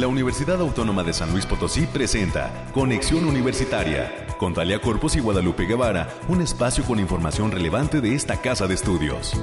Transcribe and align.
La 0.00 0.08
Universidad 0.08 0.58
Autónoma 0.62 1.02
de 1.02 1.12
San 1.12 1.30
Luis 1.30 1.44
Potosí 1.44 1.84
presenta 1.84 2.70
Conexión 2.72 3.26
Universitaria 3.26 4.26
con 4.38 4.54
Talia 4.54 4.80
Corpus 4.80 5.14
y 5.16 5.20
Guadalupe 5.20 5.66
Guevara, 5.66 6.08
un 6.26 6.40
espacio 6.40 6.82
con 6.84 6.98
información 6.98 7.52
relevante 7.52 8.00
de 8.00 8.14
esta 8.14 8.40
casa 8.40 8.66
de 8.66 8.72
estudios. 8.72 9.34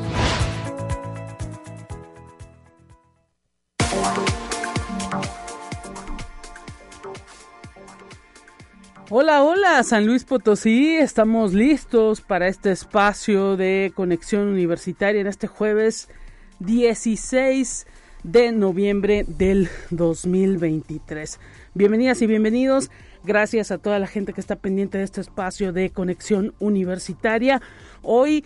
Hola, 9.12 9.44
hola, 9.44 9.84
San 9.84 10.08
Luis 10.08 10.24
Potosí, 10.24 10.96
estamos 10.96 11.54
listos 11.54 12.22
para 12.22 12.48
este 12.48 12.72
espacio 12.72 13.58
de 13.58 13.92
conexión 13.94 14.48
universitaria 14.48 15.22
en 15.22 15.28
este 15.28 15.46
jueves 15.46 16.10
16 16.58 17.86
de 18.24 18.52
noviembre 18.52 19.26
del 19.28 19.70
2023. 19.92 21.40
Bienvenidas 21.74 22.22
y 22.22 22.28
bienvenidos. 22.28 22.90
Gracias 23.24 23.72
a 23.72 23.78
toda 23.78 24.00
la 24.00 24.08
gente 24.08 24.34
que 24.34 24.42
está 24.42 24.56
pendiente 24.56 24.98
de 24.98 25.04
este 25.04 25.22
espacio 25.22 25.74
de 25.74 25.90
conexión 25.90 26.54
universitaria. 26.60 27.62
Hoy 28.02 28.46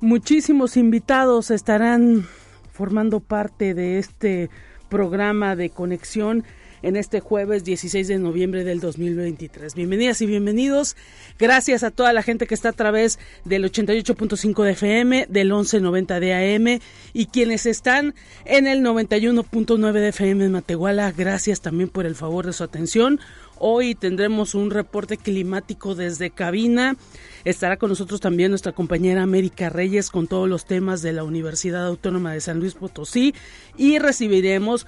muchísimos 0.00 0.76
invitados 0.76 1.50
estarán 1.50 2.26
formando 2.72 3.20
parte 3.20 3.74
de 3.74 3.98
este 3.98 4.50
programa 4.88 5.56
de 5.56 5.70
conexión 5.70 6.44
en 6.82 6.96
este 6.96 7.20
jueves 7.20 7.64
16 7.64 8.08
de 8.08 8.18
noviembre 8.18 8.64
del 8.64 8.80
2023. 8.80 9.74
Bienvenidas 9.74 10.20
y 10.22 10.26
bienvenidos. 10.26 10.96
Gracias 11.38 11.82
a 11.82 11.90
toda 11.90 12.12
la 12.12 12.22
gente 12.22 12.46
que 12.46 12.54
está 12.54 12.70
a 12.70 12.72
través 12.72 13.18
del 13.44 13.64
88.5 13.64 14.64
de 14.64 14.70
FM, 14.72 15.26
del 15.28 15.48
1190 15.48 16.20
de 16.20 16.54
AM 16.54 16.80
y 17.12 17.26
quienes 17.26 17.66
están 17.66 18.14
en 18.44 18.66
el 18.66 18.82
91.9 18.82 19.92
de 19.92 20.08
FM 20.08 20.44
en 20.44 20.52
Matehuala. 20.52 21.12
Gracias 21.12 21.60
también 21.60 21.88
por 21.88 22.06
el 22.06 22.14
favor 22.14 22.46
de 22.46 22.52
su 22.52 22.64
atención. 22.64 23.20
Hoy 23.60 23.96
tendremos 23.96 24.54
un 24.54 24.70
reporte 24.70 25.16
climático 25.16 25.96
desde 25.96 26.30
cabina. 26.30 26.96
Estará 27.44 27.76
con 27.76 27.88
nosotros 27.88 28.20
también 28.20 28.50
nuestra 28.50 28.72
compañera 28.72 29.22
América 29.22 29.68
Reyes 29.68 30.10
con 30.10 30.28
todos 30.28 30.48
los 30.48 30.64
temas 30.64 31.02
de 31.02 31.12
la 31.12 31.24
Universidad 31.24 31.86
Autónoma 31.86 32.32
de 32.32 32.40
San 32.40 32.60
Luis 32.60 32.74
Potosí 32.74 33.34
y 33.76 33.98
recibiremos 33.98 34.86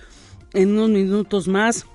en 0.53 0.73
unos 0.73 0.91
minutos 0.91 1.49
más 1.49 1.87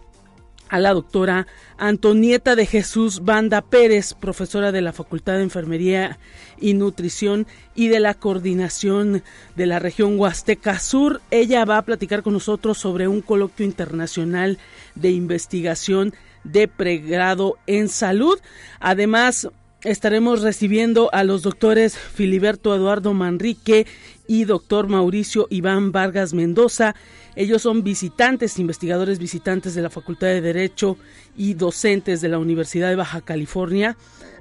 a 0.69 0.79
la 0.79 0.93
doctora 0.93 1.47
Antonieta 1.77 2.55
de 2.55 2.65
Jesús 2.65 3.23
Banda 3.23 3.61
Pérez, 3.61 4.13
profesora 4.13 4.71
de 4.71 4.81
la 4.81 4.93
Facultad 4.93 5.33
de 5.33 5.43
Enfermería 5.43 6.17
y 6.59 6.73
Nutrición 6.73 7.45
y 7.75 7.89
de 7.89 7.99
la 7.99 8.13
Coordinación 8.13 9.23
de 9.55 9.65
la 9.65 9.79
región 9.79 10.19
Huasteca 10.19 10.79
Sur. 10.79 11.21
Ella 11.31 11.65
va 11.65 11.77
a 11.77 11.85
platicar 11.85 12.23
con 12.23 12.33
nosotros 12.33 12.77
sobre 12.77 13.07
un 13.07 13.21
coloquio 13.21 13.65
internacional 13.65 14.57
de 14.95 15.11
investigación 15.11 16.13
de 16.43 16.67
pregrado 16.67 17.57
en 17.67 17.89
salud. 17.89 18.39
Además, 18.79 19.49
estaremos 19.83 20.41
recibiendo 20.41 21.09
a 21.13 21.23
los 21.23 21.43
doctores 21.43 21.97
Filiberto 21.97 22.73
Eduardo 22.75 23.13
Manrique 23.13 23.85
y 24.27 24.45
doctor 24.45 24.87
Mauricio 24.87 25.47
Iván 25.49 25.91
Vargas 25.91 26.33
Mendoza 26.33 26.95
ellos 27.35 27.61
son 27.61 27.83
visitantes, 27.83 28.59
investigadores 28.59 29.19
visitantes 29.19 29.75
de 29.75 29.81
la 29.81 29.89
Facultad 29.89 30.27
de 30.27 30.41
Derecho 30.41 30.97
y 31.35 31.53
docentes 31.53 32.21
de 32.21 32.29
la 32.29 32.39
Universidad 32.39 32.89
de 32.89 32.95
Baja 32.95 33.21
California. 33.21 33.97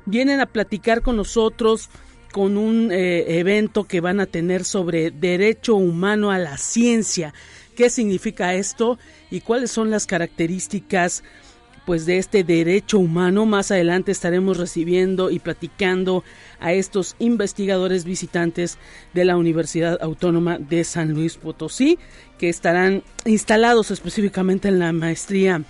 Vienen 0.06 0.40
a 0.40 0.46
platicar 0.46 1.02
con 1.02 1.16
nosotros 1.16 1.90
con 2.32 2.56
un 2.56 2.90
eh, 2.90 3.38
evento 3.38 3.84
que 3.84 4.00
van 4.00 4.18
a 4.18 4.26
tener 4.26 4.64
sobre 4.64 5.10
derecho 5.10 5.76
humano 5.76 6.30
a 6.30 6.38
la 6.38 6.56
ciencia. 6.56 7.32
¿Qué 7.76 7.90
significa 7.90 8.54
esto 8.54 8.98
y 9.30 9.40
cuáles 9.40 9.70
son 9.70 9.90
las 9.90 10.06
características 10.06 11.24
pues 11.84 12.06
de 12.06 12.18
este 12.18 12.44
derecho 12.44 12.98
humano. 12.98 13.46
Más 13.46 13.70
adelante 13.70 14.12
estaremos 14.12 14.56
recibiendo 14.56 15.30
y 15.30 15.38
platicando 15.38 16.24
a 16.60 16.72
estos 16.72 17.16
investigadores 17.18 18.04
visitantes 18.04 18.78
de 19.12 19.24
la 19.24 19.36
Universidad 19.36 19.98
Autónoma 20.00 20.58
de 20.58 20.84
San 20.84 21.12
Luis 21.12 21.36
Potosí, 21.36 21.98
que 22.38 22.48
estarán 22.48 23.02
instalados 23.24 23.90
específicamente 23.90 24.68
en 24.68 24.78
la 24.78 24.92
maestría 24.92 25.62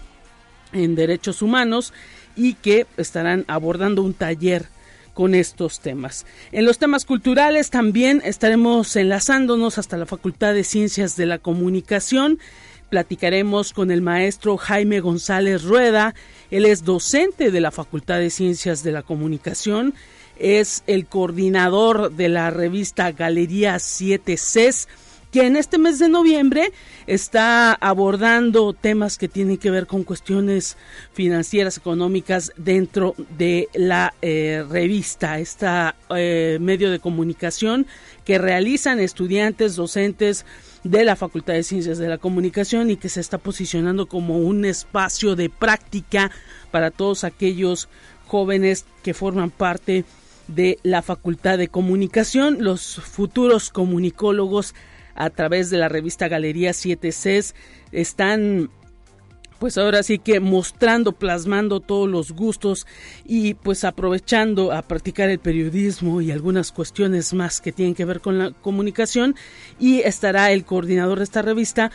en 0.73 0.95
derechos 0.95 1.43
humanos 1.43 1.93
y 2.37 2.55
que 2.55 2.87
estarán 2.97 3.45
abordando 3.47 4.03
un 4.03 4.15
taller 4.15 4.67
con 5.15 5.35
estos 5.35 5.81
temas. 5.81 6.27
En 6.53 6.65
los 6.65 6.79
temas 6.79 7.05
culturales 7.05 7.71
también 7.71 8.21
estaremos 8.25 8.95
enlazándonos 8.97 9.79
hasta 9.79 9.97
la 9.97 10.07
Facultad 10.07 10.53
de 10.53 10.65
Ciencias 10.65 11.17
de 11.17 11.27
la 11.27 11.39
Comunicación 11.39 12.41
platicaremos 12.89 13.73
con 13.73 13.91
el 13.91 14.03
maestro 14.03 14.57
Jaime 14.57 15.01
González 15.01 15.65
Rueda. 15.65 16.15
Él 16.51 16.65
es 16.65 16.85
docente 16.85 17.51
de 17.51 17.61
la 17.61 17.71
Facultad 17.71 18.19
de 18.19 18.31
Ciencias 18.31 18.83
de 18.83 18.93
la 18.93 19.03
Comunicación, 19.03 19.95
es 20.39 20.83
el 20.87 21.07
coordinador 21.07 22.13
de 22.13 22.29
la 22.29 22.51
revista 22.51 23.13
Galería 23.13 23.79
7 23.79 24.37
CES 24.37 24.89
que 25.35 25.49
en 25.49 25.57
este 25.57 25.79
mes 25.79 25.99
de 25.99 26.09
noviembre 26.09 26.73
está 27.09 27.73
abordando 27.73 28.73
temas 28.73 29.19
que 29.19 29.27
tienen 29.27 29.57
que 29.57 29.73
ver 29.73 29.89
con 29.89 30.05
cuestiones 30.05 30.77
financieras, 31.13 31.77
económicas 31.77 32.53
dentro 32.57 33.17
de 33.37 33.69
la 33.75 34.15
eh, 34.23 34.65
revista, 34.71 35.41
esta 35.41 35.97
eh, 36.11 36.59
medio 36.61 36.93
de 36.93 37.01
comunicación 37.01 37.85
que 38.25 38.39
realizan 38.39 39.01
estudiantes, 39.01 39.75
docentes, 39.75 40.47
de 40.85 41.05
la 41.05 41.17
Facultad 41.17 41.55
de 41.55 41.63
Ciencias 41.63 41.99
de 41.99 42.09
la 42.09 42.19
Comunicación 42.19 42.91
y 42.91 42.97
que 42.97 43.09
se 43.09 43.21
está 43.21 43.39
posicionando 43.39 44.07
como 44.07 44.39
un 44.39 44.65
espacio 44.65 45.35
de 45.35 45.49
práctica 45.49 46.31
para 46.71 46.91
todos 46.91 47.25
aquellos 47.25 47.89
jóvenes 48.27 48.85
que 49.03 49.15
forman 49.15 49.51
parte 49.51 50.05
de 50.47 50.79
la 50.83 51.01
Facultad 51.01 51.57
de 51.57 51.69
Comunicación, 51.69 52.59
los 52.61 52.97
futuros 52.97 53.71
comunicólogos 53.71 54.75
a 55.15 55.31
través 55.31 55.71
de 55.71 55.79
la 55.79 55.89
revista 55.89 56.29
Galería 56.29 56.73
7 56.75 57.11
Cs 57.11 57.55
están 57.93 58.69
pues 59.59 59.79
ahora 59.79 60.03
sí 60.03 60.19
que 60.19 60.41
mostrando, 60.41 61.13
plasmando 61.13 61.81
todos 61.81 62.09
los 62.09 62.33
gustos 62.33 62.87
y 63.25 63.55
pues 63.55 63.85
aprovechando 63.85 64.73
a 64.73 64.83
practicar 64.83 65.31
el 65.31 65.39
periodismo 65.39 66.21
y 66.21 66.31
algunas 66.31 66.73
cuestiones 66.73 67.33
más 67.35 67.61
que 67.61 67.73
tienen 67.73 67.95
que 67.95 68.05
ver 68.05 68.21
con 68.21 68.39
la 68.39 68.51
comunicación. 68.51 69.35
Y 69.79 70.01
estará 70.01 70.53
el 70.53 70.65
coordinador 70.65 71.19
de 71.19 71.25
esta 71.25 71.43
revista 71.43 71.91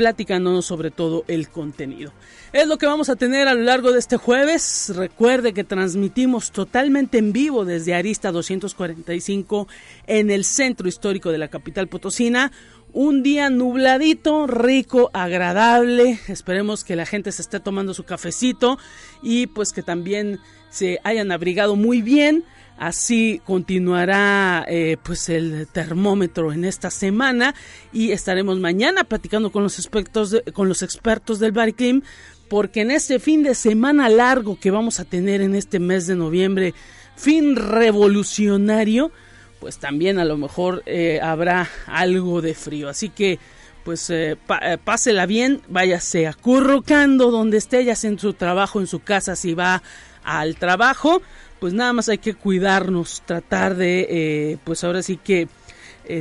platicándonos 0.00 0.64
sobre 0.64 0.90
todo 0.90 1.24
el 1.28 1.50
contenido. 1.50 2.10
Es 2.54 2.66
lo 2.66 2.78
que 2.78 2.86
vamos 2.86 3.10
a 3.10 3.16
tener 3.16 3.48
a 3.48 3.54
lo 3.54 3.60
largo 3.60 3.92
de 3.92 3.98
este 3.98 4.16
jueves. 4.16 4.90
Recuerde 4.96 5.52
que 5.52 5.62
transmitimos 5.62 6.52
totalmente 6.52 7.18
en 7.18 7.34
vivo 7.34 7.66
desde 7.66 7.92
Arista 7.92 8.32
245 8.32 9.68
en 10.06 10.30
el 10.30 10.46
centro 10.46 10.88
histórico 10.88 11.32
de 11.32 11.36
la 11.36 11.48
capital 11.48 11.86
potosina 11.88 12.50
un 12.94 13.22
día 13.22 13.50
nubladito, 13.50 14.46
rico, 14.46 15.10
agradable. 15.12 16.18
Esperemos 16.28 16.82
que 16.82 16.96
la 16.96 17.04
gente 17.04 17.30
se 17.30 17.42
esté 17.42 17.60
tomando 17.60 17.92
su 17.92 18.04
cafecito 18.04 18.78
y 19.22 19.48
pues 19.48 19.74
que 19.74 19.82
también 19.82 20.40
se 20.70 20.98
hayan 21.04 21.30
abrigado 21.30 21.76
muy 21.76 22.00
bien. 22.00 22.42
Así 22.80 23.42
continuará 23.44 24.64
eh, 24.66 24.96
pues 25.02 25.28
el 25.28 25.68
termómetro 25.70 26.50
en 26.50 26.64
esta 26.64 26.90
semana 26.90 27.54
y 27.92 28.12
estaremos 28.12 28.58
mañana 28.58 29.04
platicando 29.04 29.52
con 29.52 29.62
los 29.62 29.78
expertos 29.78 30.34
con 30.54 30.66
los 30.66 30.82
expertos 30.82 31.38
del 31.40 31.52
Bariclim 31.52 32.00
porque 32.48 32.80
en 32.80 32.90
este 32.90 33.18
fin 33.18 33.42
de 33.42 33.54
semana 33.54 34.08
largo 34.08 34.58
que 34.58 34.70
vamos 34.70 34.98
a 34.98 35.04
tener 35.04 35.42
en 35.42 35.54
este 35.54 35.78
mes 35.78 36.06
de 36.06 36.16
noviembre, 36.16 36.72
fin 37.16 37.54
revolucionario, 37.54 39.12
pues 39.60 39.76
también 39.76 40.18
a 40.18 40.24
lo 40.24 40.38
mejor 40.38 40.82
eh, 40.86 41.20
habrá 41.22 41.68
algo 41.86 42.40
de 42.40 42.54
frío. 42.54 42.88
Así 42.88 43.10
que 43.10 43.38
pues 43.84 44.08
eh, 44.08 44.38
pásela 44.82 45.26
bien, 45.26 45.60
váyase 45.68 46.26
acurrucando 46.26 47.30
donde 47.30 47.58
esté, 47.58 47.84
ya 47.84 47.94
sea 47.94 48.08
en 48.08 48.18
su 48.18 48.32
trabajo, 48.32 48.80
en 48.80 48.86
su 48.86 49.00
casa, 49.00 49.36
si 49.36 49.52
va 49.52 49.82
al 50.24 50.56
trabajo, 50.56 51.20
pues 51.60 51.74
nada 51.74 51.92
más 51.92 52.08
hay 52.08 52.18
que 52.18 52.34
cuidarnos, 52.34 53.22
tratar 53.26 53.76
de, 53.76 54.58
pues 54.64 54.82
ahora 54.82 55.02
sí 55.02 55.16
que 55.16 55.46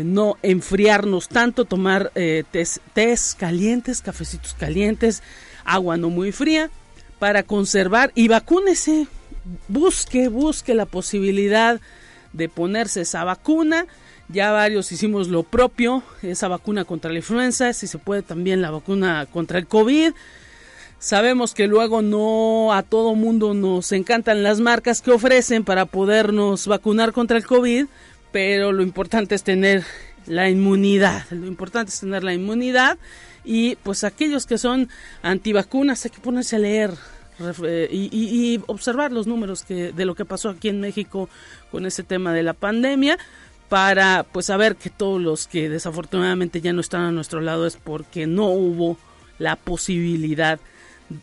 no 0.03 0.37
enfriarnos 0.43 1.29
tanto, 1.29 1.65
tomar 1.65 2.11
tés 2.13 3.35
calientes, 3.37 4.01
cafecitos 4.01 4.53
calientes, 4.53 5.23
agua 5.63 5.97
no 5.97 6.09
muy 6.09 6.31
fría, 6.31 6.69
para 7.17 7.43
conservar 7.43 8.11
y 8.15 8.27
vacúnese, 8.27 9.07
busque, 9.67 10.27
busque 10.27 10.73
la 10.73 10.85
posibilidad 10.85 11.81
de 12.33 12.49
ponerse 12.49 13.01
esa 13.01 13.23
vacuna. 13.23 13.87
Ya 14.31 14.51
varios 14.51 14.91
hicimos 14.91 15.27
lo 15.27 15.41
propio, 15.41 16.03
esa 16.21 16.47
vacuna 16.47 16.85
contra 16.85 17.11
la 17.11 17.17
influenza, 17.17 17.73
si 17.73 17.87
se 17.87 17.97
puede 17.97 18.21
también 18.21 18.61
la 18.61 18.69
vacuna 18.69 19.25
contra 19.25 19.57
el 19.57 19.65
COVID. 19.65 20.13
Sabemos 20.99 21.53
que 21.53 21.67
luego 21.67 22.01
no 22.01 22.73
a 22.73 22.83
todo 22.83 23.15
mundo 23.15 23.53
nos 23.53 23.93
encantan 23.93 24.43
las 24.43 24.59
marcas 24.59 25.01
que 25.01 25.11
ofrecen 25.11 25.63
para 25.63 25.85
podernos 25.85 26.67
vacunar 26.67 27.13
contra 27.13 27.37
el 27.37 27.45
COVID, 27.45 27.85
pero 28.33 28.73
lo 28.73 28.83
importante 28.83 29.33
es 29.33 29.43
tener 29.43 29.85
la 30.27 30.49
inmunidad. 30.49 31.23
Lo 31.31 31.47
importante 31.47 31.93
es 31.93 32.01
tener 32.01 32.25
la 32.25 32.33
inmunidad 32.33 32.97
y 33.45 33.77
pues 33.77 34.03
aquellos 34.03 34.45
que 34.45 34.57
son 34.57 34.89
antivacunas 35.21 36.03
hay 36.03 36.11
que 36.11 36.19
ponerse 36.19 36.57
a 36.57 36.59
leer 36.59 36.93
eh, 37.63 37.87
y, 37.89 38.61
observar 38.67 39.13
los 39.13 39.25
números 39.25 39.65
de 39.69 40.05
lo 40.05 40.15
que 40.15 40.25
pasó 40.25 40.49
aquí 40.49 40.67
en 40.67 40.81
México 40.81 41.29
con 41.71 41.85
ese 41.85 42.03
tema 42.03 42.33
de 42.33 42.43
la 42.43 42.53
pandemia 42.53 43.17
para 43.69 44.25
pues 44.29 44.47
saber 44.47 44.75
que 44.75 44.89
todos 44.89 45.21
los 45.21 45.47
que 45.47 45.69
desafortunadamente 45.69 46.59
ya 46.59 46.73
no 46.73 46.81
están 46.81 47.03
a 47.03 47.11
nuestro 47.13 47.39
lado 47.39 47.65
es 47.65 47.77
porque 47.77 48.27
no 48.27 48.47
hubo 48.47 48.97
la 49.37 49.55
posibilidad 49.55 50.59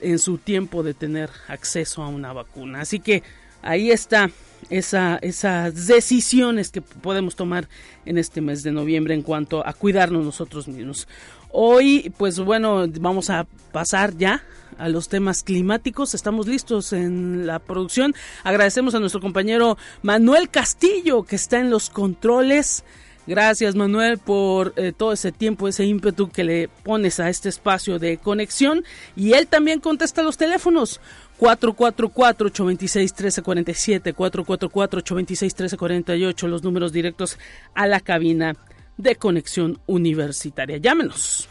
en 0.01 0.19
su 0.19 0.39
tiempo 0.39 0.83
de 0.83 0.95
tener 0.95 1.31
acceso 1.49 2.03
a 2.03 2.09
una 2.09 2.33
vacuna. 2.33 2.81
Así 2.81 3.01
que 3.01 3.23
ahí 3.63 3.91
está 3.91 4.31
esa, 4.71 5.19
esas 5.23 5.87
decisiones 5.87 6.71
que 6.71 6.83
podemos 6.83 7.37
tomar 7.37 7.69
en 8.05 8.19
este 8.19 8.41
mes 8.41 8.63
de 8.63 8.73
noviembre 8.73 9.15
en 9.15 9.23
cuanto 9.23 9.67
a 9.67 9.73
cuidarnos 9.73 10.25
nosotros 10.25 10.69
mismos. 10.69 11.07
Hoy, 11.51 12.13
pues 12.19 12.39
bueno, 12.39 12.87
vamos 13.01 13.31
a 13.31 13.47
pasar 13.73 14.17
ya 14.17 14.43
a 14.79 14.89
los 14.89 15.09
temas 15.09 15.43
climáticos. 15.43 16.15
Estamos 16.15 16.47
listos 16.47 16.93
en 16.93 17.47
la 17.47 17.59
producción. 17.59 18.15
Agradecemos 18.45 18.95
a 18.95 19.01
nuestro 19.01 19.21
compañero 19.21 19.79
Manuel 20.03 20.51
Castillo 20.51 21.23
que 21.23 21.37
está 21.37 21.59
en 21.61 21.71
los 21.71 21.91
controles. 21.91 22.85
Gracias 23.27 23.75
Manuel 23.75 24.19
por 24.19 24.73
eh, 24.77 24.93
todo 24.97 25.13
ese 25.13 25.33
tiempo, 25.33 25.67
ese 25.67 25.85
ímpetu 25.85 26.31
que 26.31 26.45
le 26.45 26.69
pones 26.69 27.19
a 27.19 27.29
este 27.29 27.49
espacio 27.49 27.99
de 27.99 28.19
conexión. 28.19 28.85
Y 29.17 29.33
él 29.33 29.49
también 29.49 29.81
contesta 29.81 30.23
los 30.23 30.37
teléfonos 30.37 31.01
444-826-1347, 31.41 34.15
444-826-1348, 34.15 36.47
los 36.47 36.63
números 36.63 36.93
directos 36.93 37.37
a 37.75 37.89
la 37.89 37.99
cabina 38.01 38.55
de 38.97 39.17
conexión 39.17 39.81
universitaria. 39.87 40.77
Llámenos. 40.79 41.49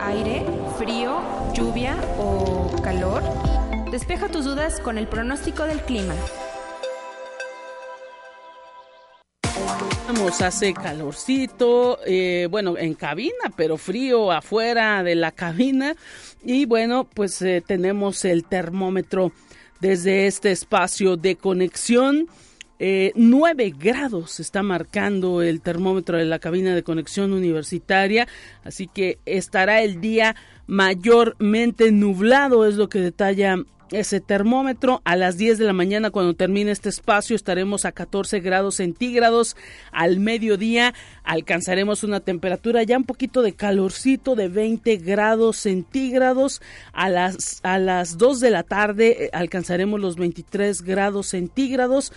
Aire, 0.00 0.44
frío, 0.78 1.22
lluvia 1.54 1.96
o 2.18 2.70
calor. 2.82 3.22
Despeja 3.90 4.28
tus 4.28 4.44
dudas 4.44 4.80
con 4.80 4.98
el 4.98 5.08
pronóstico 5.08 5.64
del 5.64 5.80
clima. 5.80 6.14
Vamos, 10.06 10.42
hace 10.42 10.74
calorcito, 10.74 11.98
eh, 12.06 12.46
bueno, 12.50 12.76
en 12.76 12.92
cabina, 12.92 13.50
pero 13.56 13.78
frío 13.78 14.32
afuera 14.32 15.02
de 15.02 15.14
la 15.14 15.32
cabina. 15.32 15.96
Y 16.44 16.66
bueno, 16.66 17.04
pues 17.04 17.40
eh, 17.40 17.62
tenemos 17.66 18.26
el 18.26 18.44
termómetro 18.44 19.32
desde 19.80 20.26
este 20.26 20.52
espacio 20.52 21.16
de 21.16 21.36
conexión. 21.36 22.28
Eh, 22.78 23.12
9 23.14 23.72
grados 23.78 24.40
está 24.40 24.62
marcando 24.62 25.40
el 25.40 25.62
termómetro 25.62 26.18
de 26.18 26.26
la 26.26 26.38
cabina 26.38 26.74
de 26.74 26.82
conexión 26.82 27.32
universitaria, 27.32 28.28
así 28.62 28.88
que 28.88 29.20
estará 29.24 29.80
el 29.80 30.02
día 30.02 30.36
mayormente 30.66 31.92
nublado, 31.92 32.66
es 32.66 32.74
lo 32.74 32.90
que 32.90 32.98
detalla 32.98 33.56
ese 33.90 34.20
termómetro. 34.20 35.00
A 35.04 35.16
las 35.16 35.36
10 35.36 35.58
de 35.58 35.64
la 35.64 35.72
mañana, 35.72 36.10
cuando 36.10 36.34
termine 36.34 36.70
este 36.70 36.88
espacio, 36.88 37.36
estaremos 37.36 37.84
a 37.84 37.92
14 37.92 38.40
grados 38.40 38.76
centígrados. 38.76 39.56
Al 39.92 40.18
mediodía 40.20 40.94
alcanzaremos 41.22 42.04
una 42.04 42.20
temperatura 42.20 42.82
ya 42.82 42.96
un 42.96 43.04
poquito 43.04 43.42
de 43.42 43.54
calorcito 43.54 44.34
de 44.34 44.48
20 44.48 44.96
grados 44.96 45.56
centígrados. 45.58 46.62
A 46.92 47.08
las, 47.08 47.60
a 47.62 47.78
las 47.78 48.18
2 48.18 48.40
de 48.40 48.50
la 48.50 48.62
tarde 48.62 49.24
eh, 49.24 49.30
alcanzaremos 49.32 50.00
los 50.00 50.16
23 50.16 50.82
grados 50.82 51.28
centígrados 51.28 52.12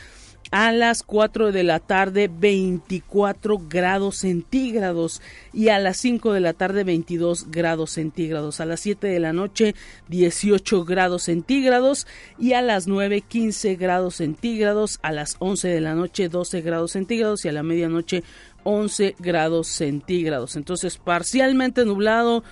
a 0.52 0.72
las 0.72 1.04
4 1.04 1.52
de 1.52 1.64
la 1.64 1.80
tarde 1.80 2.30
24 2.32 3.60
grados 3.70 4.18
centígrados. 4.18 5.22
Y 5.54 5.70
a 5.70 5.80
las 5.80 5.98
5 5.98 6.34
de 6.34 6.40
la 6.40 6.54
tarde 6.54 6.84
22 6.84 7.50
grados 7.52 7.92
centígrados, 7.92 8.60
a 8.60 8.66
las 8.66 8.80
7 8.82 9.08
de 9.08 9.20
la 9.20 9.34
noche 9.34 9.76
18 10.10 10.86
grados 10.86 11.24
centígrados. 11.24 12.08
Y 12.40 12.54
a 12.54 12.62
las 12.62 12.88
9 12.88 13.22
15 13.22 13.76
grados 13.76 14.16
centígrados, 14.16 15.00
a 15.02 15.12
las 15.12 15.36
11 15.40 15.68
de 15.68 15.82
la 15.82 15.96
noche 15.96 16.30
12 16.30 16.62
grados 16.62 16.92
centígrados. 16.92 17.46
Y 17.46 17.50
a 17.50 17.52
la 17.52 17.64
medianoche 17.64 18.24
11 18.64 19.16
grados 19.20 19.68
centígrados. 19.68 20.56
Entonces 20.56 20.98
parcialmente 20.98 21.86
nublado 21.86 22.44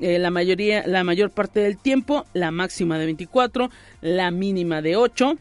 eh, 0.00 0.18
la 0.18 0.30
mayoría, 0.30 0.86
la 0.86 1.04
mayor 1.04 1.30
parte 1.30 1.60
del 1.60 1.78
tiempo, 1.78 2.26
la 2.32 2.50
máxima 2.50 2.98
de 2.98 3.06
24, 3.06 3.70
la 4.00 4.30
mínima 4.30 4.82
de 4.82 4.96
8 4.96 5.38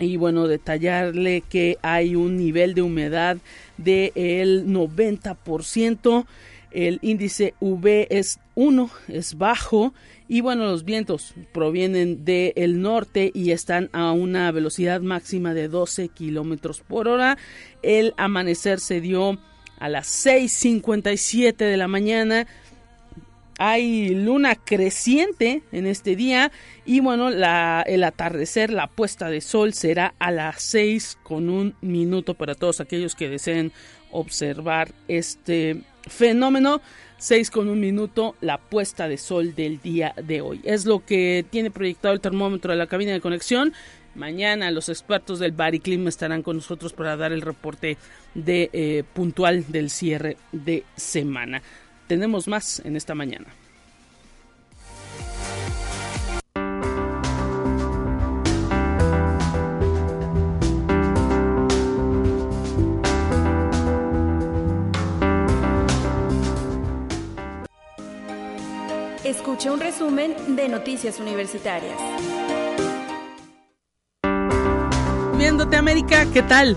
y 0.00 0.16
bueno, 0.16 0.48
detallarle 0.48 1.42
que 1.42 1.78
hay 1.82 2.16
un 2.16 2.36
nivel 2.36 2.74
de 2.74 2.82
humedad 2.82 3.36
del 3.76 4.12
el 4.14 4.66
90%, 4.66 6.26
el 6.70 6.98
índice 7.02 7.54
V 7.60 8.06
es 8.10 8.40
1, 8.54 8.90
es 9.08 9.36
bajo 9.36 9.92
y 10.28 10.40
bueno, 10.40 10.64
los 10.64 10.84
vientos 10.84 11.34
provienen 11.52 12.24
del 12.24 12.80
norte 12.80 13.30
y 13.34 13.50
están 13.50 13.90
a 13.92 14.12
una 14.12 14.50
velocidad 14.52 15.00
máxima 15.00 15.54
de 15.54 15.68
12 15.68 16.08
kilómetros 16.08 16.80
por 16.80 17.08
hora. 17.08 17.36
El 17.82 18.14
amanecer 18.16 18.78
se 18.80 19.00
dio 19.00 19.38
a 19.78 19.88
las 19.88 20.06
6:57 20.24 21.56
de 21.56 21.76
la 21.76 21.88
mañana 21.88 22.46
hay 23.62 24.14
luna 24.14 24.54
creciente 24.54 25.62
en 25.70 25.86
este 25.86 26.16
día 26.16 26.50
y 26.86 27.00
bueno, 27.00 27.28
el 27.28 28.04
atardecer, 28.04 28.72
la 28.72 28.86
puesta 28.86 29.28
de 29.28 29.42
sol 29.42 29.74
será 29.74 30.14
a 30.18 30.30
las 30.30 30.62
6 30.62 31.18
con 31.22 31.50
un 31.50 31.74
minuto 31.82 32.32
para 32.32 32.54
todos 32.54 32.80
aquellos 32.80 33.14
que 33.14 33.28
deseen 33.28 33.70
observar 34.12 34.92
este 35.08 35.82
fenómeno. 36.08 36.80
6 37.18 37.50
con 37.50 37.68
un 37.68 37.80
minuto 37.80 38.34
la 38.40 38.56
puesta 38.56 39.08
de 39.08 39.18
sol 39.18 39.54
del 39.54 39.78
día 39.82 40.14
de 40.16 40.40
hoy. 40.40 40.62
Es 40.64 40.86
lo 40.86 41.04
que 41.04 41.44
tiene 41.50 41.70
proyectado 41.70 42.14
el 42.14 42.22
termómetro 42.22 42.72
de 42.72 42.78
la 42.78 42.86
cabina 42.86 43.12
de 43.12 43.20
conexión. 43.20 43.74
Mañana 44.14 44.70
los 44.70 44.88
expertos 44.88 45.38
del 45.38 45.52
Bariclim 45.52 46.08
estarán 46.08 46.42
con 46.42 46.56
nosotros 46.56 46.94
para 46.94 47.14
dar 47.18 47.30
el 47.30 47.42
reporte 47.42 47.98
eh, 48.34 49.04
puntual 49.12 49.66
del 49.68 49.90
cierre 49.90 50.38
de 50.50 50.82
semana 50.96 51.60
tenemos 52.10 52.48
más 52.48 52.82
en 52.84 52.96
esta 52.96 53.14
mañana. 53.14 53.46
Escucha 69.22 69.72
un 69.72 69.78
resumen 69.78 70.34
de 70.56 70.68
Noticias 70.68 71.20
Universitarias. 71.20 71.96
Viéndote 75.38 75.76
América, 75.76 76.26
¿qué 76.34 76.42
tal? 76.42 76.76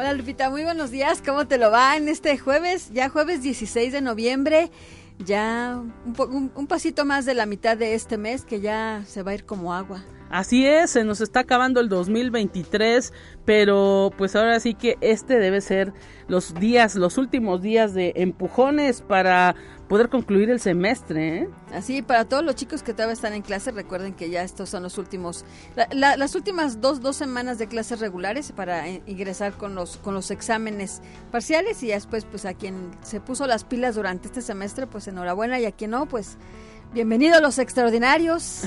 Hola 0.00 0.12
Lupita, 0.12 0.48
muy 0.48 0.62
buenos 0.62 0.92
días. 0.92 1.20
¿Cómo 1.26 1.48
te 1.48 1.58
lo 1.58 1.72
va 1.72 1.96
en 1.96 2.06
este 2.06 2.38
jueves? 2.38 2.92
Ya 2.92 3.08
jueves 3.08 3.42
16 3.42 3.92
de 3.92 4.00
noviembre, 4.00 4.70
ya 5.18 5.82
un, 6.06 6.52
un, 6.54 6.66
pasito 6.68 7.04
más 7.04 7.26
de 7.26 7.34
la 7.34 7.46
mitad 7.46 7.76
de 7.76 7.94
este 7.94 8.16
mes 8.16 8.44
que 8.44 8.60
ya 8.60 9.02
se 9.06 9.24
va 9.24 9.32
a 9.32 9.34
ir 9.34 9.44
como 9.44 9.74
agua. 9.74 10.04
Así 10.30 10.64
es, 10.64 10.90
se 10.90 11.02
nos 11.02 11.20
está 11.20 11.40
acabando 11.40 11.80
el 11.80 11.88
2023, 11.88 13.12
pero 13.44 14.12
pues 14.16 14.36
ahora 14.36 14.60
sí 14.60 14.74
que 14.74 14.98
este 15.00 15.40
debe 15.40 15.60
ser 15.60 15.92
los 16.28 16.54
días, 16.54 16.94
los 16.94 17.18
últimos 17.18 17.60
días 17.60 17.92
de 17.92 18.12
empujones 18.14 19.02
para 19.02 19.56
poder 19.88 20.08
concluir 20.08 20.50
el 20.50 20.60
semestre. 20.60 21.38
¿eh? 21.38 21.48
Así, 21.72 22.02
para 22.02 22.24
todos 22.26 22.44
los 22.44 22.54
chicos 22.54 22.82
que 22.82 22.92
todavía 22.92 23.14
están 23.14 23.32
en 23.32 23.42
clase, 23.42 23.70
recuerden 23.70 24.14
que 24.14 24.30
ya 24.30 24.42
estos 24.42 24.68
son 24.68 24.82
los 24.82 24.98
últimos, 24.98 25.44
las 25.92 26.34
últimas 26.34 26.80
dos, 26.80 27.00
dos 27.00 27.16
semanas 27.16 27.58
de 27.58 27.66
clases 27.66 28.00
regulares 28.00 28.52
para 28.52 28.88
eh, 28.88 29.02
ingresar 29.06 29.54
con 29.54 29.74
los, 29.74 29.96
con 29.96 30.14
los 30.14 30.30
exámenes 30.30 31.00
parciales 31.32 31.82
y 31.82 31.88
después, 31.88 32.24
pues 32.24 32.44
a 32.44 32.54
quien 32.54 32.90
se 33.02 33.20
puso 33.20 33.46
las 33.46 33.64
pilas 33.64 33.94
durante 33.94 34.28
este 34.28 34.42
semestre, 34.42 34.86
pues 34.86 35.08
enhorabuena 35.08 35.58
y 35.58 35.64
a 35.64 35.72
quien 35.72 35.92
no, 35.92 36.06
pues 36.06 36.36
Bienvenidos 36.90 37.42
los 37.42 37.58
extraordinarios. 37.58 38.62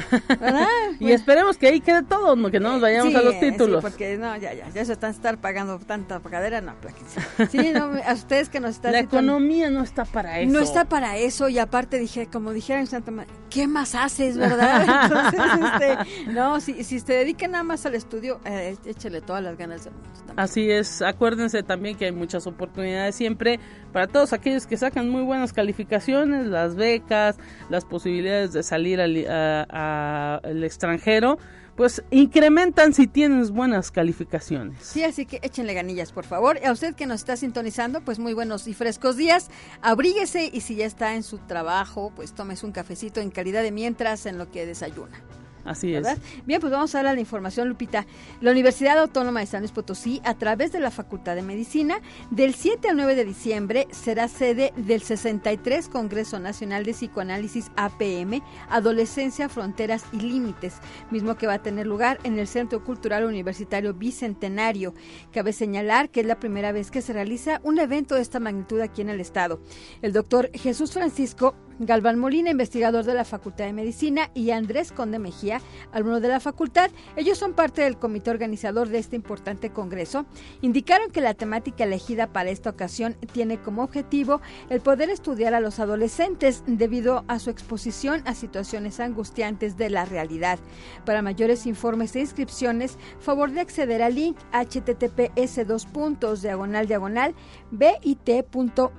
y 0.99 1.11
esperemos 1.11 1.57
que 1.57 1.67
ahí 1.67 1.81
quede 1.81 2.03
todo, 2.03 2.35
que 2.51 2.59
no 2.59 2.73
nos 2.73 2.81
vayamos 2.81 3.15
a 3.15 3.21
los 3.23 3.39
títulos. 3.39 3.83
Sí, 3.83 3.89
porque 3.89 4.15
no, 4.15 4.37
ya, 4.37 4.53
ya, 4.53 4.69
ya 4.69 4.85
se 4.85 4.93
están 4.93 5.09
estar 5.09 5.39
pagando 5.39 5.79
tanta 5.79 6.19
pagadera, 6.19 6.61
no, 6.61 6.75
sí, 7.49 7.71
no, 7.73 7.91
a 8.05 8.13
ustedes 8.13 8.49
que 8.49 8.59
nos 8.59 8.71
están... 8.75 8.91
La 8.91 8.99
economía 8.99 9.71
no 9.71 9.81
está 9.81 10.05
para 10.05 10.39
eso. 10.39 10.53
No 10.53 10.59
está 10.59 10.85
para 10.85 11.17
eso 11.17 11.49
y 11.49 11.57
aparte 11.57 11.97
dije, 11.97 12.27
como 12.27 12.53
dijeron 12.53 12.81
en 12.81 12.87
Santa 12.87 13.09
María, 13.09 13.33
¿qué 13.49 13.67
más 13.67 13.95
haces, 13.95 14.37
verdad? 14.37 14.81
Entonces, 15.03 15.41
este, 15.73 16.31
no, 16.31 16.59
si, 16.59 16.83
si 16.83 16.99
se 16.99 17.13
dedican 17.13 17.51
nada 17.51 17.63
más 17.63 17.87
al 17.87 17.95
estudio, 17.95 18.39
eh, 18.45 18.77
échele 18.85 19.21
todas 19.21 19.41
las 19.41 19.57
ganas 19.57 19.85
del 19.85 19.93
mundo. 19.93 20.09
Así 20.35 20.69
es, 20.69 21.01
acuérdense 21.01 21.63
también 21.63 21.97
que 21.97 22.05
hay 22.05 22.11
muchas 22.11 22.45
oportunidades 22.45 23.15
siempre 23.15 23.59
para 23.91 24.07
todos 24.07 24.31
aquellos 24.31 24.67
que 24.67 24.77
sacan 24.77 25.09
muy 25.09 25.23
buenas 25.23 25.51
calificaciones, 25.51 26.45
las 26.45 26.75
becas, 26.75 27.37
las 27.69 27.83
posibilidades 27.83 28.10
de 28.19 28.63
salir 28.63 28.99
al, 28.99 30.63
extranjero, 30.63 31.37
pues 31.75 32.03
incrementan 32.11 32.93
si 32.93 33.07
tienes 33.07 33.51
buenas 33.51 33.91
calificaciones. 33.91 34.83
Sí, 34.83 35.03
así 35.03 35.25
que 35.25 35.39
échenle 35.41 35.73
ganillas, 35.73 36.11
por 36.11 36.25
favor. 36.25 36.59
A 36.65 36.71
usted 36.71 36.93
que 36.93 37.05
nos 37.05 37.21
está 37.21 37.37
sintonizando, 37.37 38.01
pues 38.01 38.19
muy 38.19 38.33
buenos 38.33 38.67
y 38.67 38.73
frescos 38.73 39.15
días. 39.15 39.49
Abríguese 39.81 40.49
y 40.51 40.61
si 40.61 40.75
ya 40.75 40.85
está 40.85 41.15
en 41.15 41.23
su 41.23 41.37
trabajo, 41.37 42.11
pues 42.15 42.33
tomes 42.33 42.63
un 42.63 42.71
cafecito 42.73 43.21
en 43.21 43.31
calidad 43.31 43.63
de 43.63 43.71
mientras 43.71 44.25
en 44.25 44.37
lo 44.37 44.51
que 44.51 44.65
desayuna. 44.65 45.21
Así 45.63 45.93
es. 45.93 46.07
Bien, 46.45 46.59
pues 46.59 46.71
vamos 46.71 46.93
a 46.95 47.03
dar 47.03 47.13
la 47.13 47.19
información, 47.19 47.69
Lupita. 47.69 48.05
La 48.39 48.51
Universidad 48.51 48.97
Autónoma 48.99 49.41
de 49.41 49.45
San 49.45 49.61
Luis 49.61 49.71
Potosí, 49.71 50.21
a 50.23 50.33
través 50.33 50.71
de 50.71 50.79
la 50.79 50.91
Facultad 50.91 51.35
de 51.35 51.41
Medicina, 51.41 51.99
del 52.29 52.53
7 52.53 52.89
al 52.89 52.97
9 52.97 53.15
de 53.15 53.25
diciembre 53.25 53.87
será 53.91 54.27
sede 54.27 54.73
del 54.75 55.01
63 55.01 55.87
Congreso 55.89 56.39
Nacional 56.39 56.83
de 56.83 56.93
Psicoanálisis 56.93 57.71
APM, 57.75 58.41
Adolescencia, 58.69 59.49
Fronteras 59.49 60.05
y 60.11 60.17
Límites, 60.17 60.75
mismo 61.11 61.35
que 61.35 61.47
va 61.47 61.55
a 61.55 61.61
tener 61.61 61.87
lugar 61.87 62.19
en 62.23 62.39
el 62.39 62.47
Centro 62.47 62.83
Cultural 62.83 63.25
Universitario 63.25 63.93
Bicentenario. 63.93 64.93
Cabe 65.31 65.53
señalar 65.53 66.09
que 66.09 66.21
es 66.21 66.25
la 66.25 66.39
primera 66.39 66.71
vez 66.71 66.91
que 66.91 67.01
se 67.01 67.13
realiza 67.13 67.61
un 67.63 67.79
evento 67.79 68.15
de 68.15 68.21
esta 68.21 68.39
magnitud 68.39 68.79
aquí 68.81 69.01
en 69.01 69.09
el 69.09 69.19
Estado. 69.19 69.61
El 70.01 70.13
doctor 70.13 70.49
Jesús 70.53 70.91
Francisco 70.93 71.55
Galván 71.83 72.19
Molina, 72.19 72.51
investigador 72.51 73.05
de 73.05 73.15
la 73.15 73.25
Facultad 73.25 73.65
de 73.65 73.73
Medicina, 73.73 74.29
y 74.35 74.51
Andrés 74.51 74.91
Conde 74.91 75.17
Mejía, 75.17 75.61
alumno 75.91 76.19
de 76.19 76.27
la 76.27 76.39
facultad. 76.39 76.91
Ellos 77.15 77.39
son 77.39 77.53
parte 77.53 77.81
del 77.81 77.97
comité 77.97 78.29
organizador 78.29 78.89
de 78.89 78.99
este 78.99 79.15
importante 79.15 79.71
congreso. 79.71 80.27
Indicaron 80.61 81.09
que 81.09 81.21
la 81.21 81.33
temática 81.33 81.85
elegida 81.85 82.27
para 82.27 82.51
esta 82.51 82.69
ocasión 82.69 83.15
tiene 83.33 83.59
como 83.59 83.81
objetivo 83.81 84.41
el 84.69 84.79
poder 84.81 85.09
estudiar 85.09 85.55
a 85.55 85.59
los 85.59 85.79
adolescentes 85.79 86.63
debido 86.67 87.25
a 87.27 87.39
su 87.39 87.49
exposición 87.49 88.21
a 88.25 88.35
situaciones 88.35 88.99
angustiantes 88.99 89.75
de 89.75 89.89
la 89.89 90.05
realidad. 90.05 90.59
Para 91.03 91.23
mayores 91.23 91.65
informes 91.65 92.15
e 92.15 92.19
inscripciones, 92.19 92.99
favor 93.19 93.49
de 93.49 93.61
acceder 93.61 94.03
al 94.03 94.13
link 94.13 94.37
https 94.51 95.67
dos 95.67 95.87
puntos 95.87 96.43
diagonal 96.43 96.87
diagonal 96.87 97.33
bit.ly 97.71 98.91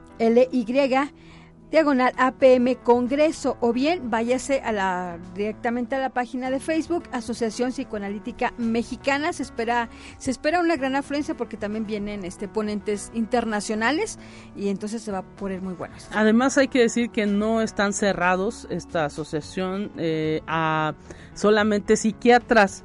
diagonal 1.72 2.12
APM 2.18 2.76
Congreso 2.76 3.56
o 3.60 3.72
bien 3.72 4.10
váyase 4.10 4.60
a 4.60 4.72
la 4.72 5.18
directamente 5.34 5.96
a 5.96 5.98
la 5.98 6.10
página 6.10 6.50
de 6.50 6.60
Facebook 6.60 7.04
Asociación 7.12 7.70
Psicoanalítica 7.70 8.52
Mexicana 8.58 9.32
se 9.32 9.42
espera 9.42 9.88
se 10.18 10.30
espera 10.30 10.60
una 10.60 10.76
gran 10.76 10.94
afluencia 10.96 11.34
porque 11.34 11.56
también 11.56 11.86
vienen 11.86 12.26
este 12.26 12.46
ponentes 12.46 13.10
internacionales 13.14 14.18
y 14.54 14.68
entonces 14.68 15.00
se 15.02 15.10
va 15.10 15.18
a 15.18 15.22
poner 15.22 15.62
muy 15.62 15.72
bueno. 15.72 15.94
Además 16.12 16.58
hay 16.58 16.68
que 16.68 16.80
decir 16.80 17.08
que 17.08 17.24
no 17.24 17.62
están 17.62 17.94
cerrados 17.94 18.66
esta 18.68 19.06
asociación 19.06 19.92
eh, 19.96 20.42
a 20.46 20.92
solamente 21.34 21.96
psiquiatras 21.96 22.84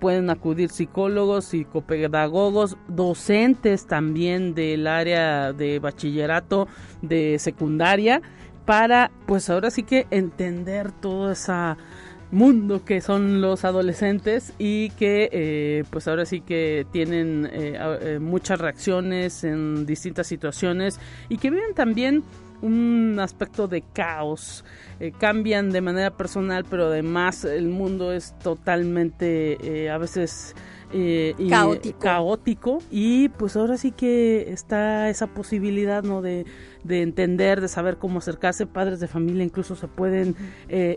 pueden 0.00 0.30
acudir 0.30 0.70
psicólogos, 0.70 1.46
psicopedagogos, 1.46 2.76
docentes 2.88 3.86
también 3.86 4.54
del 4.54 4.86
área 4.86 5.52
de 5.52 5.78
bachillerato, 5.78 6.68
de 7.02 7.38
secundaria, 7.38 8.22
para 8.64 9.10
pues 9.26 9.48
ahora 9.48 9.70
sí 9.70 9.82
que 9.82 10.06
entender 10.10 10.92
todo 10.92 11.30
ese 11.30 11.52
mundo 12.30 12.84
que 12.84 13.00
son 13.00 13.40
los 13.40 13.64
adolescentes 13.64 14.52
y 14.58 14.90
que 14.90 15.28
eh, 15.32 15.84
pues 15.90 16.08
ahora 16.08 16.26
sí 16.26 16.40
que 16.40 16.86
tienen 16.90 17.48
eh, 17.52 17.78
eh, 18.00 18.18
muchas 18.20 18.58
reacciones 18.58 19.44
en 19.44 19.86
distintas 19.86 20.26
situaciones 20.26 20.98
y 21.28 21.38
que 21.38 21.50
viven 21.50 21.74
también 21.74 22.24
un 22.62 23.18
aspecto 23.20 23.68
de 23.68 23.82
caos. 23.82 24.64
Eh, 25.00 25.12
cambian 25.18 25.70
de 25.70 25.80
manera 25.80 26.10
personal, 26.10 26.64
pero 26.68 26.86
además 26.86 27.44
el 27.44 27.68
mundo 27.68 28.12
es 28.12 28.34
totalmente 28.38 29.58
eh, 29.84 29.90
a 29.90 29.98
veces 29.98 30.54
eh, 30.92 31.34
caótico. 31.98 32.78
y 32.90 33.28
pues 33.30 33.56
ahora 33.56 33.76
sí 33.76 33.90
que 33.90 34.52
está 34.52 35.10
esa 35.10 35.26
posibilidad 35.26 36.02
no 36.02 36.22
de, 36.22 36.46
de 36.84 37.02
entender 37.02 37.60
de 37.60 37.68
saber 37.68 37.98
cómo 37.98 38.18
acercarse. 38.18 38.66
Padres 38.66 39.00
de 39.00 39.08
familia 39.08 39.44
incluso 39.44 39.76
se 39.76 39.88
pueden 39.88 40.36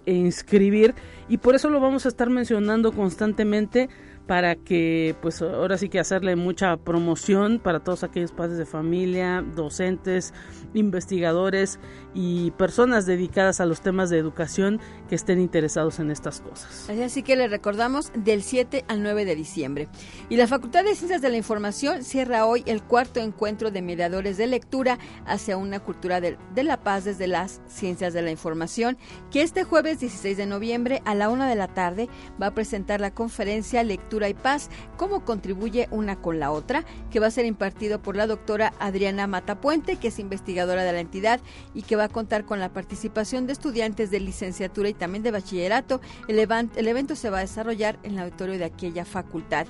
inscribir. 0.05 0.95
Y 1.27 1.37
por 1.37 1.55
eso 1.55 1.69
lo 1.69 1.79
vamos 1.79 2.05
a 2.05 2.09
estar 2.09 2.29
mencionando 2.29 2.91
constantemente 2.91 3.89
para 4.29 4.55
que 4.55 5.15
pues 5.23 5.41
ahora 5.41 5.75
sí 5.79 5.89
que 5.89 5.99
hacerle 5.99 6.35
mucha 6.35 6.77
promoción 6.77 7.57
para 7.57 7.79
todos 7.79 8.03
aquellos 8.03 8.31
padres 8.31 8.59
de 8.59 8.67
familia, 8.67 9.43
docentes, 9.55 10.35
investigadores 10.75 11.79
y 12.13 12.51
personas 12.51 13.05
dedicadas 13.05 13.59
a 13.59 13.65
los 13.65 13.81
temas 13.81 14.09
de 14.09 14.17
educación 14.17 14.79
que 15.07 15.15
estén 15.15 15.39
interesados 15.39 15.99
en 15.99 16.11
estas 16.11 16.41
cosas. 16.41 16.89
Así 16.89 17.23
que 17.23 17.35
le 17.35 17.47
recordamos 17.47 18.11
del 18.15 18.43
7 18.43 18.85
al 18.87 19.03
9 19.03 19.25
de 19.25 19.35
diciembre. 19.35 19.87
Y 20.29 20.37
la 20.37 20.47
Facultad 20.47 20.83
de 20.83 20.95
Ciencias 20.95 21.21
de 21.21 21.29
la 21.29 21.37
Información 21.37 22.03
cierra 22.03 22.45
hoy 22.45 22.63
el 22.65 22.81
cuarto 22.83 23.19
encuentro 23.19 23.71
de 23.71 23.81
mediadores 23.81 24.37
de 24.37 24.47
lectura 24.47 24.97
hacia 25.25 25.57
una 25.57 25.79
cultura 25.79 26.21
de, 26.21 26.37
de 26.53 26.63
la 26.63 26.77
paz 26.77 27.03
desde 27.05 27.27
las 27.27 27.61
ciencias 27.67 28.13
de 28.13 28.21
la 28.21 28.31
información, 28.31 28.97
que 29.31 29.41
este 29.41 29.63
jueves 29.63 29.99
16 29.99 30.37
de 30.37 30.45
noviembre 30.45 31.01
a 31.05 31.15
la 31.15 31.29
una 31.29 31.47
de 31.49 31.55
la 31.55 31.67
tarde 31.67 32.09
va 32.41 32.47
a 32.47 32.53
presentar 32.53 33.01
la 33.01 33.11
conferencia 33.11 33.83
Lectura 33.83 34.29
y 34.29 34.33
Paz, 34.33 34.69
cómo 34.97 35.25
contribuye 35.25 35.87
una 35.91 36.21
con 36.21 36.39
la 36.39 36.51
otra, 36.51 36.85
que 37.11 37.19
va 37.19 37.27
a 37.27 37.31
ser 37.31 37.45
impartido 37.45 38.01
por 38.01 38.15
la 38.15 38.27
doctora 38.27 38.73
Adriana 38.79 39.27
Matapuente, 39.27 39.97
que 39.97 40.09
es 40.09 40.19
investigadora 40.19 40.83
de 40.83 40.93
la 40.93 40.99
entidad 40.99 41.39
y 41.73 41.83
que 41.83 41.95
va 41.99 42.05
a 42.05 42.09
contar 42.09 42.45
con 42.45 42.59
la 42.59 42.69
participación 42.69 43.45
de 43.45 43.53
estudiantes 43.53 44.09
de 44.09 44.19
licenciatura 44.19 44.89
y 44.89 44.93
también 44.93 45.23
de 45.23 45.31
bachillerato. 45.31 46.01
El, 46.27 46.39
evento 46.39 47.15
se 47.15 47.29
va 47.29 47.39
a 47.39 47.41
desarrollar 47.41 47.99
en 48.03 48.13
el 48.13 48.19
auditorio 48.19 48.57
de 48.57 48.65
aquella 48.65 49.05
facultad. 49.05 49.67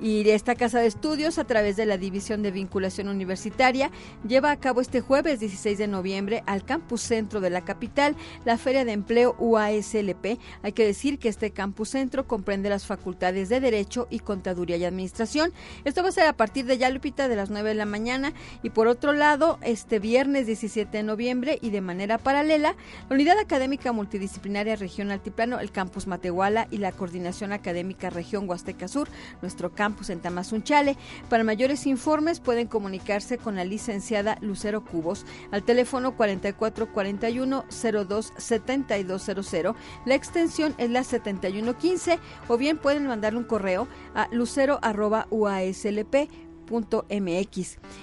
Y 0.00 0.28
esta 0.30 0.54
casa 0.54 0.80
de 0.80 0.86
estudios, 0.86 1.38
a 1.38 1.44
través 1.44 1.76
de 1.76 1.84
la 1.84 1.98
División 1.98 2.42
de 2.42 2.50
Vinculación 2.50 3.08
Universitaria, 3.08 3.90
lleva 4.26 4.50
a 4.50 4.56
cabo 4.56 4.80
este 4.80 5.00
jueves 5.00 5.40
16 5.40 5.76
de 5.76 5.88
noviembre 5.88 6.42
al 6.46 6.64
campus 6.64 7.02
centro 7.02 7.40
de 7.40 7.50
la 7.50 7.64
capital 7.64 8.16
la 8.44 8.56
Feria 8.56 8.84
de 8.84 8.92
Empleo 8.92 9.36
UASLP. 9.38 10.38
Hay 10.62 10.72
que 10.72 10.86
decir 10.86 11.18
que 11.18 11.28
este 11.28 11.50
campus 11.50 11.90
centro 11.90 12.26
comprende 12.26 12.70
las 12.70 12.86
facultades 12.86 13.48
de 13.48 13.60
Derecho, 13.60 14.06
y 14.10 14.20
Contaduría 14.20 14.76
y 14.76 14.84
Administración. 14.84 15.52
Esto 15.84 16.02
va 16.02 16.08
a 16.08 16.12
ser 16.12 16.26
a 16.26 16.32
partir 16.32 16.64
de 16.64 16.78
ya, 16.78 16.88
Lupita, 16.90 17.28
de 17.28 17.36
las 17.36 17.50
9 17.50 17.70
de 17.70 17.74
la 17.74 17.86
mañana. 17.86 18.32
Y 18.62 18.70
por 18.70 18.88
otro 18.88 19.12
lado, 19.12 19.58
este 19.62 19.98
viernes 19.98 20.46
17 20.46 20.96
de 20.96 21.02
noviembre 21.02 21.58
y 21.60 21.70
de 21.70 21.80
manera 21.80 22.18
paralela, 22.18 22.74
la 23.08 23.14
Unidad 23.14 23.38
Académica 23.38 23.92
Multidisciplinaria 23.92 24.76
Región 24.76 25.10
Altiplano, 25.10 25.60
el 25.60 25.72
Campus 25.72 26.06
Matehuala 26.06 26.68
y 26.70 26.78
la 26.78 26.92
Coordinación 26.92 27.52
Académica 27.52 28.10
Región 28.10 28.48
Huasteca 28.48 28.88
Sur, 28.88 29.08
nuestro 29.42 29.72
campus 29.72 29.89
en 30.08 30.20
Tamazunchale. 30.20 30.96
Para 31.28 31.44
mayores 31.44 31.86
informes 31.86 32.40
pueden 32.40 32.66
comunicarse 32.66 33.38
con 33.38 33.56
la 33.56 33.64
licenciada 33.64 34.38
Lucero 34.40 34.84
Cubos 34.84 35.26
al 35.50 35.62
teléfono 35.62 36.16
4441 36.16 37.64
02 38.06 38.32
7200. 38.36 39.76
La 40.06 40.14
extensión 40.14 40.74
es 40.78 40.90
la 40.90 41.04
7115 41.04 42.18
o 42.48 42.56
bien 42.56 42.78
pueden 42.78 43.06
mandarle 43.06 43.38
un 43.38 43.44
correo 43.44 43.88
a 44.14 44.28
lucero.uaslp 44.32 46.14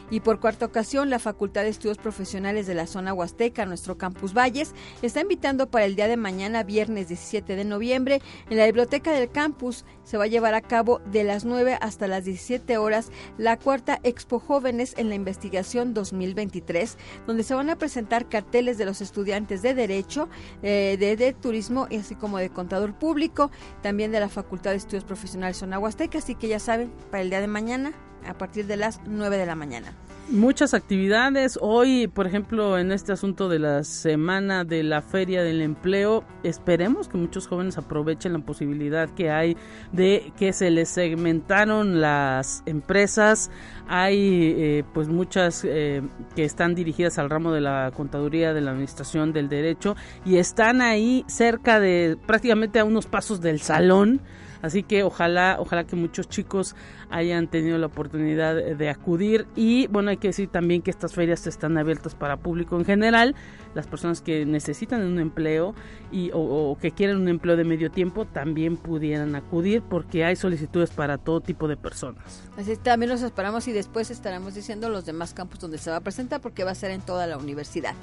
Y 0.09 0.19
por 0.19 0.39
cuarta 0.39 0.65
ocasión, 0.65 1.09
la 1.09 1.19
Facultad 1.19 1.63
de 1.63 1.69
Estudios 1.69 1.97
Profesionales 1.97 2.67
de 2.67 2.73
la 2.73 2.87
Zona 2.87 3.13
Huasteca, 3.13 3.65
nuestro 3.65 3.97
Campus 3.97 4.33
Valles, 4.33 4.73
está 5.01 5.21
invitando 5.21 5.69
para 5.69 5.85
el 5.85 5.95
día 5.95 6.07
de 6.07 6.17
mañana, 6.17 6.63
viernes 6.63 7.07
17 7.07 7.55
de 7.55 7.65
noviembre, 7.65 8.21
en 8.49 8.57
la 8.57 8.65
biblioteca 8.65 9.11
del 9.11 9.29
campus. 9.29 9.85
Se 10.03 10.17
va 10.17 10.25
a 10.25 10.27
llevar 10.27 10.53
a 10.53 10.61
cabo 10.61 10.99
de 11.11 11.23
las 11.23 11.45
9 11.45 11.77
hasta 11.81 12.07
las 12.07 12.25
17 12.25 12.77
horas 12.77 13.11
la 13.37 13.57
cuarta 13.57 13.99
Expo 14.03 14.39
Jóvenes 14.39 14.93
en 14.97 15.09
la 15.09 15.15
Investigación 15.15 15.93
2023, 15.93 16.97
donde 17.25 17.43
se 17.43 17.55
van 17.55 17.69
a 17.69 17.77
presentar 17.77 18.29
carteles 18.29 18.77
de 18.77 18.85
los 18.85 19.01
estudiantes 19.01 19.61
de 19.61 19.73
Derecho, 19.73 20.29
eh, 20.61 20.97
de, 20.99 21.15
de, 21.15 21.33
Turismo, 21.33 21.87
así 21.97 22.15
como 22.15 22.37
de 22.37 22.49
Contador 22.49 22.97
Público, 22.97 23.51
también 23.81 24.11
de 24.11 24.19
la 24.19 24.29
Facultad 24.29 24.71
de 24.71 24.77
Estudios 24.77 25.03
Profesionales 25.03 25.57
Zona 25.57 25.79
Huasteca. 25.79 26.17
Así 26.17 26.35
que 26.35 26.47
ya 26.47 26.59
saben, 26.59 26.91
para 27.11 27.21
el 27.21 27.29
día 27.29 27.41
de 27.41 27.47
mañana, 27.47 27.93
a 28.25 28.33
partir 28.37 28.65
de 28.67 28.77
las 28.77 29.01
9 29.05 29.37
de 29.37 29.45
la 29.45 29.55
mañana. 29.55 29.93
Muchas 30.29 30.73
actividades. 30.73 31.57
Hoy, 31.61 32.09
por 32.09 32.27
ejemplo, 32.27 32.77
en 32.77 32.91
este 32.91 33.13
asunto 33.13 33.47
de 33.47 33.59
la 33.59 33.85
semana 33.85 34.65
de 34.65 34.83
la 34.83 35.01
Feria 35.01 35.41
del 35.41 35.61
Empleo, 35.61 36.25
esperemos 36.43 37.07
que 37.07 37.17
muchos 37.17 37.47
jóvenes 37.47 37.77
aprovechen 37.77 38.33
la 38.33 38.39
posibilidad 38.39 39.09
que 39.09 39.31
hay 39.31 39.55
de 39.93 40.33
que 40.37 40.51
se 40.51 40.69
les 40.69 40.89
segmentaron 40.89 42.01
las 42.01 42.61
empresas. 42.65 43.49
Hay 43.87 44.53
eh, 44.57 44.83
pues 44.93 45.07
muchas 45.07 45.63
eh, 45.63 46.01
que 46.35 46.43
están 46.43 46.75
dirigidas 46.75 47.19
al 47.19 47.29
ramo 47.29 47.53
de 47.53 47.61
la 47.61 47.91
contaduría, 47.95 48.53
de 48.53 48.59
la 48.59 48.71
administración, 48.71 49.31
del 49.31 49.47
derecho 49.47 49.95
y 50.25 50.39
están 50.39 50.81
ahí 50.81 51.23
cerca 51.27 51.79
de 51.79 52.17
prácticamente 52.27 52.79
a 52.79 52.83
unos 52.83 53.05
pasos 53.05 53.39
del 53.39 53.61
salón 53.61 54.19
Así 54.67 54.83
que 54.83 55.03
ojalá, 55.03 55.55
ojalá 55.59 55.85
que 55.85 55.95
muchos 55.95 56.27
chicos 56.27 56.75
hayan 57.09 57.47
tenido 57.47 57.77
la 57.77 57.85
oportunidad 57.85 58.53
de 58.53 58.89
acudir 58.89 59.47
y 59.55 59.87
bueno, 59.87 60.09
hay 60.09 60.17
que 60.17 60.27
decir 60.27 60.49
también 60.49 60.81
que 60.81 60.91
estas 60.91 61.13
ferias 61.13 61.47
están 61.47 61.77
abiertas 61.77 62.15
para 62.15 62.35
público 62.35 62.77
en 62.77 62.83
general, 62.83 63.33
las 63.75 63.87
personas 63.87 64.21
que 64.21 64.45
necesitan 64.45 65.03
un 65.03 65.19
empleo 65.19 65.73
y 66.11 66.31
o, 66.33 66.77
que 66.81 66.91
quieren 66.91 67.15
un 67.15 67.29
empleo 67.29 67.55
de 67.55 67.63
medio 67.63 67.89
tiempo 67.89 68.25
también 68.25 68.75
pudieran 68.75 69.35
acudir 69.35 69.81
porque 69.81 70.25
hay 70.25 70.35
solicitudes 70.35 70.89
para 70.89 71.17
todo 71.17 71.39
tipo 71.39 71.69
de 71.69 71.77
personas. 71.77 72.43
Así 72.57 72.75
también 72.75 73.09
los 73.09 73.21
esperamos 73.21 73.69
y 73.69 73.71
después 73.71 74.11
estaremos 74.11 74.53
diciendo 74.53 74.89
los 74.89 75.05
demás 75.05 75.33
campos 75.33 75.59
donde 75.59 75.77
se 75.77 75.91
va 75.91 75.95
a 75.95 76.01
presentar 76.01 76.41
porque 76.41 76.65
va 76.65 76.71
a 76.71 76.75
ser 76.75 76.91
en 76.91 76.99
toda 76.99 77.25
la 77.25 77.37
universidad. 77.37 77.95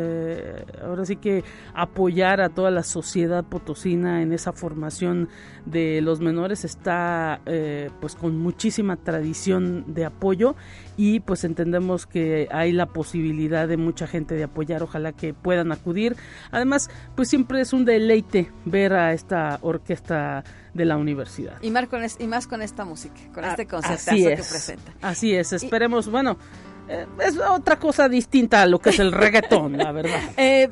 ahora 0.82 1.04
sí 1.06 1.16
que 1.16 1.44
apoyar 1.72 2.40
a 2.40 2.50
toda 2.50 2.70
la 2.70 2.82
sociedad 2.82 3.44
potosina 3.44 4.22
en 4.22 4.32
esa 4.32 4.52
formación 4.52 5.28
de 5.64 6.00
los 6.02 6.20
menores 6.20 6.64
está 6.64 7.40
pues 8.00 8.16
con 8.16 8.38
muchísima 8.38 8.96
tradición 8.96 9.94
de 9.94 10.04
apoyo 10.04 10.56
y 10.96 11.20
pues 11.20 11.44
entendemos 11.44 12.06
que 12.06 12.48
hay 12.50 12.72
la 12.72 12.86
posibilidad 12.86 13.68
de 13.68 13.76
mucha 13.76 14.06
gente 14.06 14.34
de 14.34 14.44
apoyar, 14.44 14.82
ojalá 14.82 15.12
que 15.12 15.34
puedan 15.34 15.72
acudir. 15.72 16.16
Además, 16.50 16.90
pues 17.14 17.28
siempre 17.28 17.60
es 17.60 17.72
un 17.72 17.84
deleite 17.84 18.50
ver 18.64 18.94
a 18.94 19.12
esta 19.12 19.58
orquesta 19.62 20.44
de 20.72 20.84
la 20.84 20.96
universidad. 20.96 21.60
Y 21.62 21.70
más 21.70 21.88
con, 21.88 22.02
y 22.18 22.26
más 22.26 22.46
con 22.46 22.62
esta 22.62 22.84
música, 22.84 23.14
con 23.32 23.44
este 23.44 23.66
concepto 23.66 24.10
que 24.12 24.36
presenta. 24.36 24.92
Así 25.02 25.34
es, 25.34 25.52
esperemos, 25.52 26.10
bueno, 26.10 26.36
eh, 26.88 27.06
es 27.20 27.38
otra 27.38 27.78
cosa 27.78 28.08
distinta 28.08 28.62
a 28.62 28.66
lo 28.66 28.78
que 28.78 28.90
es 28.90 28.98
el 28.98 29.12
reggaetón, 29.12 29.78
la 29.78 29.92
verdad. 29.92 30.20
Eh, 30.36 30.68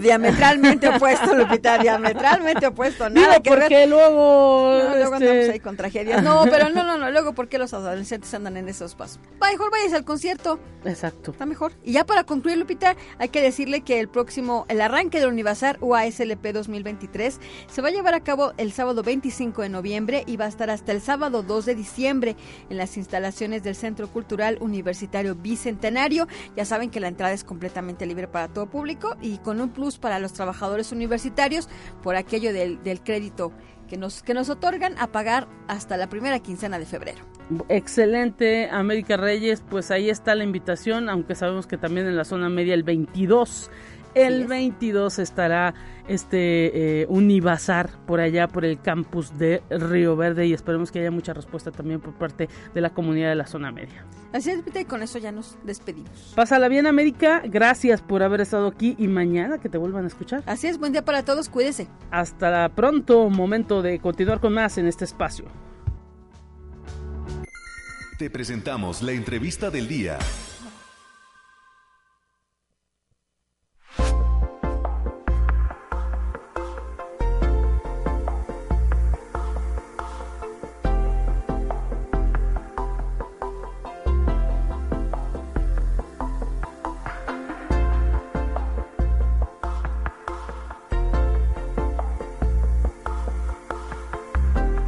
diametralmente 0.00 0.88
opuesto, 0.88 1.34
Lupita, 1.34 1.78
diametralmente 1.78 2.66
opuesto. 2.66 3.10
Nada 3.10 3.40
que 3.40 3.50
porque 3.50 3.86
luego... 3.86 4.78
No, 4.82 4.96
luego 4.96 5.14
andamos 5.14 5.22
este 5.22 5.52
ahí 5.52 5.60
con 5.60 5.76
tragedias. 5.76 6.22
No, 6.22 6.44
pero 6.44 6.70
no, 6.70 6.84
no, 6.84 6.96
no, 6.96 7.10
luego 7.10 7.34
porque 7.34 7.58
los 7.58 7.74
adolescentes 7.74 8.32
andan 8.34 8.56
en 8.56 8.68
esos 8.68 8.94
pasos. 8.94 9.18
Mejor 9.40 9.70
vayas 9.70 9.92
al 9.92 10.04
concierto. 10.04 10.58
Exacto. 10.84 11.32
Está 11.32 11.44
mejor. 11.46 11.72
Y 11.82 11.92
ya 11.92 12.04
para 12.04 12.24
concluir, 12.24 12.56
Lupita, 12.58 12.96
hay 13.18 13.28
que 13.28 13.42
decirle 13.42 13.82
que 13.82 14.00
el 14.00 14.08
próximo, 14.08 14.64
el 14.68 14.80
arranque 14.80 15.20
del 15.20 15.28
Univazar 15.28 15.78
UASLP 15.80 16.46
2023 16.52 17.40
se 17.66 17.82
va 17.82 17.88
a 17.88 17.92
llevar 17.92 18.14
a 18.14 18.20
cabo 18.20 18.52
el 18.56 18.72
sábado 18.72 19.02
25 19.02 19.62
de 19.62 19.68
noviembre 19.68 20.24
y 20.26 20.36
va 20.36 20.46
a 20.46 20.48
estar 20.48 20.70
hasta 20.70 20.92
el 20.92 21.00
sábado 21.00 21.42
2 21.42 21.66
de 21.66 21.74
diciembre 21.74 22.36
en 22.70 22.76
las 22.76 22.96
instalaciones 22.96 23.62
del 23.62 23.74
Centro 23.74 24.08
Cultural 24.08 24.58
Universitario 24.60 25.33
Bicentenario. 25.34 26.26
Ya 26.56 26.64
saben 26.64 26.90
que 26.90 27.00
la 27.00 27.08
entrada 27.08 27.32
es 27.32 27.44
completamente 27.44 28.06
libre 28.06 28.28
para 28.28 28.48
todo 28.48 28.66
público 28.66 29.16
y 29.20 29.38
con 29.38 29.60
un 29.60 29.70
plus 29.70 29.98
para 29.98 30.18
los 30.18 30.32
trabajadores 30.32 30.92
universitarios 30.92 31.68
por 32.02 32.16
aquello 32.16 32.52
del, 32.52 32.78
crédito 33.04 33.52
que 33.88 33.96
nos, 33.96 34.22
que 34.22 34.34
nos 34.34 34.48
otorgan 34.48 34.96
a 34.98 35.08
pagar 35.08 35.46
hasta 35.68 35.96
la 35.96 36.08
primera 36.08 36.38
quincena 36.38 36.78
de 36.78 36.86
febrero. 36.86 37.24
Excelente, 37.68 38.70
América 38.70 39.16
Reyes, 39.16 39.62
pues 39.68 39.90
ahí 39.90 40.08
está 40.08 40.34
la 40.34 40.44
invitación, 40.44 41.10
aunque 41.10 41.34
sabemos 41.34 41.66
que 41.66 41.76
también 41.76 42.06
en 42.06 42.16
la 42.16 42.24
zona 42.24 42.48
media 42.48 42.72
el 42.72 42.84
22 42.84 43.70
el 44.14 44.46
22 44.46 45.18
estará 45.18 45.74
este 46.08 47.02
eh, 47.02 47.06
Univazar 47.08 47.90
por 48.06 48.20
allá, 48.20 48.48
por 48.48 48.64
el 48.64 48.80
campus 48.80 49.36
de 49.38 49.62
Río 49.70 50.16
Verde 50.16 50.46
y 50.46 50.52
esperemos 50.52 50.92
que 50.92 51.00
haya 51.00 51.10
mucha 51.10 51.32
respuesta 51.32 51.70
también 51.70 52.00
por 52.00 52.14
parte 52.14 52.48
de 52.74 52.80
la 52.80 52.90
comunidad 52.90 53.30
de 53.30 53.36
la 53.36 53.46
zona 53.46 53.72
media. 53.72 54.04
Así 54.32 54.50
es, 54.50 54.60
y 54.74 54.84
con 54.84 55.02
eso 55.02 55.18
ya 55.18 55.32
nos 55.32 55.56
despedimos. 55.64 56.32
Pásala 56.34 56.68
bien, 56.68 56.86
América. 56.86 57.42
Gracias 57.44 58.02
por 58.02 58.22
haber 58.22 58.40
estado 58.40 58.66
aquí 58.66 58.96
y 58.98 59.08
mañana 59.08 59.58
que 59.58 59.68
te 59.68 59.78
vuelvan 59.78 60.04
a 60.04 60.08
escuchar. 60.08 60.42
Así 60.46 60.66
es, 60.66 60.78
buen 60.78 60.92
día 60.92 61.04
para 61.04 61.24
todos, 61.24 61.48
cuídese. 61.48 61.88
Hasta 62.10 62.68
pronto, 62.70 63.30
momento 63.30 63.82
de 63.82 64.00
continuar 64.00 64.40
con 64.40 64.52
más 64.52 64.76
en 64.78 64.86
este 64.86 65.04
espacio. 65.04 65.46
Te 68.18 68.30
presentamos 68.30 69.02
la 69.02 69.12
entrevista 69.12 69.70
del 69.70 69.88
día. 69.88 70.18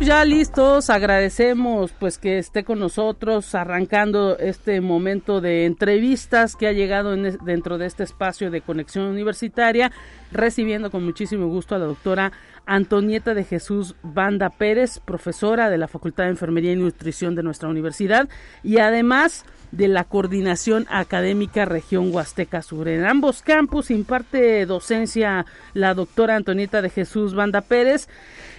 Ya 0.06 0.24
listos, 0.24 0.88
agradecemos 0.88 1.90
pues 1.90 2.16
que 2.16 2.38
esté 2.38 2.62
con 2.62 2.78
nosotros 2.78 3.56
arrancando 3.56 4.38
este 4.38 4.80
momento 4.80 5.40
de 5.40 5.64
entrevistas 5.64 6.54
que 6.54 6.68
ha 6.68 6.72
llegado 6.72 7.12
en, 7.12 7.36
dentro 7.44 7.76
de 7.76 7.86
este 7.86 8.04
espacio 8.04 8.52
de 8.52 8.60
conexión 8.60 9.06
universitaria, 9.06 9.90
recibiendo 10.30 10.92
con 10.92 11.04
muchísimo 11.04 11.48
gusto 11.48 11.74
a 11.74 11.78
la 11.78 11.86
doctora 11.86 12.30
Antonieta 12.66 13.34
de 13.34 13.42
Jesús 13.42 13.96
Banda 14.04 14.50
Pérez, 14.50 15.00
profesora 15.00 15.70
de 15.70 15.78
la 15.78 15.88
Facultad 15.88 16.24
de 16.24 16.30
Enfermería 16.30 16.72
y 16.72 16.76
Nutrición 16.76 17.34
de 17.34 17.42
nuestra 17.42 17.68
universidad 17.68 18.28
y 18.62 18.78
además 18.78 19.44
de 19.72 19.88
la 19.88 20.04
Coordinación 20.04 20.86
Académica 20.88 21.64
Región 21.64 22.14
Huasteca 22.14 22.62
Sur. 22.62 22.88
En 22.88 23.04
ambos 23.04 23.42
campus 23.42 23.90
imparte 23.90 24.66
docencia 24.66 25.46
la 25.74 25.94
doctora 25.94 26.36
Antonieta 26.36 26.82
de 26.82 26.90
Jesús 26.90 27.34
Banda 27.34 27.60
Pérez 27.60 28.08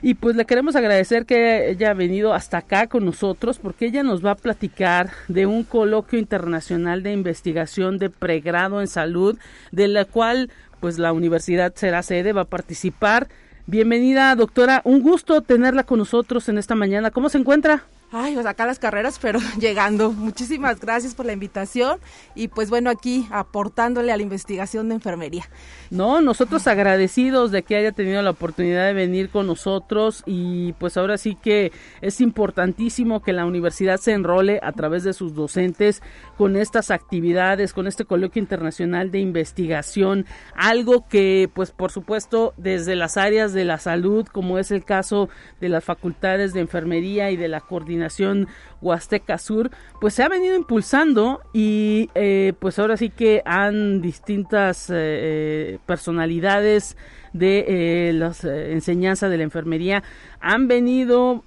y 0.01 0.13
pues 0.13 0.35
le 0.35 0.45
queremos 0.45 0.75
agradecer 0.75 1.25
que 1.25 1.69
ella 1.71 1.91
ha 1.91 1.93
venido 1.93 2.33
hasta 2.33 2.59
acá 2.59 2.87
con 2.87 3.05
nosotros 3.05 3.59
porque 3.59 3.87
ella 3.87 4.03
nos 4.03 4.25
va 4.25 4.31
a 4.31 4.35
platicar 4.35 5.09
de 5.27 5.45
un 5.45 5.63
coloquio 5.63 6.19
internacional 6.19 7.03
de 7.03 7.13
investigación 7.13 7.97
de 7.97 8.09
pregrado 8.09 8.81
en 8.81 8.87
salud 8.87 9.37
de 9.71 9.87
la 9.87 10.05
cual 10.05 10.51
pues 10.79 10.99
la 10.99 11.13
universidad 11.13 11.73
será 11.75 12.03
sede, 12.03 12.33
va 12.33 12.41
a 12.41 12.45
participar. 12.45 13.27
Bienvenida 13.65 14.35
doctora, 14.35 14.81
un 14.85 15.01
gusto 15.01 15.41
tenerla 15.41 15.83
con 15.83 15.99
nosotros 15.99 16.47
en 16.49 16.57
esta 16.57 16.75
mañana. 16.75 17.11
¿Cómo 17.11 17.29
se 17.29 17.37
encuentra? 17.37 17.83
Ay, 18.11 18.35
pues 18.35 18.45
acá 18.45 18.65
las 18.65 18.79
carreras, 18.79 19.19
pero 19.21 19.39
llegando. 19.59 20.11
Muchísimas 20.11 20.79
gracias 20.79 21.13
por 21.13 21.25
la 21.25 21.33
invitación 21.33 21.99
y 22.35 22.47
pues 22.47 22.69
bueno, 22.69 22.89
aquí 22.89 23.27
aportándole 23.31 24.11
a 24.11 24.17
la 24.17 24.23
investigación 24.23 24.89
de 24.89 24.95
enfermería. 24.95 25.49
No, 25.89 26.21
nosotros 26.21 26.67
agradecidos 26.67 27.51
de 27.51 27.63
que 27.63 27.75
haya 27.75 27.91
tenido 27.91 28.21
la 28.21 28.31
oportunidad 28.31 28.85
de 28.87 28.93
venir 28.93 29.29
con 29.29 29.47
nosotros 29.47 30.23
y 30.25 30.73
pues 30.73 30.97
ahora 30.97 31.17
sí 31.17 31.35
que 31.35 31.71
es 32.01 32.21
importantísimo 32.21 33.21
que 33.21 33.33
la 33.33 33.45
universidad 33.45 33.97
se 33.97 34.13
enrole 34.13 34.59
a 34.63 34.71
través 34.71 35.03
de 35.03 35.13
sus 35.13 35.33
docentes 35.33 36.01
con 36.37 36.55
estas 36.55 36.91
actividades, 36.91 37.73
con 37.73 37.87
este 37.87 38.05
coloquio 38.05 38.41
internacional 38.41 39.11
de 39.11 39.19
investigación, 39.19 40.25
algo 40.55 41.07
que 41.07 41.49
pues 41.53 41.71
por 41.71 41.91
supuesto 41.91 42.53
desde 42.57 42.95
las 42.95 43.17
áreas 43.17 43.53
de 43.53 43.65
la 43.65 43.77
salud, 43.77 44.25
como 44.27 44.59
es 44.59 44.71
el 44.71 44.85
caso 44.85 45.29
de 45.59 45.69
las 45.69 45.83
facultades 45.83 46.53
de 46.53 46.61
enfermería 46.61 47.31
y 47.31 47.37
de 47.37 47.47
la 47.47 47.61
coordinación 47.61 47.97
Nación 47.97 48.47
Huasteca 48.81 49.37
Sur, 49.37 49.71
pues 49.99 50.13
se 50.13 50.23
ha 50.23 50.29
venido 50.29 50.55
impulsando 50.55 51.41
y 51.53 52.09
eh, 52.15 52.53
pues 52.59 52.79
ahora 52.79 52.95
sí 52.95 53.09
que 53.09 53.41
han 53.45 54.01
distintas 54.01 54.91
eh, 54.93 55.76
eh, 55.77 55.79
personalidades 55.85 56.97
de 57.33 58.11
las 58.13 58.43
enseñanzas 58.43 59.29
de 59.29 59.37
la 59.37 59.43
enfermería 59.43 60.01
han 60.39 60.67
venido 60.67 61.43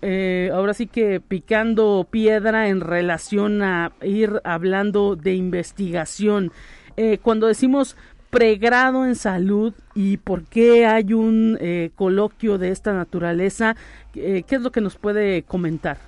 ahora 0.53 0.73
sí 0.75 0.87
que 0.87 1.21
picando 1.21 2.07
piedra 2.09 2.69
en 2.69 2.81
relación 2.81 3.62
a 3.62 3.93
ir 4.03 4.40
hablando 4.45 5.16
de 5.16 5.35
investigación. 5.35 6.53
cuando 7.23 7.49
decimos 7.49 7.97
pregrado 8.29 9.05
en 9.05 9.16
salud 9.16 9.75
y 9.95 10.19
por 10.19 10.45
qué 10.45 10.87
hay 10.87 11.12
un 11.12 11.59
coloquio 11.97 12.59
de 12.59 12.71
esta 12.71 12.93
naturaleza, 12.93 13.75
¿qué 14.12 14.45
es 14.49 14.61
lo 14.61 14.71
que 14.71 14.83
nos 14.83 14.97
puede 14.97 15.43
comentar? 15.43 15.99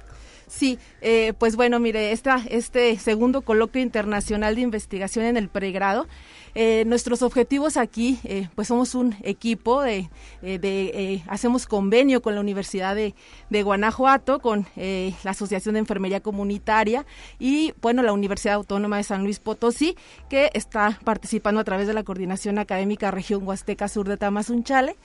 Sí, 0.53 0.79
eh, 1.01 1.33
pues 1.39 1.57
bueno, 1.57 1.81
mire, 1.81 2.13
esta, 2.13 2.43
este 2.51 2.99
segundo 2.99 3.41
coloquio 3.41 3.81
internacional 3.81 4.55
de 4.55 4.61
investigación 4.61 5.25
en 5.25 5.39
el 5.39 5.49
pregrado 5.49 6.07
eh, 6.55 6.85
nuestros 6.87 7.23
objetivos 7.23 7.77
aquí, 7.77 8.19
eh, 8.25 8.49
pues 8.55 8.69
somos 8.69 8.95
un 8.95 9.17
equipo 9.23 9.81
de, 9.81 10.11
eh, 10.43 10.59
de 10.59 11.23
hacemos 11.27 11.67
convenio 11.67 12.21
con 12.21 12.35
la 12.35 12.43
Universidad 12.43 12.95
de, 12.95 13.15
de 13.49 13.63
Guanajuato, 13.63 14.41
con 14.41 14.67
la 14.77 15.31
Asociación 15.31 15.75
de 15.75 15.79
Enfermería 15.79 16.21
Comunitaria 16.21 17.07
y, 17.39 17.73
bueno, 17.81 18.03
la 18.03 18.13
Universidad 18.13 18.55
Autónoma 18.55 18.99
de 18.99 19.05
San 19.05 19.23
Luis 19.25 19.39
Potosí, 19.39 19.97
que 20.29 20.51
está 20.53 20.99
participando 21.05 21.61
a 21.61 21.65
través 21.65 21.87
de 21.87 21.95
la 21.95 22.03
Coordinación 22.03 22.59
Académica 22.59 23.11
Región 23.11 23.47
Huasteca 23.47 23.89
Sur 23.89 24.09
de 24.09 24.17
Tamazunchale. 24.17 24.97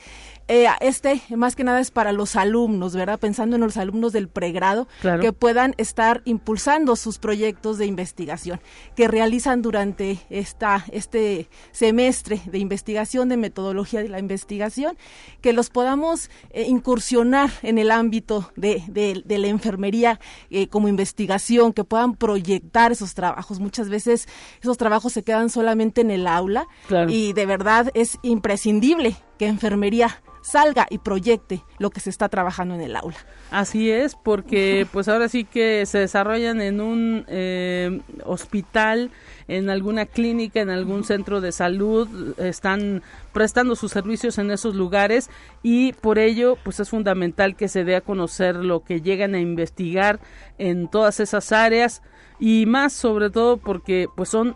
este, 0.47 1.21
más 1.35 1.55
que 1.55 1.63
nada, 1.63 1.79
es 1.79 1.91
para 1.91 2.11
los 2.11 2.35
alumnos, 2.35 2.95
¿verdad? 2.95 3.19
Pensando 3.19 3.55
en 3.55 3.61
los 3.61 3.77
alumnos 3.77 4.11
del 4.13 4.27
pregrado, 4.27 4.87
que 5.21 5.31
puedan 5.31 5.75
estar 5.77 6.21
impulsando 6.25 6.95
sus 6.95 7.19
proyectos 7.19 7.77
de 7.77 7.85
investigación 7.85 8.59
que 8.95 9.07
realizan 9.07 9.61
durante 9.61 10.19
esta, 10.29 10.85
este 10.91 11.36
semestre 11.71 12.41
de 12.45 12.59
investigación, 12.59 13.29
de 13.29 13.37
metodología 13.37 14.01
de 14.01 14.09
la 14.09 14.19
investigación, 14.19 14.97
que 15.41 15.53
los 15.53 15.69
podamos 15.69 16.29
eh, 16.49 16.63
incursionar 16.67 17.51
en 17.61 17.77
el 17.77 17.91
ámbito 17.91 18.51
de, 18.55 19.23
la 19.27 19.47
enfermería 19.47 20.19
eh, 20.49 20.67
como 20.67 20.87
investigación, 20.87 21.73
que 21.73 21.83
puedan 21.83 22.15
proyectar 22.15 22.91
esos 22.91 23.13
trabajos. 23.13 23.59
Muchas 23.59 23.89
veces 23.89 24.27
esos 24.61 24.77
trabajos 24.77 25.13
se 25.13 25.23
quedan 25.23 25.49
solamente 25.49 26.01
en 26.01 26.11
el 26.11 26.27
aula 26.27 26.67
y 27.07 27.33
de 27.33 27.45
verdad 27.45 27.91
es 27.93 28.17
imprescindible 28.23 29.15
que 29.37 29.47
enfermería 29.47 30.21
salga 30.47 30.87
y 30.89 30.99
proyecte 30.99 31.63
lo 31.77 31.89
que 31.89 31.99
se 31.99 32.09
está 32.09 32.29
trabajando 32.29 32.75
en 32.75 32.81
el 32.81 32.95
aula. 32.95 33.17
Así 33.51 33.91
es, 33.91 34.15
porque 34.15 34.87
pues 34.93 35.09
ahora 35.09 35.27
sí 35.27 35.43
que 35.43 35.85
se 35.85 35.99
desarrollan 35.99 36.61
en 36.61 36.79
un 36.79 37.25
eh, 37.27 38.01
hospital, 38.23 39.11
en 39.49 39.69
alguna 39.69 40.05
clínica, 40.05 40.61
en 40.61 40.69
algún 40.69 41.03
centro 41.03 41.41
de 41.41 41.51
salud, 41.51 42.07
están 42.39 43.03
prestando 43.33 43.75
sus 43.75 43.91
servicios 43.91 44.37
en 44.37 44.49
esos 44.49 44.73
lugares 44.73 45.29
y 45.63 45.91
por 45.93 46.17
ello 46.17 46.57
pues 46.63 46.79
es 46.79 46.89
fundamental 46.89 47.57
que 47.57 47.67
se 47.67 47.83
dé 47.83 47.97
a 47.97 48.01
conocer 48.01 48.55
lo 48.55 48.83
que 48.83 49.01
llegan 49.01 49.35
a 49.35 49.39
investigar 49.39 50.19
en 50.57 50.87
todas 50.87 51.19
esas 51.19 51.51
áreas 51.51 52.01
y 52.39 52.65
más 52.67 52.93
sobre 52.93 53.29
todo 53.29 53.57
porque 53.57 54.07
pues 54.15 54.29
son 54.29 54.55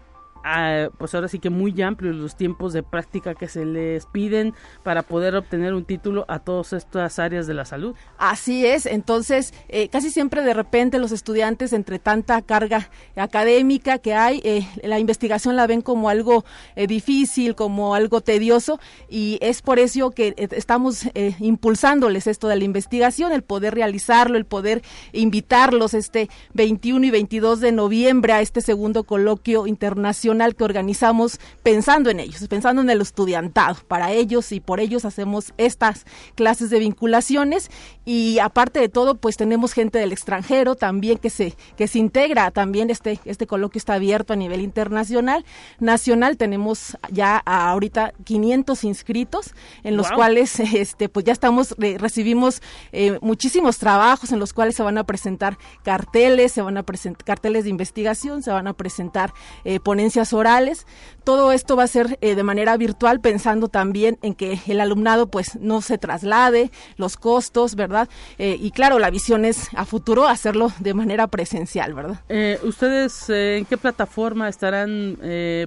pues 0.97 1.13
ahora 1.13 1.27
sí 1.27 1.39
que 1.39 1.49
muy 1.49 1.79
amplios 1.81 2.15
los 2.15 2.35
tiempos 2.35 2.73
de 2.73 2.83
práctica 2.83 3.35
que 3.35 3.47
se 3.47 3.65
les 3.65 4.05
piden 4.05 4.53
para 4.83 5.03
poder 5.03 5.35
obtener 5.35 5.73
un 5.73 5.85
título 5.85 6.25
a 6.27 6.39
todas 6.39 6.73
estas 6.73 7.19
áreas 7.19 7.47
de 7.47 7.53
la 7.53 7.65
salud. 7.65 7.95
Así 8.17 8.65
es, 8.65 8.85
entonces 8.85 9.53
eh, 9.69 9.89
casi 9.89 10.09
siempre 10.09 10.41
de 10.41 10.53
repente 10.53 10.99
los 10.99 11.11
estudiantes 11.11 11.73
entre 11.73 11.99
tanta 11.99 12.41
carga 12.41 12.89
académica 13.15 13.99
que 13.99 14.13
hay, 14.13 14.41
eh, 14.43 14.67
la 14.83 14.99
investigación 14.99 15.55
la 15.55 15.67
ven 15.67 15.81
como 15.81 16.09
algo 16.09 16.43
eh, 16.75 16.87
difícil, 16.87 17.55
como 17.55 17.95
algo 17.95 18.21
tedioso 18.21 18.79
y 19.09 19.37
es 19.41 19.61
por 19.61 19.79
eso 19.79 20.11
que 20.11 20.33
estamos 20.37 21.05
impulsándoles 21.39 22.27
esto 22.27 22.47
de 22.47 22.55
la 22.55 22.63
investigación, 22.63 23.31
el 23.31 23.43
poder 23.43 23.75
realizarlo, 23.75 24.37
el 24.37 24.45
poder 24.45 24.81
invitarlos 25.13 25.93
este 25.93 26.29
21 26.53 27.05
y 27.05 27.11
22 27.11 27.59
de 27.59 27.71
noviembre 27.71 28.33
a 28.33 28.41
este 28.41 28.61
segundo 28.61 29.03
coloquio 29.03 29.67
internacional 29.67 30.30
que 30.55 30.63
organizamos 30.63 31.39
pensando 31.61 32.09
en 32.09 32.19
ellos, 32.19 32.47
pensando 32.47 32.81
en 32.81 32.89
el 32.89 33.01
estudiantado. 33.01 33.77
Para 33.87 34.11
ellos 34.11 34.51
y 34.51 34.59
por 34.59 34.79
ellos 34.79 35.05
hacemos 35.05 35.53
estas 35.57 36.05
clases 36.35 36.69
de 36.69 36.79
vinculaciones 36.79 37.69
y 38.05 38.39
aparte 38.39 38.79
de 38.79 38.89
todo, 38.89 39.15
pues 39.15 39.37
tenemos 39.37 39.73
gente 39.73 39.99
del 39.99 40.11
extranjero 40.11 40.75
también 40.75 41.17
que 41.17 41.29
se 41.29 41.55
que 41.77 41.87
se 41.87 41.99
integra. 41.99 42.51
También 42.51 42.89
este 42.89 43.19
este 43.25 43.45
coloquio 43.45 43.77
está 43.77 43.95
abierto 43.95 44.33
a 44.33 44.35
nivel 44.35 44.61
internacional. 44.61 45.45
Nacional 45.79 46.37
tenemos 46.37 46.97
ya 47.11 47.37
ahorita 47.37 48.13
500 48.23 48.83
inscritos 48.83 49.53
en 49.83 49.97
los 49.97 50.11
cuales 50.11 50.59
este 50.73 51.09
pues 51.09 51.25
ya 51.25 51.33
estamos 51.33 51.75
recibimos 51.77 52.61
eh, 52.91 53.19
muchísimos 53.21 53.77
trabajos 53.77 54.31
en 54.31 54.39
los 54.39 54.53
cuales 54.53 54.75
se 54.75 54.83
van 54.83 54.97
a 54.97 55.03
presentar 55.03 55.57
carteles, 55.83 56.51
se 56.51 56.61
van 56.61 56.77
a 56.77 56.83
presentar 56.83 57.25
carteles 57.25 57.65
de 57.65 57.69
investigación, 57.69 58.43
se 58.43 58.51
van 58.51 58.67
a 58.67 58.73
presentar 58.73 59.33
eh, 59.63 59.79
ponencias 59.79 60.20
orales. 60.33 60.85
Todo 61.23 61.51
esto 61.51 61.75
va 61.75 61.83
a 61.83 61.87
ser 61.87 62.17
eh, 62.21 62.33
de 62.33 62.43
manera 62.43 62.75
virtual, 62.77 63.21
pensando 63.21 63.67
también 63.67 64.17
en 64.23 64.33
que 64.33 64.59
el 64.67 64.81
alumnado 64.81 65.27
pues 65.27 65.55
no 65.59 65.81
se 65.81 65.99
traslade, 65.99 66.71
los 66.97 67.15
costos, 67.15 67.75
¿verdad? 67.75 68.09
Eh, 68.39 68.57
y 68.59 68.71
claro, 68.71 68.97
la 68.97 69.11
visión 69.11 69.45
es 69.45 69.67
a 69.75 69.85
futuro 69.85 70.27
hacerlo 70.27 70.71
de 70.79 70.95
manera 70.95 71.27
presencial, 71.27 71.93
¿verdad? 71.93 72.21
Eh, 72.27 72.59
¿Ustedes 72.63 73.29
en 73.29 73.65
qué 73.65 73.77
plataforma 73.77 74.49
estarán, 74.49 75.17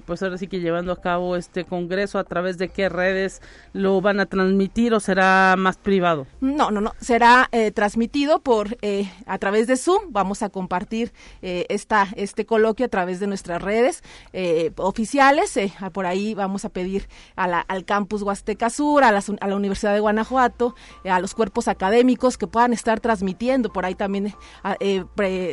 pues 0.04 0.22
ahora 0.22 0.38
sí 0.38 0.48
que 0.48 0.58
llevando 0.58 0.92
a 0.92 1.00
cabo 1.00 1.36
este 1.36 1.64
congreso? 1.64 2.18
¿A 2.18 2.24
través 2.24 2.58
de 2.58 2.68
qué 2.68 2.88
redes 2.88 3.40
lo 3.72 4.00
van 4.00 4.18
a 4.18 4.26
transmitir 4.26 4.92
o 4.92 5.00
será 5.00 5.54
más 5.56 5.76
privado? 5.76 6.26
No, 6.40 6.72
no, 6.72 6.80
no, 6.80 6.94
será 7.00 7.48
transmitido 7.74 8.40
por 8.40 8.76
a 9.26 9.38
través 9.38 9.66
de 9.68 9.76
Zoom. 9.76 10.04
Vamos 10.08 10.42
a 10.42 10.48
compartir 10.48 11.12
esta, 11.42 12.08
este 12.16 12.44
coloquio 12.44 12.86
a 12.86 12.88
través 12.88 13.20
de 13.20 13.26
nuestras 13.26 13.62
redes 13.62 14.02
oficiales. 14.76 15.43
Por 15.92 16.07
ahí 16.07 16.35
vamos 16.35 16.64
a 16.64 16.68
pedir 16.68 17.09
al 17.37 17.85
campus 17.85 18.22
Huasteca 18.22 18.70
Sur, 18.70 19.04
a, 19.04 19.12
la 19.12 19.57
Universidad 19.57 19.94
de 19.94 20.00
Guanajuato, 20.00 20.74
eh, 21.04 21.11
a 21.11 21.20
los 21.20 21.35
cuerpos 21.35 21.68
académicos 21.68 22.38
que 22.38 22.46
puedan 22.46 22.72
estar 22.72 23.00
transmitiendo. 23.00 23.72
Por 23.72 23.85
ahí 23.85 23.94
también 23.94 24.35
eh, 24.80 25.04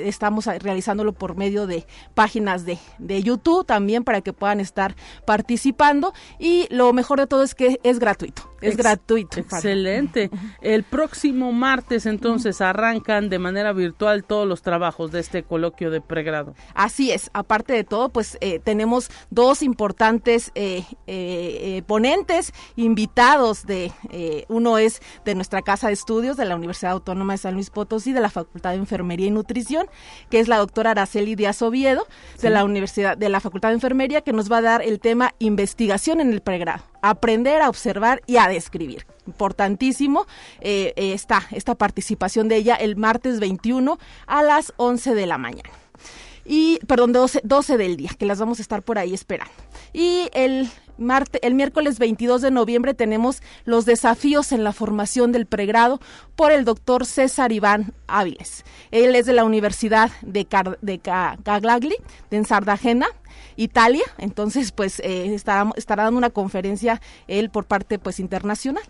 estamos 0.06 0.45
realizándolo 0.45 1.13
por 1.13 1.36
medio 1.36 1.67
de 1.67 1.86
páginas 2.13 2.65
de, 2.65 2.77
de 2.99 3.23
YouTube 3.23 3.65
también 3.65 4.04
para 4.04 4.21
que 4.21 4.34
puedan 4.34 4.60
estar 4.60 4.95
participando. 5.25 6.13
Y 6.39 6.67
lo 6.69 6.93
mejor 6.93 7.19
de 7.19 7.27
todo 7.27 7.43
es 7.43 7.56
que 7.56 7.80
es 7.84 7.99
gratuito. 7.99 8.51
Es 8.62 8.77
gratuito. 8.77 9.39
Excelente. 9.39 10.30
El 10.62 10.84
próximo 10.84 11.51
martes 11.51 12.06
entonces 12.06 12.62
arrancan 12.62 13.30
de 13.30 13.39
manera 13.39 13.73
virtual 13.73 14.23
todos 14.23 14.47
los 14.47 14.62
trabajos 14.62 15.12
de 15.12 15.19
este 15.19 15.43
coloquio 15.43 15.89
de 15.89 15.99
pregrado. 15.99 16.54
Así 16.75 17.12
es. 17.12 17.32
Aparte 17.34 17.73
de 17.73 17.84
todo, 17.84 18.10
pues 18.10 18.38
eh, 18.39 18.60
tenemos 18.60 19.10
dos 19.32 19.63
importantes 19.63 19.81
eh, 20.56 20.84
eh, 21.08 21.84
ponentes 21.88 22.54
invitados. 22.76 23.65
De 23.65 23.91
uno 24.48 24.78
es 24.78 25.02
de 25.26 25.36
nuestra 25.36 25.62
casa 25.62 25.88
de 25.88 25.94
estudios 25.94 26.38
de 26.38 26.46
la 26.46 26.56
Universidad 26.56 26.91
Autónoma 26.94 27.34
de 27.34 27.38
San 27.38 27.54
Luis 27.54 27.70
Potosí 27.70 28.13
de 28.13 28.22
la 28.22 28.30
Facultad 28.30 28.72
de 28.72 28.78
Enfermería 28.78 29.28
y 29.28 29.32
Nutrición, 29.32 29.88
que 30.30 30.39
es 30.39 30.48
la 30.48 30.58
doctora 30.58 30.91
Araceli 30.91 31.36
Díaz 31.36 31.62
Oviedo 31.62 32.08
de 32.41 32.50
la 32.50 32.63
Universidad 32.63 33.17
de 33.17 33.30
la 33.30 33.39
Facultad 33.39 33.70
de 33.70 33.76
Enfermería, 33.76 34.22
que 34.22 34.34
nos 34.34 34.52
va 34.52 34.58
a 34.58 34.62
dar 34.62 34.82
el 34.82 35.00
tema 35.00 35.34
investigación 35.39 36.22
en 36.22 36.32
el 36.32 36.41
pregrado 36.41 36.84
aprender 37.02 37.62
a 37.62 37.70
observar 37.70 38.22
y 38.28 38.38
a 38.38 38.48
describir. 38.48 39.06
Importantísimo 39.28 40.26
eh, 40.62 40.94
esta, 40.96 41.44
esta 41.52 41.76
participación 41.76 42.48
de 42.48 42.58
ella 42.58 42.76
el 42.76 42.96
martes 42.96 43.39
21 43.39 43.98
a 44.28 44.44
las 44.44 44.74
11 44.78 45.15
de 45.15 45.26
la 45.26 45.38
mañana 45.38 45.81
y 46.45 46.80
perdón, 46.88 47.13
12, 47.13 47.41
12, 47.43 47.77
del 47.77 47.97
día, 47.97 48.12
que 48.17 48.25
las 48.25 48.39
vamos 48.39 48.60
a 48.60 48.62
estar 48.62 48.84
por 48.84 48.97
ahí 48.97 49.13
esperando. 49.13 49.54
Y 49.93 50.30
el 50.34 50.69
el 51.41 51.56
miércoles 51.56 51.97
22 51.97 52.41
de 52.41 52.51
noviembre 52.51 52.93
tenemos 52.93 53.41
los 53.65 53.86
desafíos 53.86 54.51
en 54.51 54.63
la 54.63 54.71
formación 54.71 55.32
del 55.32 55.47
pregrado 55.47 55.99
por 56.36 56.51
el 56.51 56.63
doctor 56.63 57.08
César 57.08 57.51
Iván 57.51 57.93
Áviles. 58.08 58.63
Él 58.91 59.15
es 59.15 59.25
de 59.25 59.34
la 59.34 59.43
Universidad 59.43 60.12
de, 60.21 60.47
de 60.82 60.99
Caglagli, 60.99 61.95
de 62.30 62.38
Ensardagena, 62.38 63.08
Italia, 63.56 64.04
entonces 64.17 64.71
pues 64.71 64.99
eh, 64.99 65.34
estará, 65.34 65.71
estará 65.75 66.04
dando 66.04 66.19
una 66.19 66.30
conferencia 66.30 67.01
él 67.27 67.49
por 67.49 67.65
parte 67.65 67.97
pues 67.97 68.19
internacional. 68.19 68.84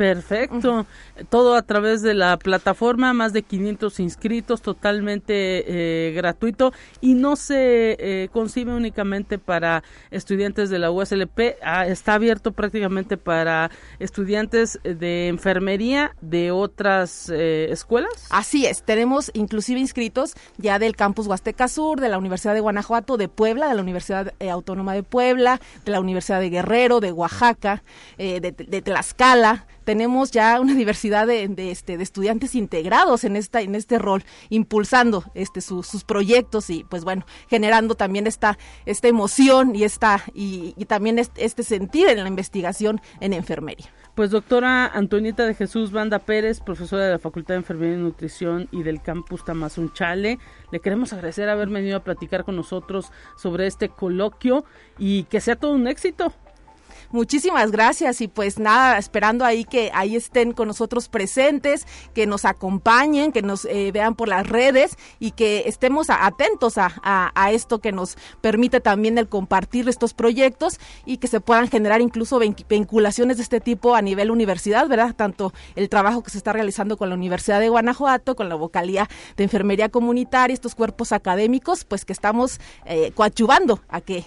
Perfecto. 0.00 0.86
Todo 1.28 1.54
a 1.54 1.60
través 1.60 2.00
de 2.00 2.14
la 2.14 2.38
plataforma, 2.38 3.12
más 3.12 3.34
de 3.34 3.42
500 3.42 4.00
inscritos, 4.00 4.62
totalmente 4.62 5.34
eh, 5.36 6.12
gratuito 6.12 6.72
y 7.02 7.12
no 7.12 7.36
se 7.36 7.98
eh, 7.98 8.28
concibe 8.32 8.74
únicamente 8.74 9.36
para 9.36 9.82
estudiantes 10.10 10.70
de 10.70 10.78
la 10.78 10.90
USLP, 10.90 11.56
ah, 11.62 11.86
está 11.86 12.14
abierto 12.14 12.52
prácticamente 12.52 13.18
para 13.18 13.70
estudiantes 13.98 14.80
de 14.82 15.28
enfermería 15.28 16.16
de 16.22 16.50
otras 16.50 17.28
eh, 17.28 17.66
escuelas. 17.70 18.26
Así 18.30 18.64
es, 18.64 18.82
tenemos 18.82 19.30
inclusive 19.34 19.80
inscritos 19.80 20.32
ya 20.56 20.78
del 20.78 20.96
campus 20.96 21.26
Huasteca 21.26 21.68
Sur, 21.68 22.00
de 22.00 22.08
la 22.08 22.16
Universidad 22.16 22.54
de 22.54 22.60
Guanajuato, 22.60 23.18
de 23.18 23.28
Puebla, 23.28 23.68
de 23.68 23.74
la 23.74 23.82
Universidad 23.82 24.32
Autónoma 24.50 24.94
de 24.94 25.02
Puebla, 25.02 25.60
de 25.84 25.92
la 25.92 26.00
Universidad 26.00 26.40
de 26.40 26.48
Guerrero, 26.48 27.00
de 27.00 27.12
Oaxaca, 27.12 27.82
de, 28.16 28.40
de 28.40 28.80
Tlaxcala 28.80 29.66
tenemos 29.90 30.30
ya 30.30 30.60
una 30.60 30.74
diversidad 30.76 31.26
de, 31.26 31.50
este, 31.72 31.96
de 31.96 32.04
estudiantes 32.04 32.54
integrados 32.54 33.24
en, 33.24 33.34
esta, 33.34 33.60
en 33.60 33.74
este 33.74 33.98
rol, 33.98 34.22
impulsando 34.48 35.24
este, 35.34 35.60
sus 35.60 36.04
proyectos 36.04 36.70
y 36.70 36.84
pues 36.84 37.02
bueno, 37.02 37.26
generando 37.48 37.96
también 37.96 38.28
esta, 38.28 38.56
esta 38.86 39.08
emoción 39.08 39.74
y, 39.74 39.82
esta, 39.82 40.22
y, 40.32 40.74
también 40.84 41.18
este, 41.18 41.64
sentir 41.64 42.06
en 42.06 42.22
la 42.22 42.28
investigación 42.28 43.00
en 43.18 43.32
enfermería. 43.32 43.88
Pues 44.14 44.30
doctora 44.30 44.86
Antonieta 44.86 45.44
de 45.44 45.54
Jesús 45.54 45.90
Banda 45.90 46.20
Pérez, 46.20 46.60
profesora 46.60 47.06
de 47.06 47.10
la 47.10 47.18
Facultad 47.18 47.54
de 47.54 47.58
Enfermería 47.58 47.96
y 47.96 47.98
Nutrición 47.98 48.68
y 48.70 48.84
del 48.84 49.02
campus 49.02 49.44
Tamazunchale, 49.44 50.38
le 50.70 50.78
queremos 50.78 51.12
agradecer 51.12 51.48
haber 51.48 51.68
venido 51.68 51.96
a 51.96 52.04
platicar 52.04 52.44
con 52.44 52.54
nosotros 52.54 53.10
sobre 53.36 53.66
este 53.66 53.88
coloquio 53.88 54.64
y 54.98 55.24
que 55.24 55.40
sea 55.40 55.56
todo 55.56 55.72
un 55.72 55.88
éxito. 55.88 56.32
Muchísimas 57.12 57.72
gracias 57.72 58.20
y 58.20 58.28
pues 58.28 58.60
nada, 58.60 58.96
esperando 58.96 59.44
ahí 59.44 59.64
que 59.64 59.90
ahí 59.94 60.14
estén 60.14 60.52
con 60.52 60.68
nosotros 60.68 61.08
presentes, 61.08 61.84
que 62.14 62.24
nos 62.24 62.44
acompañen, 62.44 63.32
que 63.32 63.42
nos 63.42 63.64
eh, 63.64 63.90
vean 63.92 64.14
por 64.14 64.28
las 64.28 64.46
redes 64.46 64.96
y 65.18 65.32
que 65.32 65.64
estemos 65.66 66.08
atentos 66.08 66.78
a, 66.78 66.92
a, 67.02 67.50
esto 67.50 67.80
que 67.80 67.90
nos 67.90 68.16
permite 68.40 68.80
también 68.80 69.18
el 69.18 69.28
compartir 69.28 69.88
estos 69.88 70.14
proyectos 70.14 70.78
y 71.04 71.16
que 71.16 71.26
se 71.26 71.40
puedan 71.40 71.66
generar 71.66 72.00
incluso 72.00 72.38
vinculaciones 72.38 73.38
de 73.38 73.42
este 73.42 73.58
tipo 73.58 73.96
a 73.96 74.02
nivel 74.02 74.30
universidad, 74.30 74.86
¿verdad? 74.86 75.12
Tanto 75.16 75.52
el 75.74 75.88
trabajo 75.88 76.22
que 76.22 76.30
se 76.30 76.38
está 76.38 76.52
realizando 76.52 76.96
con 76.96 77.08
la 77.08 77.16
Universidad 77.16 77.58
de 77.58 77.70
Guanajuato, 77.70 78.36
con 78.36 78.48
la 78.48 78.54
vocalía 78.54 79.08
de 79.36 79.42
enfermería 79.42 79.88
comunitaria, 79.88 80.54
estos 80.54 80.76
cuerpos 80.76 81.10
académicos, 81.10 81.84
pues 81.84 82.04
que 82.04 82.12
estamos 82.12 82.60
eh, 82.84 83.10
coadyuvando 83.16 83.80
a 83.88 84.00
que 84.00 84.24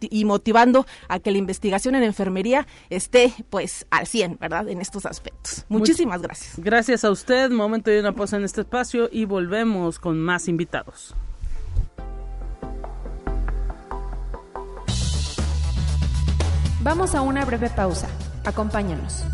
y 0.00 0.24
motivando 0.24 0.86
a 1.08 1.18
que 1.18 1.32
la 1.32 1.38
investigación 1.38 1.96
en 1.96 2.04
enfermería 2.04 2.19
enfermería 2.20 2.66
esté 2.90 3.32
pues 3.48 3.86
al 3.90 4.06
100, 4.06 4.38
¿verdad? 4.38 4.68
En 4.68 4.80
estos 4.80 5.06
aspectos. 5.06 5.64
Muchísimas 5.68 6.20
gracias. 6.20 6.54
Gracias 6.58 7.04
a 7.04 7.10
usted. 7.10 7.50
Momento 7.50 7.90
de 7.90 8.00
una 8.00 8.12
pausa 8.12 8.36
en 8.36 8.44
este 8.44 8.60
espacio 8.60 9.08
y 9.10 9.24
volvemos 9.24 9.98
con 9.98 10.20
más 10.20 10.48
invitados. 10.48 11.14
Vamos 16.82 17.14
a 17.14 17.22
una 17.22 17.44
breve 17.44 17.70
pausa. 17.70 18.08
Acompáñanos. 18.44 19.24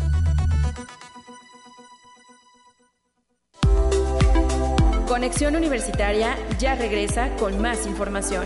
Conexión 5.07 5.55
Universitaria 5.55 6.35
ya 6.59 6.75
regresa 6.75 7.35
con 7.37 7.61
más 7.61 7.87
información. 7.87 8.45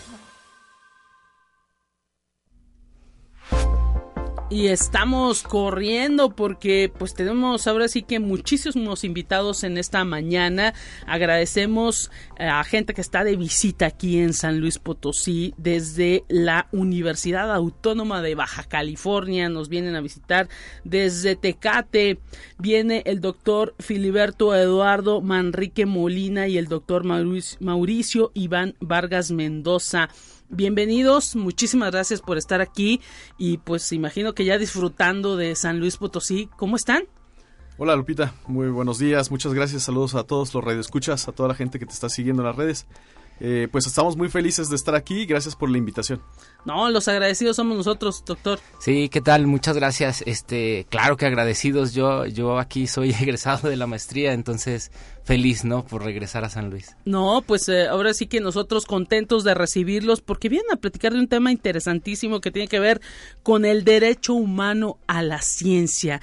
Y 4.51 4.67
estamos 4.67 5.43
corriendo 5.43 6.35
porque 6.35 6.91
pues 6.99 7.13
tenemos 7.13 7.67
ahora 7.67 7.87
sí 7.87 8.01
que 8.01 8.19
muchísimos 8.19 9.05
invitados 9.05 9.63
en 9.63 9.77
esta 9.77 10.03
mañana. 10.03 10.73
Agradecemos 11.07 12.11
eh, 12.37 12.47
a 12.47 12.61
gente 12.65 12.93
que 12.93 12.99
está 12.99 13.23
de 13.23 13.37
visita 13.37 13.85
aquí 13.85 14.19
en 14.19 14.33
San 14.33 14.59
Luis 14.59 14.77
Potosí 14.77 15.53
desde 15.55 16.25
la 16.27 16.67
Universidad 16.73 17.49
Autónoma 17.55 18.21
de 18.21 18.35
Baja 18.35 18.65
California. 18.65 19.47
Nos 19.47 19.69
vienen 19.69 19.95
a 19.95 20.01
visitar 20.01 20.49
desde 20.83 21.37
Tecate. 21.37 22.19
Viene 22.59 23.03
el 23.05 23.21
doctor 23.21 23.73
Filiberto 23.79 24.53
Eduardo 24.53 25.21
Manrique 25.21 25.85
Molina 25.85 26.49
y 26.49 26.57
el 26.57 26.67
doctor 26.67 27.05
Mauricio 27.05 28.31
Iván 28.33 28.75
Vargas 28.81 29.31
Mendoza. 29.31 30.09
Bienvenidos, 30.53 31.37
muchísimas 31.37 31.91
gracias 31.91 32.19
por 32.19 32.37
estar 32.37 32.59
aquí 32.59 32.99
y 33.37 33.59
pues 33.59 33.89
imagino 33.93 34.33
que 34.33 34.43
ya 34.43 34.57
disfrutando 34.57 35.37
de 35.37 35.55
San 35.55 35.79
Luis 35.79 35.95
Potosí, 35.95 36.49
¿cómo 36.57 36.75
están? 36.75 37.03
Hola 37.77 37.95
Lupita, 37.95 38.33
muy 38.47 38.67
buenos 38.67 38.99
días, 38.99 39.31
muchas 39.31 39.53
gracias, 39.53 39.83
saludos 39.83 40.13
a 40.13 40.25
todos 40.25 40.53
los 40.53 40.61
radioescuchas, 40.61 41.29
a 41.29 41.31
toda 41.31 41.47
la 41.47 41.55
gente 41.55 41.79
que 41.79 41.85
te 41.85 41.93
está 41.93 42.09
siguiendo 42.09 42.41
en 42.41 42.47
las 42.47 42.57
redes 42.57 42.85
eh, 43.43 43.67
pues 43.71 43.87
estamos 43.87 44.15
muy 44.15 44.29
felices 44.29 44.69
de 44.69 44.75
estar 44.75 44.93
aquí. 44.93 45.25
Gracias 45.25 45.55
por 45.55 45.69
la 45.71 45.79
invitación. 45.79 46.21
No, 46.63 46.91
los 46.91 47.07
agradecidos 47.07 47.55
somos 47.55 47.75
nosotros, 47.75 48.23
doctor. 48.23 48.59
Sí, 48.79 49.09
¿qué 49.09 49.19
tal? 49.19 49.47
Muchas 49.47 49.75
gracias. 49.75 50.23
Este, 50.27 50.85
claro 50.89 51.17
que 51.17 51.25
agradecidos. 51.25 51.93
Yo, 51.93 52.27
yo 52.27 52.59
aquí 52.59 52.85
soy 52.85 53.09
egresado 53.19 53.67
de 53.67 53.77
la 53.77 53.87
maestría, 53.87 54.33
entonces 54.33 54.91
feliz, 55.23 55.65
¿no? 55.65 55.83
Por 55.83 56.03
regresar 56.03 56.43
a 56.45 56.49
San 56.49 56.69
Luis. 56.69 56.95
No, 57.05 57.43
pues 57.45 57.67
eh, 57.69 57.87
ahora 57.87 58.13
sí 58.13 58.27
que 58.27 58.41
nosotros 58.41 58.85
contentos 58.85 59.43
de 59.43 59.55
recibirlos 59.55 60.21
porque 60.21 60.49
vienen 60.49 60.71
a 60.71 60.75
platicar 60.75 61.13
de 61.13 61.19
un 61.19 61.27
tema 61.27 61.51
interesantísimo 61.51 62.41
que 62.41 62.51
tiene 62.51 62.67
que 62.67 62.79
ver 62.79 63.01
con 63.41 63.65
el 63.65 63.83
derecho 63.83 64.35
humano 64.35 64.99
a 65.07 65.23
la 65.23 65.41
ciencia. 65.41 66.21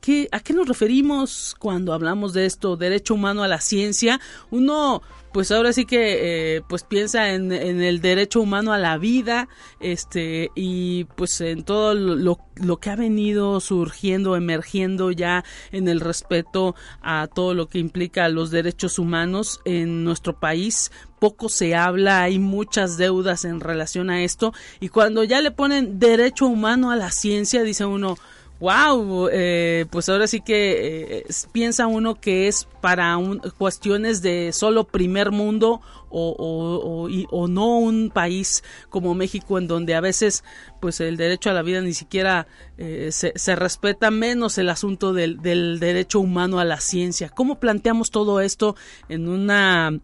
¿Qué, 0.00 0.28
¿A 0.32 0.40
qué 0.40 0.54
nos 0.54 0.66
referimos 0.66 1.54
cuando 1.58 1.92
hablamos 1.92 2.32
de 2.32 2.46
esto, 2.46 2.76
derecho 2.76 3.14
humano 3.14 3.44
a 3.44 3.48
la 3.48 3.60
ciencia? 3.60 4.20
Uno 4.50 5.02
pues 5.32 5.50
ahora 5.50 5.72
sí 5.72 5.86
que 5.86 6.56
eh, 6.56 6.62
pues 6.68 6.84
piensa 6.84 7.30
en, 7.30 7.52
el 7.52 8.00
derecho 8.00 8.40
humano 8.40 8.72
a 8.72 8.78
la 8.78 8.98
vida 8.98 9.48
este 9.80 10.50
y 10.54 11.04
pues 11.16 11.40
en 11.40 11.64
todo 11.64 11.94
lo, 11.94 12.38
que 12.80 12.90
ha 12.90 12.96
venido 12.96 13.58
surgiendo 13.60 14.36
emergiendo 14.36 15.10
ya 15.10 15.44
en 15.70 15.88
el 15.88 16.00
respeto 16.00 16.74
a 17.00 17.28
todo 17.34 17.54
lo 17.54 17.68
que 17.68 17.78
implica 17.78 18.28
los 18.28 18.50
derechos 18.50 18.98
humanos 18.98 19.60
en 19.64 20.04
nuestro 20.04 20.38
país 20.38 20.92
poco 21.18 21.48
se 21.48 21.74
habla, 21.74 22.22
hay 22.22 22.38
muchas 22.38 22.96
deudas 22.96 23.44
en 23.44 23.60
relación 23.60 24.10
a 24.10 24.22
esto 24.22 24.52
y 24.80 24.88
cuando 24.88 25.24
ya 25.24 25.40
le 25.40 25.50
ponen 25.50 25.98
derecho 25.98 26.46
humano 26.46 26.90
a 26.90 26.96
la 26.96 27.10
ciencia 27.10 27.62
dice 27.62 27.86
uno 27.86 28.16
wow, 28.60 29.28
eh, 29.32 29.86
pues 29.90 30.08
ahora 30.08 30.28
sí 30.28 30.40
que 30.40 31.18
eh, 31.18 31.26
piensa 31.50 31.88
uno 31.88 32.20
que 32.20 32.46
es 32.46 32.68
para 32.80 33.18
cuestiones 33.58 34.22
de 34.22 34.52
solo 34.52 34.84
primer 34.84 35.32
mundo 35.32 35.80
o, 36.10 37.08
o, 37.30 37.48
no 37.48 37.78
un 37.78 38.10
país 38.10 38.62
como 38.88 39.14
México 39.14 39.58
en 39.58 39.66
donde 39.66 39.94
a 39.94 40.00
veces 40.00 40.44
pues 40.80 41.00
el 41.00 41.16
derecho 41.16 41.50
a 41.50 41.54
la 41.54 41.62
vida 41.62 41.80
ni 41.80 41.94
siquiera 41.94 42.46
eh, 42.78 43.10
se, 43.10 43.56
respeta 43.56 44.10
menos 44.10 44.58
el 44.58 44.68
asunto 44.68 45.12
del, 45.12 45.40
del, 45.40 45.80
derecho 45.80 46.20
humano 46.20 46.60
a 46.60 46.64
la 46.64 46.78
ciencia. 46.80 47.30
¿Cómo 47.30 47.58
planteamos 47.58 48.10
todo 48.10 48.40
esto 48.40 48.76
en 49.08 49.28
una 49.28 49.98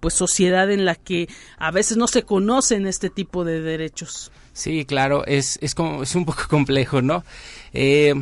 pues 0.00 0.14
sociedad 0.14 0.70
en 0.70 0.84
la 0.84 0.96
que 0.96 1.28
a 1.58 1.70
veces 1.70 1.96
no 1.96 2.08
se 2.08 2.24
conocen 2.24 2.86
este 2.86 3.08
tipo 3.08 3.44
de 3.44 3.60
derechos? 3.60 4.30
Sí, 4.54 4.84
claro, 4.86 5.26
es, 5.26 5.58
es, 5.60 5.74
como, 5.74 6.04
es 6.04 6.14
un 6.14 6.24
poco 6.24 6.44
complejo, 6.48 7.02
¿no? 7.02 7.24
Eh, 7.74 8.14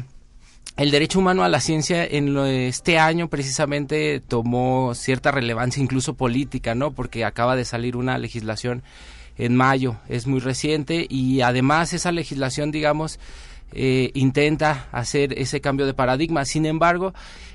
el 0.79 0.91
derecho 0.91 1.19
humano 1.19 1.45
a 1.45 1.49
la 1.51 1.61
ciencia 1.61 2.05
en 2.05 2.37
este 2.39 2.99
año 2.99 3.29
precisamente 3.29 4.21
tomó 4.27 4.95
cierta 4.95 5.31
relevancia 5.31 5.83
incluso 5.83 6.15
política, 6.15 6.75
¿no? 6.75 6.93
Porque 6.93 7.27
acaba 7.27 7.55
de 7.55 7.67
salir 7.67 7.95
una 7.95 8.17
legislación 8.17 8.83
en 9.37 9.55
mayo, 9.55 9.97
es 10.09 10.27
muy 10.27 10.41
reciente 10.41 11.07
y 11.09 11.43
además 11.43 11.93
esa 11.93 12.11
legislación, 12.11 12.71
digamos, 12.71 13.21
eh, 13.75 14.11
intenta 14.15 14.89
hacer 14.93 15.39
ese 15.39 15.61
cambio 15.61 15.85
de 15.85 15.95
paradigma. 15.95 16.47
Sin 16.47 16.65
embargo, 16.65 17.13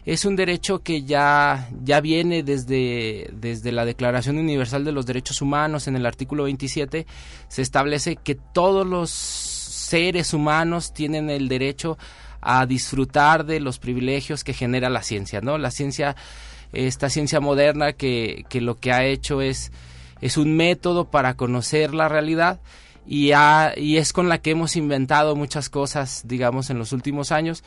es 0.08 0.24
un 0.24 0.38
derecho 0.38 0.80
que 0.80 1.04
ya, 1.04 1.67
ya 1.84 2.00
viene 2.00 2.41
desde, 2.41 3.30
desde 3.34 3.74
la 3.74 3.84
Declaración 3.84 4.38
Universal 4.38 4.86
de 4.86 4.93
los 4.93 5.06
Derechos 5.06 5.41
Humanos, 5.41 5.89
en 5.89 5.98
el 5.98 6.06
artículo 6.06 6.46
27, 6.46 7.06
se 7.50 7.62
establece 7.62 8.15
que 8.15 8.36
todos 8.36 8.88
los 8.88 9.10
seres 9.10 10.34
humanos 10.34 10.93
tienen 10.93 11.30
el 11.30 11.50
derecho 11.50 11.98
a 12.39 12.65
disfrutar 12.65 13.46
de 13.46 13.60
los 13.60 13.80
privilegios 13.80 14.46
que 14.46 14.54
genera 14.54 14.89
la 14.89 15.04
ciencia, 15.04 15.41
¿no? 15.41 15.58
La 15.58 15.72
ciencia, 15.72 16.15
esta 16.72 17.10
ciencia 17.10 17.41
moderna 17.41 17.91
que, 17.91 18.46
que 18.48 18.62
lo 18.62 18.80
que 18.80 18.93
ha 18.93 19.04
hecho 19.04 19.41
es, 19.41 19.74
es 20.22 20.38
un 20.38 20.56
método 20.56 21.12
para 21.12 21.34
conocer 21.34 21.93
la 21.93 22.08
realidad 22.08 22.62
y, 23.06 23.32
y 23.76 23.98
es 23.98 24.13
con 24.13 24.30
la 24.30 24.38
que 24.38 24.52
hemos 24.52 24.78
inventado 24.78 25.36
muchas 25.36 25.67
cosas, 25.70 26.22
digamos, 26.26 26.70
en 26.70 26.80
los 26.80 26.93
últimos 26.93 27.34
años. 27.34 27.62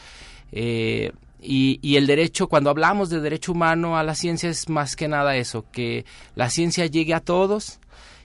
Eh, 0.53 1.13
y, 1.43 1.79
y, 1.83 1.97
el 1.97 2.07
derecho, 2.07 2.49
cuando 2.49 2.71
hablamos 2.71 3.11
de 3.11 3.21
derecho 3.21 3.53
humano 3.53 3.97
a 3.97 4.03
la 4.03 4.15
ciencia, 4.15 4.51
es 4.51 4.69
más 4.69 4.97
que 4.97 5.09
nada 5.09 5.37
eso, 5.37 5.65
que 5.71 6.05
la 6.35 6.51
ciencia 6.51 6.87
llegue 6.87 7.15
a 7.15 7.21
todos 7.21 7.81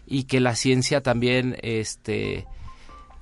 y 0.05 0.23
que 0.23 0.39
la 0.39 0.55
ciencia 0.55 1.01
también, 1.01 1.57
este, 1.61 2.45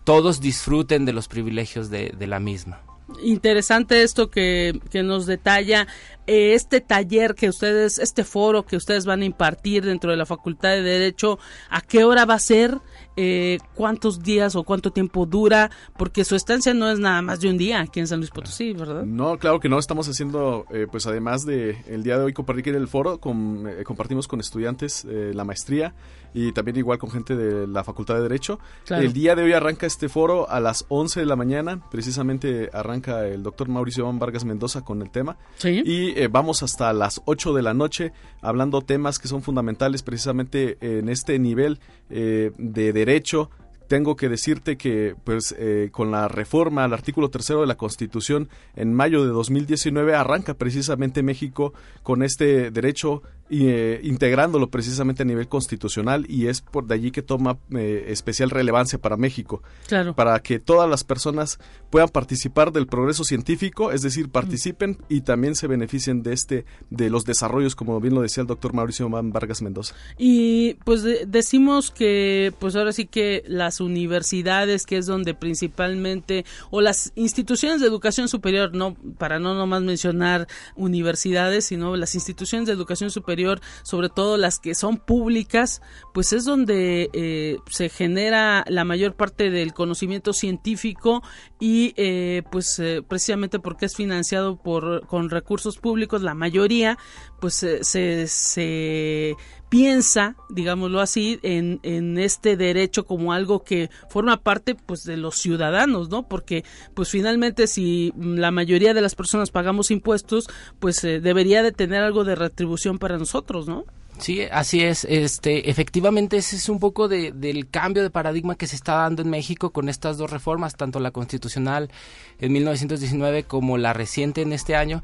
todos 0.03 0.41
disfruten 0.41 1.05
de 1.05 1.13
los 1.13 1.27
privilegios 1.27 1.89
de, 1.89 2.13
de 2.17 2.27
la 2.27 2.39
misma. 2.39 2.81
Interesante 3.21 4.03
esto 4.03 4.29
que, 4.29 4.79
que 4.89 5.03
nos 5.03 5.25
detalla 5.25 5.87
eh, 6.25 6.53
este 6.53 6.79
taller 6.79 7.35
que 7.35 7.49
ustedes, 7.49 7.99
este 7.99 8.23
foro 8.23 8.65
que 8.65 8.77
ustedes 8.77 9.05
van 9.05 9.21
a 9.21 9.25
impartir 9.25 9.83
dentro 9.83 10.11
de 10.11 10.17
la 10.17 10.25
Facultad 10.25 10.69
de 10.69 10.81
Derecho, 10.81 11.37
¿a 11.69 11.81
qué 11.81 12.05
hora 12.05 12.23
va 12.25 12.35
a 12.35 12.39
ser? 12.39 12.79
Eh, 13.15 13.59
cuántos 13.75 14.23
días 14.23 14.55
o 14.55 14.63
cuánto 14.63 14.91
tiempo 14.91 15.25
dura, 15.25 15.69
porque 15.97 16.23
su 16.23 16.35
estancia 16.35 16.73
no 16.73 16.89
es 16.89 16.97
nada 16.97 17.21
más 17.21 17.41
de 17.41 17.49
un 17.49 17.57
día 17.57 17.81
aquí 17.81 17.99
en 17.99 18.07
San 18.07 18.19
Luis 18.19 18.31
Potosí, 18.31 18.73
¿verdad? 18.73 19.03
No, 19.03 19.37
claro 19.37 19.59
que 19.59 19.69
no, 19.69 19.77
estamos 19.77 20.07
haciendo, 20.07 20.65
eh, 20.71 20.87
pues 20.89 21.05
además 21.05 21.45
de 21.45 21.77
el 21.87 22.03
día 22.03 22.17
de 22.17 22.23
hoy 22.23 22.33
compartir 22.33 22.75
el 22.75 22.87
foro, 22.87 23.19
con, 23.19 23.67
eh, 23.67 23.83
compartimos 23.83 24.27
con 24.27 24.39
estudiantes 24.39 25.05
la 25.05 25.43
maestría 25.43 25.93
y 26.33 26.51
también 26.51 26.77
igual 26.77 26.97
con 26.97 27.11
gente 27.11 27.35
de 27.35 27.67
la 27.67 27.83
Facultad 27.83 28.15
de 28.15 28.21
Derecho. 28.21 28.59
El 28.89 29.13
día 29.13 29.35
de 29.35 29.43
hoy 29.43 29.53
arranca 29.53 29.85
este 29.85 30.09
foro 30.09 30.49
a 30.49 30.59
las 30.59 30.85
11 30.89 31.19
de 31.19 31.25
la 31.25 31.35
mañana, 31.35 31.81
precisamente 31.91 32.69
arranca 32.73 33.25
el 33.27 33.43
doctor 33.43 33.69
Mauricio 33.69 34.11
Vargas 34.13 34.45
Mendoza 34.45 34.81
con 34.81 35.01
el 35.01 35.11
tema. 35.11 35.37
Y 35.63 36.27
vamos 36.27 36.63
hasta 36.63 36.91
las 36.93 37.21
8 37.25 37.53
de 37.53 37.61
la 37.61 37.73
noche 37.73 38.11
hablando 38.41 38.81
temas 38.81 39.19
que 39.19 39.27
son 39.27 39.41
fundamentales 39.41 40.03
precisamente 40.03 40.77
en 40.81 41.09
este 41.09 41.37
nivel 41.39 41.79
de 42.09 42.51
derecho 42.93 43.03
derecho 43.03 43.49
tengo 43.87 44.15
que 44.15 44.29
decirte 44.29 44.77
que 44.77 45.13
pues 45.23 45.53
eh, 45.57 45.89
con 45.91 46.09
la 46.09 46.27
reforma 46.27 46.83
al 46.83 46.93
artículo 46.93 47.29
tercero 47.29 47.61
de 47.61 47.67
la 47.67 47.75
Constitución 47.75 48.49
en 48.75 48.93
mayo 48.93 49.23
de 49.23 49.29
2019 49.29 50.15
arranca 50.15 50.55
precisamente 50.55 51.21
México 51.21 51.73
con 52.01 52.23
este 52.23 52.71
derecho 52.71 53.21
eh, 53.53 53.99
integrándolo 54.03 54.69
precisamente 54.69 55.21
a 55.21 55.25
nivel 55.25 55.47
constitucional 55.47 56.25
y 56.27 56.47
es 56.47 56.61
por 56.61 56.87
de 56.87 56.95
allí 56.95 57.11
que 57.11 57.21
toma 57.21 57.59
eh, 57.71 58.05
especial 58.07 58.49
relevancia 58.49 58.99
para 58.99 59.15
México. 59.15 59.61
Claro. 59.87 60.15
Para 60.15 60.39
que 60.39 60.59
todas 60.59 60.89
las 60.89 61.03
personas 61.03 61.59
puedan 61.91 62.09
participar 62.09 62.71
del 62.71 62.87
progreso 62.87 63.23
científico, 63.23 63.91
es 63.91 64.01
decir, 64.01 64.29
participen 64.29 64.97
y 65.07 65.21
también 65.21 65.55
se 65.55 65.67
beneficien 65.67 66.23
de 66.23 66.33
este 66.33 66.65
de 66.89 67.11
los 67.11 67.25
desarrollos, 67.25 67.75
como 67.75 67.99
bien 67.99 68.15
lo 68.15 68.21
decía 68.21 68.41
el 68.41 68.47
doctor 68.47 68.73
Mauricio 68.73 69.07
Vargas 69.09 69.61
Mendoza. 69.61 69.93
Y 70.17 70.75
pues 70.85 71.03
decimos 71.27 71.91
que 71.91 72.53
pues 72.59 72.75
ahora 72.75 72.91
sí 72.91 73.05
que 73.05 73.43
las 73.45 73.81
universidades, 73.81 74.85
que 74.85 74.97
es 74.97 75.05
donde 75.05 75.35
principalmente 75.35 76.45
o 76.71 76.81
las 76.81 77.11
instituciones 77.15 77.81
de 77.81 77.87
educación 77.87 78.27
superior, 78.27 78.73
no 78.73 78.95
para 79.17 79.37
no 79.39 79.53
nomás 79.53 79.83
mencionar 79.83 80.47
universidades, 80.75 81.65
sino 81.65 81.95
las 81.95 82.15
instituciones 82.15 82.67
de 82.67 82.73
educación 82.73 83.11
superior 83.11 83.42
sobre 83.83 84.09
todo 84.09 84.37
las 84.37 84.59
que 84.59 84.75
son 84.75 84.97
públicas, 84.97 85.81
pues 86.13 86.33
es 86.33 86.45
donde 86.45 87.09
eh, 87.13 87.57
se 87.69 87.89
genera 87.89 88.63
la 88.67 88.85
mayor 88.85 89.15
parte 89.15 89.49
del 89.49 89.73
conocimiento 89.73 90.33
científico 90.33 91.21
y 91.59 91.93
eh, 91.97 92.43
pues 92.51 92.79
eh, 92.79 93.01
precisamente 93.07 93.59
porque 93.59 93.85
es 93.85 93.95
financiado 93.95 94.57
por 94.57 95.07
con 95.07 95.29
recursos 95.29 95.77
públicos, 95.77 96.21
la 96.21 96.33
mayoría 96.33 96.97
pues 97.39 97.55
se, 97.55 97.83
se 98.27 99.35
piensa, 99.73 100.35
digámoslo 100.49 101.01
así, 101.01 101.39
en, 101.41 101.79
en, 101.81 102.19
este 102.19 102.55
derecho 102.57 103.07
como 103.07 103.33
algo 103.33 103.63
que 103.63 103.89
forma 104.07 104.37
parte 104.37 104.75
pues 104.75 105.03
de 105.03 105.17
los 105.17 105.39
ciudadanos, 105.39 106.09
¿no? 106.09 106.27
Porque 106.27 106.63
pues 106.93 107.09
finalmente 107.09 107.65
si 107.65 108.13
la 108.15 108.51
mayoría 108.51 108.93
de 108.93 109.01
las 109.01 109.15
personas 109.15 109.49
pagamos 109.49 109.89
impuestos, 109.89 110.47
pues 110.79 111.03
eh, 111.03 111.19
debería 111.19 111.63
de 111.63 111.71
tener 111.71 112.03
algo 112.03 112.23
de 112.23 112.35
retribución 112.35 112.99
para 112.99 113.17
nosotros, 113.17 113.67
¿no? 113.67 113.85
Sí, 114.19 114.43
así 114.51 114.81
es. 114.81 115.05
Este, 115.05 115.71
efectivamente, 115.71 116.37
ese 116.37 116.57
es 116.57 116.69
un 116.69 116.77
poco 116.79 117.07
de, 117.07 117.31
del 117.31 117.67
cambio 117.67 118.03
de 118.03 118.11
paradigma 118.11 118.53
que 118.53 118.67
se 118.67 118.75
está 118.75 118.93
dando 118.93 119.23
en 119.23 119.31
México 119.31 119.71
con 119.71 119.89
estas 119.89 120.19
dos 120.19 120.29
reformas, 120.29 120.75
tanto 120.75 120.99
la 120.99 121.09
constitucional 121.09 121.89
en 122.37 122.53
1919 122.53 123.45
como 123.45 123.79
la 123.79 123.91
reciente 123.93 124.43
en 124.43 124.53
este 124.53 124.75
año 124.75 125.01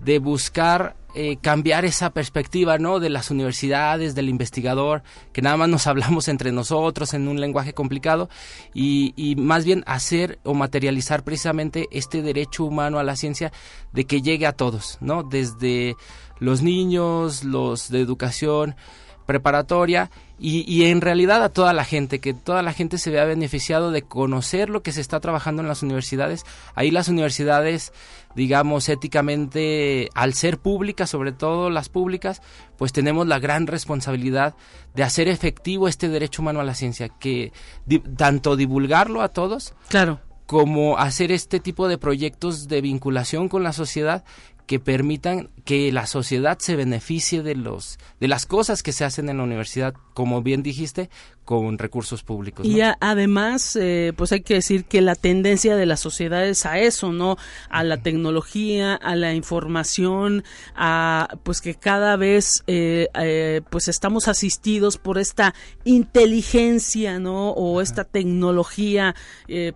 de 0.00 0.18
buscar 0.18 0.96
eh, 1.14 1.38
cambiar 1.40 1.84
esa 1.84 2.10
perspectiva, 2.10 2.78
¿no? 2.78 3.00
De 3.00 3.08
las 3.08 3.30
universidades, 3.30 4.14
del 4.14 4.28
investigador, 4.28 5.02
que 5.32 5.42
nada 5.42 5.56
más 5.56 5.68
nos 5.68 5.86
hablamos 5.88 6.28
entre 6.28 6.52
nosotros 6.52 7.14
en 7.14 7.28
un 7.28 7.40
lenguaje 7.40 7.72
complicado 7.72 8.28
y, 8.74 9.14
y, 9.16 9.34
más 9.36 9.64
bien 9.64 9.82
hacer 9.86 10.38
o 10.44 10.54
materializar 10.54 11.24
precisamente 11.24 11.88
este 11.90 12.22
derecho 12.22 12.64
humano 12.64 12.98
a 12.98 13.04
la 13.04 13.16
ciencia 13.16 13.52
de 13.92 14.04
que 14.04 14.20
llegue 14.20 14.46
a 14.46 14.52
todos, 14.52 14.98
¿no? 15.00 15.22
Desde 15.22 15.96
los 16.38 16.62
niños, 16.62 17.42
los 17.42 17.90
de 17.90 18.00
educación 18.00 18.76
preparatoria 19.28 20.10
y, 20.40 20.84
en 20.84 21.02
realidad 21.02 21.42
a 21.42 21.50
toda 21.50 21.74
la 21.74 21.84
gente, 21.84 22.18
que 22.18 22.32
toda 22.32 22.62
la 22.62 22.72
gente 22.72 22.96
se 22.96 23.10
vea 23.10 23.26
beneficiado 23.26 23.90
de 23.90 24.00
conocer 24.00 24.70
lo 24.70 24.82
que 24.82 24.90
se 24.90 25.02
está 25.02 25.20
trabajando 25.20 25.60
en 25.60 25.68
las 25.68 25.82
universidades. 25.82 26.46
Ahí 26.74 26.90
las 26.90 27.08
universidades, 27.08 27.92
digamos, 28.34 28.88
éticamente, 28.88 30.08
al 30.14 30.32
ser 30.32 30.58
públicas, 30.58 31.10
sobre 31.10 31.32
todo 31.32 31.68
las 31.68 31.90
públicas, 31.90 32.40
pues 32.78 32.94
tenemos 32.94 33.26
la 33.26 33.38
gran 33.38 33.66
responsabilidad 33.66 34.54
de 34.94 35.02
hacer 35.02 35.28
efectivo 35.28 35.88
este 35.88 36.08
derecho 36.08 36.40
humano 36.40 36.60
a 36.60 36.64
la 36.64 36.74
ciencia, 36.74 37.10
que 37.10 37.52
tanto 38.16 38.56
divulgarlo 38.56 39.20
a 39.20 39.28
todos, 39.28 39.74
claro 39.88 40.20
como 40.46 40.96
hacer 40.96 41.30
este 41.30 41.60
tipo 41.60 41.88
de 41.88 41.98
proyectos 41.98 42.68
de 42.68 42.80
vinculación 42.80 43.50
con 43.50 43.62
la 43.62 43.74
sociedad 43.74 44.24
que 44.68 44.78
permitan 44.78 45.48
que 45.64 45.90
la 45.92 46.06
sociedad 46.06 46.58
se 46.58 46.76
beneficie 46.76 47.42
de 47.42 47.56
los 47.56 47.98
de 48.20 48.28
las 48.28 48.44
cosas 48.44 48.82
que 48.82 48.92
se 48.92 49.04
hacen 49.04 49.30
en 49.30 49.38
la 49.38 49.42
universidad, 49.42 49.94
como 50.12 50.42
bien 50.42 50.62
dijiste, 50.62 51.08
con 51.48 51.78
recursos 51.78 52.22
públicos. 52.22 52.66
Y 52.66 52.82
además, 53.00 53.74
eh, 53.80 54.12
pues 54.14 54.32
hay 54.32 54.42
que 54.42 54.52
decir 54.52 54.84
que 54.84 55.00
la 55.00 55.14
tendencia 55.14 55.76
de 55.76 55.86
la 55.86 55.96
sociedad 55.96 56.46
es 56.46 56.66
a 56.66 56.78
eso, 56.78 57.10
¿no? 57.10 57.38
A 57.70 57.84
la 57.84 58.02
tecnología, 58.02 58.94
a 58.94 59.16
la 59.16 59.32
información, 59.32 60.44
a 60.76 61.38
pues 61.44 61.62
que 61.62 61.74
cada 61.74 62.16
vez 62.16 62.64
eh, 62.66 63.08
eh, 63.14 63.62
pues 63.70 63.88
estamos 63.88 64.28
asistidos 64.28 64.98
por 64.98 65.16
esta 65.16 65.54
inteligencia, 65.84 67.18
¿no? 67.18 67.52
O 67.52 67.80
esta 67.80 68.04
tecnología, 68.04 69.14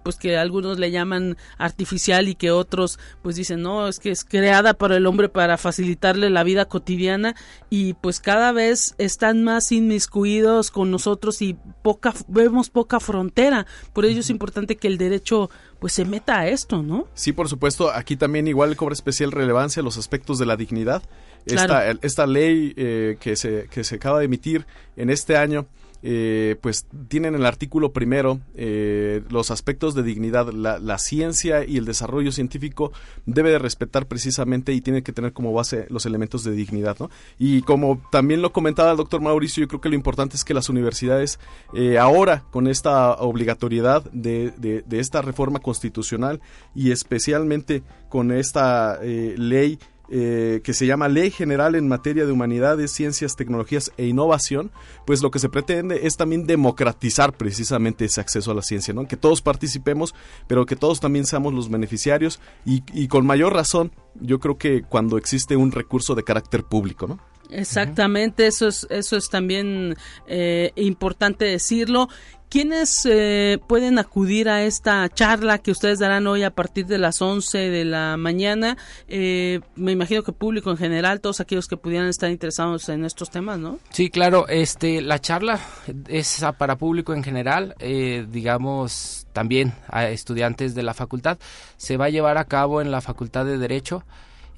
pues 0.03 0.17
que 0.17 0.37
algunos 0.37 0.79
le 0.79 0.91
llaman 0.91 1.39
artificial 1.57 2.29
y 2.29 2.35
que 2.35 2.51
otros 2.51 2.99
pues 3.23 3.37
dicen, 3.37 3.63
no, 3.63 3.89
es 3.89 3.99
que 3.99 4.11
es 4.11 4.27
creada 4.27 4.75
para 4.75 4.99
el 4.99 5.07
hombre 5.07 5.31
para 5.31 5.57
facilitarle 5.57 6.29
la 6.29 6.45
vida 6.45 6.67
cotidiana 6.67 7.35
y 7.71 7.95
pues 7.95 8.21
cada 8.21 8.53
vez 8.53 8.95
están 8.99 9.43
más 9.43 9.73
inmiscuidos 9.73 10.71
con 10.71 10.91
nosotros 10.91 11.41
y 11.41 11.57
poca 11.83 12.15
vemos 12.29 12.71
poca 12.71 13.01
frontera. 13.01 13.67
Por 13.93 14.05
ello 14.05 14.21
es 14.21 14.31
importante 14.31 14.77
que 14.77 14.89
el 14.89 14.99
derecho 14.99 15.51
pues 15.79 15.93
se 15.93 16.05
meta 16.05 16.41
a 16.41 16.49
esto 16.49 16.83
no 16.83 17.09
sí 17.15 17.33
por 17.33 17.49
supuesto 17.49 17.91
aquí 17.91 18.17
también 18.17 18.47
igual 18.47 18.77
cobra 18.77 18.93
especial 18.93 19.33
relevancia 19.33 19.83
los 19.83 19.99
aspectos 19.99 20.39
de 20.39 20.47
la 20.47 20.57
dignidad. 20.57 21.03
Esta, 21.45 21.91
esta 21.91 22.27
ley 22.27 22.73
eh, 22.77 23.17
que 23.19 23.35
se 23.35 23.67
que 23.69 23.83
se 23.83 23.97
acaba 23.97 24.21
de 24.21 24.27
emitir 24.27 24.65
en 24.97 25.11
este 25.11 25.37
año 25.37 25.67
eh, 26.05 26.57
pues 26.61 26.87
tienen 27.09 27.37
el 27.37 27.47
artículo 27.47 27.93
primero 27.93 28.41
eh, 28.57 29.23
los 29.31 29.51
aspectos 29.51 29.95
de 29.95 30.03
dignidad. 30.03 30.53
La, 30.53 30.99
ciencia 30.99 31.65
y 31.65 31.79
el 31.79 31.85
desarrollo 31.85 32.33
científico 32.33 32.93
debe 33.27 33.51
de 33.51 33.59
respetar 33.59 34.07
precisamente 34.07 34.73
y 34.73 34.81
tiene 34.81 35.03
que 35.03 35.13
tener 35.13 35.33
como 35.33 35.53
base 35.53 35.87
los 35.89 36.07
elementos 36.07 36.45
de 36.45 36.53
dignidad. 36.53 36.97
¿no? 37.01 37.11
Y 37.39 37.63
como 37.63 38.03
también 38.11 38.43
lo 38.43 38.53
comentaba 38.53 38.93
el 38.93 38.97
doctor 38.97 39.21
Mauricio, 39.21 39.63
yo 39.63 39.69
creo 39.69 39.81
que 39.81 39.89
lo 39.89 39.95
importante 39.95 40.37
es 40.37 40.45
que 40.45 40.55
las 40.55 40.69
universidades 40.69 41.39
eh, 41.75 41.99
ahora 41.99 42.45
con 42.51 42.69
esta 42.69 43.13
obligatoriedad 43.15 44.05
de, 44.13 44.51
de, 44.51 45.01
esta 45.01 45.23
reforma 45.23 45.59
constitucional 45.59 46.41
y 46.75 46.93
especialmente 46.93 47.83
con 48.09 48.31
esta 48.31 49.01
ley 49.03 49.79
eh, 50.15 50.61
que 50.63 50.75
se 50.75 50.85
llama 50.85 51.09
Ley 51.09 51.31
General 51.31 51.75
en 51.75 51.89
Materia 51.89 52.27
de 52.27 52.33
Humanidades, 52.33 52.93
Ciencias, 52.93 53.35
Tecnologías 53.35 53.93
e 53.97 54.05
Innovación, 54.05 54.71
pues 55.07 55.23
lo 55.23 55.31
que 55.31 55.39
se 55.39 55.49
pretende 55.49 56.07
es 56.07 56.19
también 56.19 56.47
democratizar 56.47 57.33
precisamente 57.33 58.05
ese 58.05 58.21
acceso 58.21 58.51
a 58.51 58.55
la 58.55 58.61
ciencia, 58.61 58.93
¿no? 58.93 59.09
Que 59.09 59.17
todos 59.17 59.41
participemos, 59.41 60.15
pero 60.49 60.67
que 60.67 60.77
todos 60.77 61.01
también 61.01 61.25
seamos 61.25 61.55
los 61.55 61.71
beneficiarios 61.71 62.41
y, 62.67 63.09
con 63.09 63.25
mayor 63.25 63.55
razón, 63.55 63.91
yo 64.21 64.39
creo 64.39 64.59
que 64.59 64.83
cuando 64.83 65.17
existe 65.17 65.57
un 65.57 65.73
recurso 65.73 66.15
de 66.15 66.25
carácter 66.25 66.63
público, 66.65 67.07
¿no? 67.07 67.19
Exactamente, 67.49 68.47
eso 68.47 68.69
es, 68.69 68.87
eso 68.91 69.17
es 69.17 69.31
también 69.31 69.97
eh, 70.27 70.73
importante 70.77 71.47
decirlo. 71.47 72.09
¿Quiénes 72.53 73.07
eh, 73.07 73.59
pueden 73.67 73.99
acudir 73.99 74.51
a 74.51 74.63
esta 74.63 75.09
charla 75.09 75.57
que 75.57 75.71
ustedes 75.71 76.01
darán 76.01 76.27
hoy 76.27 76.43
a 76.43 76.51
partir 76.51 76.85
de 76.85 76.99
las 76.99 77.23
11 77.23 77.57
de 77.57 77.87
la 77.87 78.19
mañana? 78.19 78.77
Eh, 79.09 79.61
me 79.75 79.93
imagino 79.93 80.23
que 80.23 80.33
público 80.33 80.71
en 80.71 80.77
general, 80.77 81.23
todos 81.23 81.41
aquellos 81.41 81.67
que 81.67 81.79
pudieran 81.79 82.09
estar 82.09 82.31
interesados 82.31 82.91
en 82.91 83.07
estos 83.07 83.31
temas, 83.31 83.59
¿no? 83.59 83.79
Sí, 83.89 84.11
claro. 84.11 84.47
Este, 84.49 85.01
la 85.01 85.19
charla 85.19 85.61
es 86.09 86.45
para 86.59 86.77
público 86.77 87.15
en 87.15 87.23
general, 87.23 87.75
eh, 87.79 88.27
digamos 88.31 89.27
también 89.33 89.73
a 89.89 90.11
estudiantes 90.11 90.75
de 90.75 90.83
la 90.83 90.93
facultad. 90.93 91.39
Se 91.79 91.97
va 91.97 92.05
a 92.05 92.11
llevar 92.11 92.37
a 92.37 92.45
cabo 92.45 92.83
en 92.83 92.91
la 92.91 93.01
Facultad 93.01 93.47
de 93.47 93.57
Derecho 93.57 94.05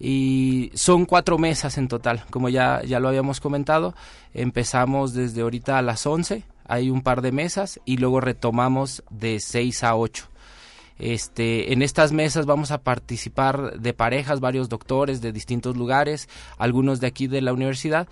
y 0.01 0.73
son 0.75 1.07
cuatro 1.07 1.39
mesas 1.39 1.79
en 1.79 1.87
total, 1.87 2.25
como 2.31 2.49
ya, 2.49 2.83
ya 2.83 2.99
lo 2.99 3.07
habíamos 3.07 3.39
comentado. 3.39 3.95
Empezamos 4.33 5.15
desde 5.15 5.43
ahorita 5.43 5.79
a 5.79 5.83
las 5.83 6.05
11 6.05 6.54
hay 6.65 6.91
un 6.91 7.03
par 7.03 7.23
de 7.23 7.33
mesas 7.33 7.81
y 7.85 7.97
luego 7.99 8.21
retomamos 8.21 9.03
de 9.11 9.41
6 9.41 9.85
a 9.85 9.97
8. 9.97 10.29
Este, 10.99 11.73
en 11.73 11.83
estas 11.83 12.13
mesas 12.13 12.47
vamos 12.47 12.71
a 12.71 12.83
participar 12.83 13.81
de 13.81 13.93
parejas, 13.95 14.41
varios 14.41 14.69
doctores 14.69 15.21
de 15.21 15.33
distintos 15.33 15.77
lugares, 15.77 16.29
algunos 16.57 17.01
de 17.01 17.09
aquí 17.09 17.27
de 17.27 17.43
la 17.43 17.53
universidad. 17.53 18.09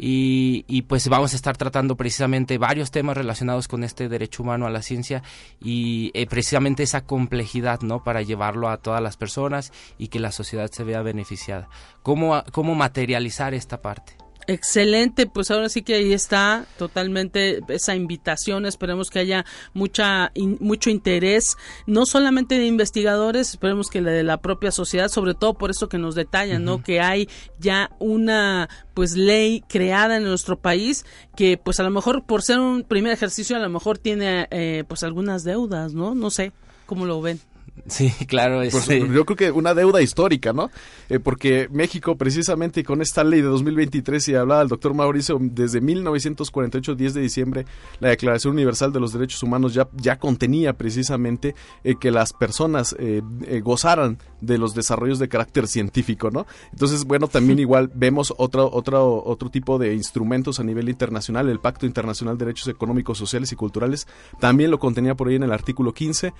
Y, 0.00 0.82
pues 0.82 1.08
vamos 1.08 1.32
a 1.32 1.36
estar 1.36 1.56
tratando 1.56 1.96
precisamente 1.96 2.56
varios 2.56 2.92
temas 2.92 3.16
relacionados 3.16 3.66
con 3.66 3.82
este 3.82 4.08
derecho 4.08 4.44
humano 4.44 4.64
a 4.64 4.70
la 4.70 4.80
ciencia 4.80 5.24
y 5.60 6.12
eh, 6.14 6.28
precisamente 6.28 6.84
esa 6.84 7.04
complejidad, 7.04 7.80
¿no? 7.80 8.04
Para 8.04 8.22
llevarlo 8.22 8.68
a 8.68 8.76
todas 8.76 9.02
las 9.02 9.16
personas 9.16 9.72
y 9.98 10.06
que 10.06 10.20
la 10.20 10.30
sociedad 10.30 10.70
se 10.70 10.84
vea 10.84 11.02
beneficiada. 11.02 11.68
¿Cómo, 12.04 12.44
cómo 12.52 12.76
materializar 12.76 13.54
esta 13.54 13.82
parte? 13.82 14.16
Excelente, 14.50 15.26
pues 15.26 15.50
ahora 15.50 15.68
sí 15.68 15.82
que 15.82 15.96
ahí 15.96 16.14
está 16.14 16.64
totalmente 16.78 17.60
esa 17.68 17.94
invitación. 17.94 18.64
Esperemos 18.64 19.10
que 19.10 19.18
haya 19.18 19.44
mucha 19.74 20.32
mucho 20.58 20.88
interés, 20.88 21.58
no 21.86 22.06
solamente 22.06 22.58
de 22.58 22.64
investigadores, 22.64 23.50
esperemos 23.50 23.90
que 23.90 24.00
de 24.00 24.22
la 24.22 24.40
propia 24.40 24.70
sociedad, 24.70 25.08
sobre 25.08 25.34
todo 25.34 25.52
por 25.52 25.70
eso 25.70 25.90
que 25.90 25.98
nos 25.98 26.14
detallan, 26.14 26.64
¿no? 26.64 26.82
Que 26.82 27.02
hay 27.02 27.28
ya 27.58 27.90
una 27.98 28.70
pues 28.94 29.16
ley 29.16 29.62
creada 29.68 30.16
en 30.16 30.24
nuestro 30.24 30.58
país 30.58 31.04
que 31.36 31.58
pues 31.58 31.78
a 31.78 31.82
lo 31.82 31.90
mejor 31.90 32.24
por 32.24 32.42
ser 32.42 32.58
un 32.58 32.84
primer 32.84 33.12
ejercicio 33.12 33.54
a 33.54 33.60
lo 33.60 33.68
mejor 33.68 33.98
tiene 33.98 34.48
eh, 34.50 34.82
pues 34.88 35.02
algunas 35.02 35.44
deudas, 35.44 35.92
¿no? 35.92 36.14
No 36.14 36.30
sé 36.30 36.52
cómo 36.86 37.04
lo 37.04 37.20
ven. 37.20 37.38
Sí, 37.86 38.10
claro. 38.26 38.62
Este... 38.62 39.00
yo 39.00 39.24
creo 39.24 39.36
que 39.36 39.50
una 39.50 39.74
deuda 39.74 40.02
histórica, 40.02 40.52
¿no? 40.52 40.70
Eh, 41.08 41.18
porque 41.18 41.68
México, 41.70 42.16
precisamente 42.16 42.84
con 42.84 43.00
esta 43.00 43.24
ley 43.24 43.40
de 43.40 43.48
2023, 43.48 44.28
y 44.28 44.34
hablaba 44.34 44.62
el 44.62 44.68
doctor 44.68 44.94
Mauricio, 44.94 45.38
desde 45.40 45.80
1948, 45.80 46.94
10 46.94 47.14
de 47.14 47.20
diciembre, 47.20 47.66
la 48.00 48.08
Declaración 48.08 48.54
Universal 48.54 48.92
de 48.92 49.00
los 49.00 49.12
Derechos 49.12 49.42
Humanos 49.42 49.74
ya, 49.74 49.88
ya 49.94 50.18
contenía 50.18 50.72
precisamente 50.74 51.54
eh, 51.84 51.94
que 52.00 52.10
las 52.10 52.32
personas 52.32 52.94
eh, 52.98 53.22
gozaran 53.62 54.18
de 54.40 54.58
los 54.58 54.74
desarrollos 54.74 55.18
de 55.18 55.28
carácter 55.28 55.66
científico, 55.66 56.30
¿no? 56.30 56.46
Entonces, 56.72 57.04
bueno, 57.04 57.28
también 57.28 57.58
igual 57.58 57.90
vemos 57.94 58.34
otro, 58.36 58.70
otro, 58.72 59.22
otro 59.24 59.50
tipo 59.50 59.78
de 59.78 59.94
instrumentos 59.94 60.60
a 60.60 60.64
nivel 60.64 60.88
internacional, 60.88 61.48
el 61.48 61.60
Pacto 61.60 61.86
Internacional 61.86 62.36
de 62.36 62.44
Derechos 62.46 62.68
Económicos, 62.68 63.18
Sociales 63.18 63.52
y 63.52 63.56
Culturales, 63.56 64.06
también 64.40 64.70
lo 64.70 64.78
contenía 64.78 65.14
por 65.14 65.28
ahí 65.28 65.36
en 65.36 65.42
el 65.42 65.52
artículo 65.52 65.92
15. 65.92 66.32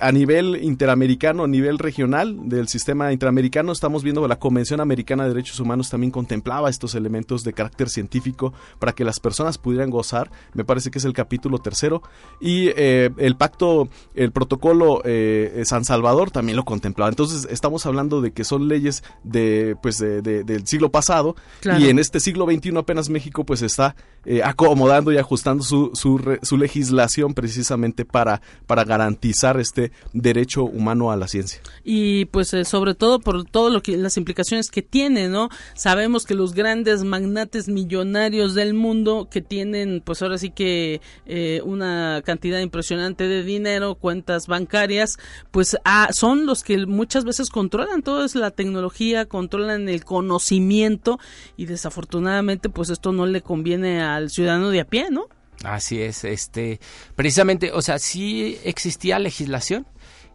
a 0.00 0.12
nivel 0.12 0.57
interamericano, 0.62 1.44
a 1.44 1.48
nivel 1.48 1.78
regional 1.78 2.48
del 2.48 2.68
sistema 2.68 3.12
interamericano, 3.12 3.72
estamos 3.72 4.02
viendo 4.02 4.22
que 4.22 4.28
la 4.28 4.38
Convención 4.38 4.80
Americana 4.80 5.24
de 5.24 5.30
Derechos 5.30 5.60
Humanos 5.60 5.90
también 5.90 6.10
contemplaba 6.10 6.70
estos 6.70 6.94
elementos 6.94 7.44
de 7.44 7.52
carácter 7.52 7.88
científico 7.88 8.52
para 8.78 8.92
que 8.92 9.04
las 9.04 9.20
personas 9.20 9.58
pudieran 9.58 9.90
gozar. 9.90 10.30
Me 10.54 10.64
parece 10.64 10.90
que 10.90 10.98
es 10.98 11.04
el 11.04 11.12
capítulo 11.12 11.58
tercero. 11.58 12.02
Y 12.40 12.68
eh, 12.76 13.10
el 13.16 13.36
pacto, 13.36 13.88
el 14.14 14.32
protocolo 14.32 15.02
eh, 15.04 15.62
San 15.64 15.84
Salvador 15.84 16.30
también 16.30 16.56
lo 16.56 16.64
contemplaba. 16.64 17.08
Entonces, 17.08 17.46
estamos 17.50 17.86
hablando 17.86 18.20
de 18.20 18.32
que 18.32 18.44
son 18.44 18.68
leyes 18.68 19.02
de, 19.24 19.76
pues, 19.82 19.98
del 19.98 20.66
siglo 20.66 20.90
pasado. 20.90 21.36
Y 21.78 21.88
en 21.88 21.98
este 21.98 22.20
siglo 22.20 22.46
XXI 22.46 22.76
apenas 22.76 23.08
México 23.08 23.44
pues 23.44 23.62
está 23.62 23.96
eh, 24.24 24.42
acomodando 24.42 25.12
y 25.12 25.18
ajustando 25.18 25.62
su, 25.62 25.90
su, 25.94 26.38
su 26.42 26.56
legislación 26.56 27.34
precisamente 27.34 28.04
para, 28.04 28.40
para 28.66 28.84
garantizar 28.84 29.58
este 29.58 29.92
derecho 30.12 30.47
humano 30.56 31.10
a 31.10 31.16
la 31.16 31.28
ciencia. 31.28 31.60
Y 31.84 32.26
pues 32.26 32.52
eh, 32.54 32.64
sobre 32.64 32.94
todo 32.94 33.20
por 33.20 33.44
todo 33.44 33.70
lo 33.70 33.82
que 33.82 33.96
las 33.96 34.16
implicaciones 34.16 34.70
que 34.70 34.82
tiene, 34.82 35.28
¿no? 35.28 35.48
Sabemos 35.74 36.24
que 36.24 36.34
los 36.34 36.54
grandes 36.54 37.04
magnates 37.04 37.68
millonarios 37.68 38.54
del 38.54 38.74
mundo 38.74 39.28
que 39.30 39.42
tienen 39.42 40.02
pues 40.04 40.22
ahora 40.22 40.38
sí 40.38 40.50
que 40.50 41.00
eh, 41.26 41.60
una 41.64 42.22
cantidad 42.24 42.60
impresionante 42.60 43.28
de 43.28 43.42
dinero, 43.42 43.94
cuentas 43.94 44.46
bancarias, 44.46 45.18
pues 45.50 45.76
ah, 45.84 46.08
son 46.12 46.46
los 46.46 46.62
que 46.62 46.86
muchas 46.86 47.24
veces 47.24 47.50
controlan 47.50 48.02
toda 48.02 48.26
la 48.34 48.50
tecnología, 48.50 49.26
controlan 49.26 49.88
el 49.88 50.04
conocimiento 50.04 51.18
y 51.56 51.66
desafortunadamente 51.66 52.68
pues 52.68 52.90
esto 52.90 53.12
no 53.12 53.26
le 53.26 53.42
conviene 53.42 54.02
al 54.02 54.30
ciudadano 54.30 54.70
de 54.70 54.80
a 54.80 54.84
pie, 54.84 55.08
¿no? 55.10 55.26
Así 55.64 56.00
es, 56.00 56.24
este, 56.24 56.78
precisamente, 57.16 57.72
o 57.72 57.82
sea, 57.82 57.98
sí 57.98 58.58
existía 58.62 59.18
legislación, 59.18 59.86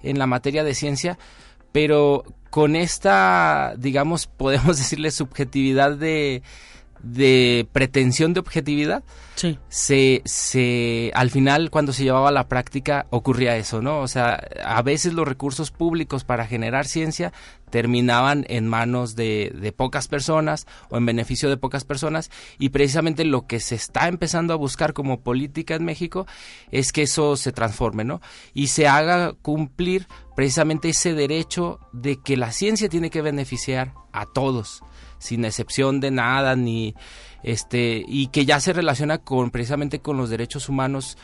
en 0.03 0.19
la 0.19 0.27
materia 0.27 0.63
de 0.63 0.75
ciencia, 0.75 1.17
pero 1.71 2.23
con 2.49 2.75
esta, 2.75 3.73
digamos, 3.77 4.27
podemos 4.37 4.77
decirle 4.77 5.11
subjetividad 5.11 5.97
de, 5.97 6.43
de 7.03 7.67
pretensión 7.73 8.33
de 8.33 8.39
objetividad, 8.39 9.03
sí. 9.35 9.59
se, 9.67 10.21
se, 10.25 11.11
al 11.13 11.29
final 11.29 11.69
cuando 11.69 11.91
se 11.91 12.03
llevaba 12.03 12.29
a 12.29 12.31
la 12.31 12.47
práctica 12.47 13.07
ocurría 13.09 13.57
eso, 13.57 13.81
¿no? 13.81 13.99
O 13.99 14.07
sea, 14.07 14.41
a 14.65 14.81
veces 14.81 15.13
los 15.13 15.27
recursos 15.27 15.69
públicos 15.69 16.23
para 16.23 16.47
generar 16.47 16.85
ciencia 16.85 17.33
terminaban 17.69 18.45
en 18.47 18.67
manos 18.67 19.15
de, 19.15 19.51
de 19.53 19.71
pocas 19.73 20.07
personas 20.07 20.65
o 20.89 20.97
en 20.97 21.05
beneficio 21.05 21.49
de 21.49 21.57
pocas 21.57 21.83
personas 21.83 22.31
y 22.57 22.69
precisamente 22.69 23.25
lo 23.25 23.47
que 23.47 23.59
se 23.59 23.75
está 23.75 24.07
empezando 24.07 24.53
a 24.53 24.57
buscar 24.57 24.93
como 24.93 25.19
política 25.21 25.75
en 25.75 25.83
México 25.83 26.25
es 26.71 26.93
que 26.93 27.01
eso 27.01 27.35
se 27.35 27.51
transforme, 27.51 28.05
¿no? 28.05 28.21
Y 28.53 28.67
se 28.67 28.87
haga 28.87 29.33
cumplir 29.33 30.07
precisamente 30.37 30.89
ese 30.89 31.13
derecho 31.13 31.79
de 31.91 32.21
que 32.21 32.37
la 32.37 32.51
ciencia 32.53 32.87
tiene 32.87 33.09
que 33.09 33.21
beneficiar 33.21 33.93
a 34.13 34.25
todos 34.25 34.83
sin 35.23 35.45
excepción 35.45 35.99
de 35.99 36.11
nada 36.11 36.55
ni 36.55 36.95
este 37.41 38.03
y 38.07 38.27
que 38.27 38.45
ya 38.45 38.59
se 38.59 38.73
relaciona 38.73 39.17
con 39.17 39.51
precisamente 39.51 39.99
con 39.99 40.17
los 40.17 40.29
derechos 40.29 40.69
humanos 40.69 41.17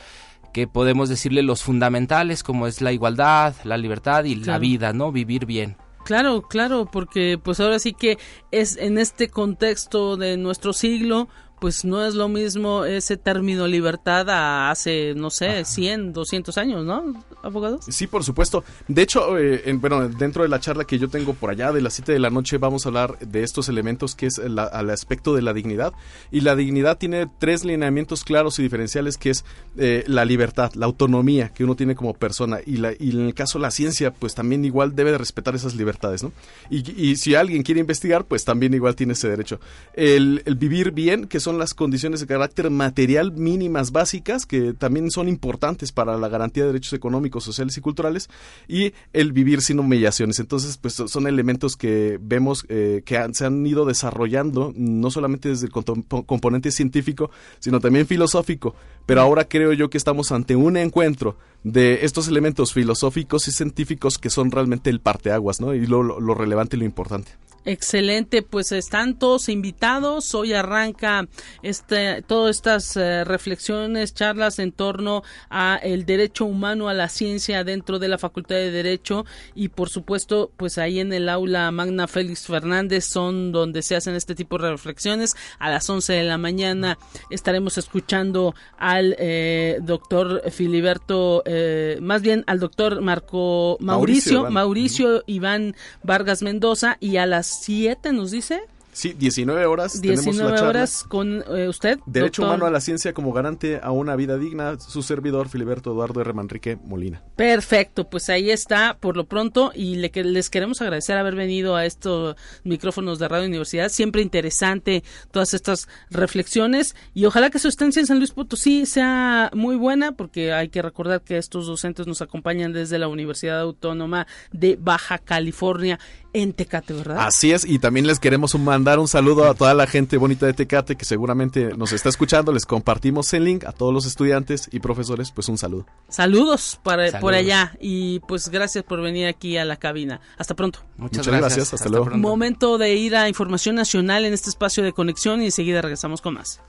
que 0.54 0.68
podemos 0.68 1.10
decirle 1.10 1.44
los 1.44 1.64
fundamentales 1.64 2.44
como 2.44 2.68
es 2.68 2.82
la 2.82 2.92
igualdad, 2.92 3.54
la 3.64 3.78
libertad 3.78 4.24
y 4.24 4.36
la 4.36 4.58
vida, 4.58 4.94
¿no? 4.94 5.12
Vivir 5.12 5.46
bien. 5.46 5.78
Claro, 6.06 6.42
claro, 6.42 6.90
porque 6.92 7.38
pues 7.42 7.60
ahora 7.60 7.78
sí 7.78 7.94
que 7.94 8.18
es 8.52 8.78
en 8.78 8.98
este 8.98 9.30
contexto 9.30 10.18
de 10.18 10.38
nuestro 10.38 10.74
siglo, 10.74 11.28
pues 11.60 11.86
no 11.86 12.06
es 12.06 12.16
lo 12.16 12.28
mismo 12.28 12.86
ese 12.86 13.18
término 13.18 13.68
libertad 13.68 14.30
a 14.30 14.72
hace, 14.72 15.14
no 15.16 15.30
sé, 15.30 15.66
100, 15.66 16.14
200 16.14 16.58
años, 16.58 16.86
¿no, 16.86 17.24
abogado? 17.42 17.80
Sí, 17.88 18.08
por 18.08 18.24
supuesto. 18.24 18.64
De 18.88 19.02
hecho, 19.02 19.38
eh, 19.38 19.64
en, 19.66 19.82
bueno, 19.82 20.08
dentro 20.08 20.44
de 20.44 20.50
la 20.50 20.60
charla 20.60 20.86
que 20.86 20.98
yo 21.00 21.10
tengo 21.10 21.34
por 21.34 21.50
allá 21.50 21.72
de 21.72 21.82
las 21.82 21.94
7 21.94 22.12
de 22.12 22.20
la 22.20 22.30
noche 22.30 22.58
vamos 22.58 22.86
a 22.86 22.90
hablar 22.90 23.20
de 23.20 23.44
estos 23.44 23.70
elementos 23.70 24.16
que 24.16 24.28
es 24.28 24.38
el 24.38 24.58
aspecto 24.60 25.34
de 25.36 25.42
la 25.42 25.54
dignidad. 25.54 25.94
Y 26.32 26.42
la 26.42 26.56
dignidad 26.56 26.98
tiene 26.98 27.30
tres 27.40 27.66
lineamientos 27.66 28.24
claros 28.24 28.60
y 28.60 28.64
diferenciales 28.64 29.18
que 29.18 29.32
es 29.32 29.46
eh, 29.78 30.04
la 30.08 30.26
libertad, 30.26 30.72
la 30.76 30.86
autonomía 30.86 31.50
que 31.50 31.64
uno 31.64 31.76
tiene 31.76 31.96
como 31.96 32.14
persona 32.14 32.60
y, 32.66 32.78
la, 32.78 32.94
y 32.98 33.12
en 33.12 33.28
el 33.28 33.34
caso 33.34 33.60
de 33.60 33.64
la 33.64 33.72
ciencia, 33.72 34.12
pues 34.12 34.36
también 34.36 34.66
igual 34.66 34.96
debe 34.96 35.12
de 35.12 35.18
respetar 35.18 35.56
esas 35.56 35.76
libertades, 35.76 36.24
¿no? 36.24 36.32
Y, 36.70 36.90
y 37.02 37.16
si 37.16 37.36
alguien 37.36 37.64
quiere 37.64 37.82
investigar, 37.82 38.26
pues 38.26 38.46
también 38.46 38.74
igual 38.74 38.96
tiene 38.96 39.14
ese 39.14 39.30
derecho. 39.30 39.60
El, 39.94 40.42
el 40.46 40.56
vivir 40.56 40.92
bien, 40.92 41.28
que 41.28 41.40
son 41.40 41.49
son 41.50 41.58
las 41.58 41.74
condiciones 41.74 42.20
de 42.20 42.28
carácter 42.28 42.70
material 42.70 43.32
mínimas 43.32 43.92
básicas 43.92 44.46
que 44.46 44.74
también 44.74 45.10
son 45.10 45.28
importantes 45.28 45.92
para 45.92 46.16
la 46.16 46.30
garantía 46.30 46.62
de 46.62 46.74
derechos 46.74 46.94
económicos, 46.94 47.44
sociales 47.44 47.76
y 47.76 47.82
culturales 47.82 48.30
y 48.68 48.94
el 49.14 49.34
vivir 49.34 49.64
sin 49.64 49.80
humillaciones. 49.80 50.38
Entonces, 50.40 50.78
pues 50.78 50.94
son 50.94 51.26
elementos 51.26 51.76
que 51.76 52.20
vemos 52.22 52.68
eh, 52.70 53.02
que 53.04 53.20
se 53.34 53.48
han 53.48 53.66
ido 53.66 53.86
desarrollando 53.86 54.72
no 54.76 55.10
solamente 55.10 55.50
desde 55.50 55.66
el 55.66 55.72
componente 55.72 56.70
científico, 56.70 57.32
sino 57.58 57.80
también 57.80 58.06
filosófico. 58.06 58.76
Pero 59.10 59.22
ahora 59.22 59.46
creo 59.46 59.74
yo 59.74 59.90
que 59.90 59.98
estamos 59.98 60.32
ante 60.32 60.56
un 60.56 60.78
encuentro 60.78 61.36
de 61.64 62.06
estos 62.06 62.28
elementos 62.28 62.74
filosóficos 62.74 63.48
y 63.48 63.52
científicos 63.52 64.20
que 64.20 64.30
son 64.30 64.52
realmente 64.52 64.92
el 64.92 65.00
parteaguas, 65.00 65.60
¿no? 65.60 65.74
Y 65.74 65.88
lo, 65.88 66.04
relevante 66.36 66.76
y 66.76 66.80
lo 66.80 66.86
importante. 66.86 67.32
Excelente, 67.66 68.42
pues 68.42 68.72
están 68.72 69.20
todos 69.20 69.50
invitados. 69.50 70.34
Hoy 70.34 70.54
arranca 70.54 71.28
este, 71.62 72.22
todas 72.22 72.56
estas 72.56 72.96
eh, 72.96 73.26
reflexiones, 73.26 74.14
charlas 74.14 74.60
en 74.60 74.72
torno 74.72 75.24
a 75.50 75.78
el 75.84 76.06
derecho 76.06 76.46
humano 76.46 76.88
a 76.88 76.94
la 76.94 77.10
ciencia 77.10 77.66
dentro 77.66 78.00
de 78.00 78.08
la 78.08 78.18
Facultad 78.18 78.56
de 78.56 78.72
Derecho 78.72 79.26
y 79.56 79.68
por 79.68 79.90
supuesto, 79.90 80.52
pues 80.56 80.78
ahí 80.78 81.00
en 81.00 81.12
el 81.12 81.28
aula 81.28 81.70
Magna 81.72 82.08
Félix 82.08 82.48
Fernández 82.48 83.06
son 83.06 83.52
donde 83.52 83.82
se 83.82 83.98
hacen 83.98 84.16
este 84.16 84.36
tipo 84.36 84.58
de 84.58 84.72
reflexiones. 84.72 85.36
A 85.60 85.70
las 85.70 85.90
11 85.90 86.14
de 86.14 86.24
la 86.24 86.38
mañana 86.38 86.98
estaremos 87.30 87.78
escuchando 87.78 88.56
al 89.00 89.16
eh, 89.18 89.80
doctor 89.82 90.44
Filiberto, 90.52 91.42
eh, 91.46 91.98
más 92.02 92.22
bien 92.22 92.44
al 92.48 92.60
doctor 92.60 93.02
Marco 93.02 93.78
Mauricio, 93.80 94.50
Mauricio, 94.52 95.24
Iván 95.26 95.76
Vargas 96.04 96.42
Mendoza 96.42 96.98
y 97.00 97.18
a 97.18 97.26
las 97.26 97.48
7 97.64 98.14
nos 98.14 98.32
dice. 98.32 98.62
Sí, 98.92 99.14
19 99.18 99.66
horas. 99.66 100.02
19 100.02 100.60
horas 100.62 101.04
con 101.08 101.44
eh, 101.56 101.68
usted. 101.68 102.00
Derecho 102.06 102.44
humano 102.44 102.66
a 102.66 102.72
la 102.72 102.82
ciencia 102.82 103.14
como 103.14 103.32
garante 103.32 103.80
a 103.82 103.92
una 103.92 104.16
vida 104.16 104.38
digna. 104.38 104.80
Su 104.80 105.04
servidor, 105.04 105.50
Filiberto 105.50 105.92
Eduardo 105.92 106.22
R. 106.22 106.34
Manrique 106.34 106.78
Molina. 106.84 107.22
Perfecto, 107.36 108.10
pues 108.10 108.30
ahí 108.30 108.50
está 108.50 108.98
por 109.00 109.16
lo 109.16 109.26
pronto. 109.26 109.72
Y 109.74 109.96
le, 109.96 110.12
les 110.24 110.50
queremos 110.50 110.82
agradecer 110.82 111.18
haber 111.18 111.36
venido 111.36 111.76
a 111.76 111.86
estos 111.86 112.36
micrófonos 112.64 113.20
de 113.20 113.28
Radio 113.28 113.48
Universidad. 113.48 113.90
Siempre 113.90 114.22
interesante 114.22 115.04
todas 115.32 115.54
estas 115.54 115.88
reflexiones. 116.10 116.96
Y 117.14 117.26
ojalá 117.26 117.50
que 117.50 117.60
su 117.60 117.68
estancia 117.68 118.00
en 118.00 118.08
San 118.08 118.18
Luis 118.18 118.32
Potosí 118.32 118.86
sea 118.86 119.52
muy 119.54 119.76
buena, 119.76 120.14
porque 120.14 120.52
hay 120.54 120.70
que 120.70 120.82
recordar 120.82 121.22
que 121.22 121.38
estos 121.38 121.68
docentes 121.68 122.08
nos 122.08 122.22
acompañan 122.22 122.74
desde 122.74 123.00
la 123.00 123.08
Universidad 123.08 123.60
Autónoma 123.60 124.28
de 124.52 124.78
Baja 124.80 125.18
California 125.20 126.00
en 126.34 126.54
Tecate, 126.54 126.94
¿verdad? 126.94 127.18
Así 127.20 127.52
es, 127.52 127.66
y 127.66 127.80
también 127.80 128.06
les 128.08 128.20
queremos 128.20 128.58
mandar 128.60 129.00
un 129.00 129.08
saludo 129.08 129.50
a 129.50 129.54
toda 129.54 129.74
la 129.74 129.88
gente 129.88 130.18
bonita 130.18 130.46
de 130.46 130.54
Tecate 130.54 130.96
que 130.96 131.06
seguramente 131.06 131.76
nos 131.76 131.92
está 131.92 132.10
escuchando. 132.10 132.52
Les 132.52 132.66
compartimos 132.66 133.34
el 133.34 133.46
link 133.46 133.64
a 133.66 133.72
todos 133.72 133.94
los 133.94 134.06
estudiantes 134.06 134.70
y 134.72 134.80
profesores, 134.80 135.32
pues 135.32 135.50
un 135.50 135.58
saludo. 135.58 135.86
Saludos 136.08 136.80
para, 136.84 137.20
por 137.20 137.34
allá 137.34 137.76
y 137.80 138.20
pues 138.22 138.50
gracias 138.50 138.84
por 138.84 139.02
venir 139.02 139.28
aquí 139.28 139.58
a 139.58 139.66
la 139.66 139.78
cabina. 139.78 140.22
Hasta 140.38 140.56
pronto. 140.56 140.80
Muchas, 140.98 141.28
gracias. 141.28 141.74
hasta, 141.74 141.90
luego. 141.90 142.12
Momento 142.18 142.78
de 142.78 142.96
ir 142.96 143.16
a 143.16 143.28
Información 143.28 143.76
Nacional 143.76 144.26
en 144.26 144.34
este 144.34 144.50
espacio 144.50 144.84
de 144.84 144.94
conexión 144.94 145.42
y 145.42 145.46
enseguida 145.46 145.82
regresamos 145.82 146.22
con 146.22 146.36
más. 146.36 146.62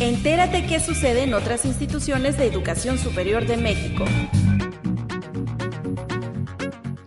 Entérate 0.00 0.66
qué 0.66 0.80
sucede 0.80 1.24
en 1.24 1.34
otras 1.34 1.66
instituciones 1.66 2.38
de 2.38 2.46
educación 2.46 2.98
superior 2.98 3.46
de 3.46 3.58
México 3.58 4.06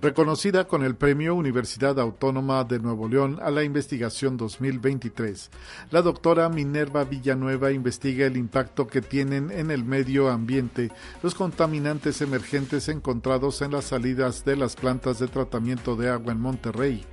reconocida 0.04 0.68
con 0.68 0.84
el 0.84 0.96
Premio 0.98 1.34
Universidad 1.34 1.98
Autónoma 1.98 2.66
de 2.66 2.78
Nuevo 2.78 3.08
León 3.08 3.40
a 3.42 3.50
la 3.50 3.64
Investigación 3.64 4.36
2023. 4.36 5.50
La 5.92 6.02
doctora 6.02 6.50
Minerva 6.50 7.06
Villanueva 7.06 7.72
investiga 7.72 8.26
el 8.26 8.36
impacto 8.36 8.86
que 8.86 9.02
tienen 9.02 9.50
en 9.50 9.72
el 9.72 9.86
medio 9.86 10.30
ambiente 10.30 10.92
los 11.24 11.36
contaminantes 11.36 12.20
emergentes 12.20 12.90
encontrados 12.90 13.62
en 13.62 13.72
las 13.72 13.86
salidas 13.86 14.44
de 14.44 14.58
las 14.58 14.76
plantas 14.76 15.20
de 15.20 15.30
tratamiento 15.30 15.96
de 15.96 16.10
agua 16.10 16.34
en 16.34 16.42
Monterrey. 16.42 17.06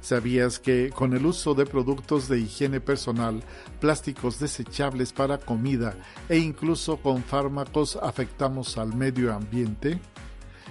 ¿Sabías 0.00 0.58
que 0.58 0.90
con 0.90 1.12
el 1.12 1.24
uso 1.24 1.54
de 1.54 1.64
productos 1.64 2.26
de 2.26 2.40
higiene 2.40 2.80
personal, 2.80 3.44
plásticos 3.78 4.40
desechables 4.40 5.12
para 5.12 5.38
comida 5.38 5.94
e 6.28 6.38
incluso 6.38 6.96
con 6.96 7.22
fármacos 7.22 7.96
afectamos 8.02 8.78
al 8.78 8.96
medio 8.96 9.32
ambiente? 9.32 10.00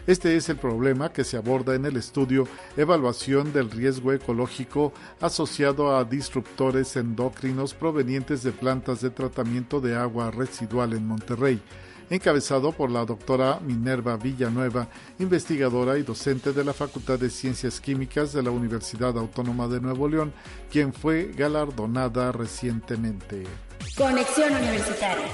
Este 0.08 0.36
es 0.36 0.50
el 0.50 0.58
problema 0.58 1.14
que 1.14 1.24
se 1.24 1.38
aborda 1.38 1.76
en 1.76 1.86
el 1.86 1.96
estudio 1.96 2.48
Evaluación 2.76 3.54
del 3.54 3.70
riesgo 3.70 4.12
ecológico 4.14 4.94
asociado 5.20 5.96
a 5.96 6.04
disruptores 6.04 6.96
endocrinos 6.96 7.74
provenientes 7.74 8.42
de 8.44 8.52
plantas 8.52 9.02
de 9.02 9.12
tratamiento 9.12 9.80
de 9.80 9.96
agua 9.96 10.32
residual 10.32 10.94
en 10.94 11.08
Monterrey 11.08 11.62
encabezado 12.12 12.74
por 12.74 12.92
la 12.92 13.06
doctora 13.06 13.60
Minerva 13.62 14.18
Villanueva, 14.18 14.90
investigadora 15.18 15.98
y 15.98 16.04
docente 16.04 16.52
de 16.52 16.66
la 16.66 16.74
Facultad 16.74 17.18
de 17.18 17.30
Ciencias 17.30 17.80
Químicas 17.80 18.34
de 18.34 18.44
la 18.44 18.52
Universidad 18.52 19.18
Autónoma 19.18 19.70
de 19.70 19.80
Nuevo 19.80 20.10
León, 20.10 20.34
quien 20.70 20.94
fue 20.94 21.32
galardonada 21.34 22.34
recientemente. 22.34 23.46
Conexión 23.98 24.54
Universitaria. 24.54 25.26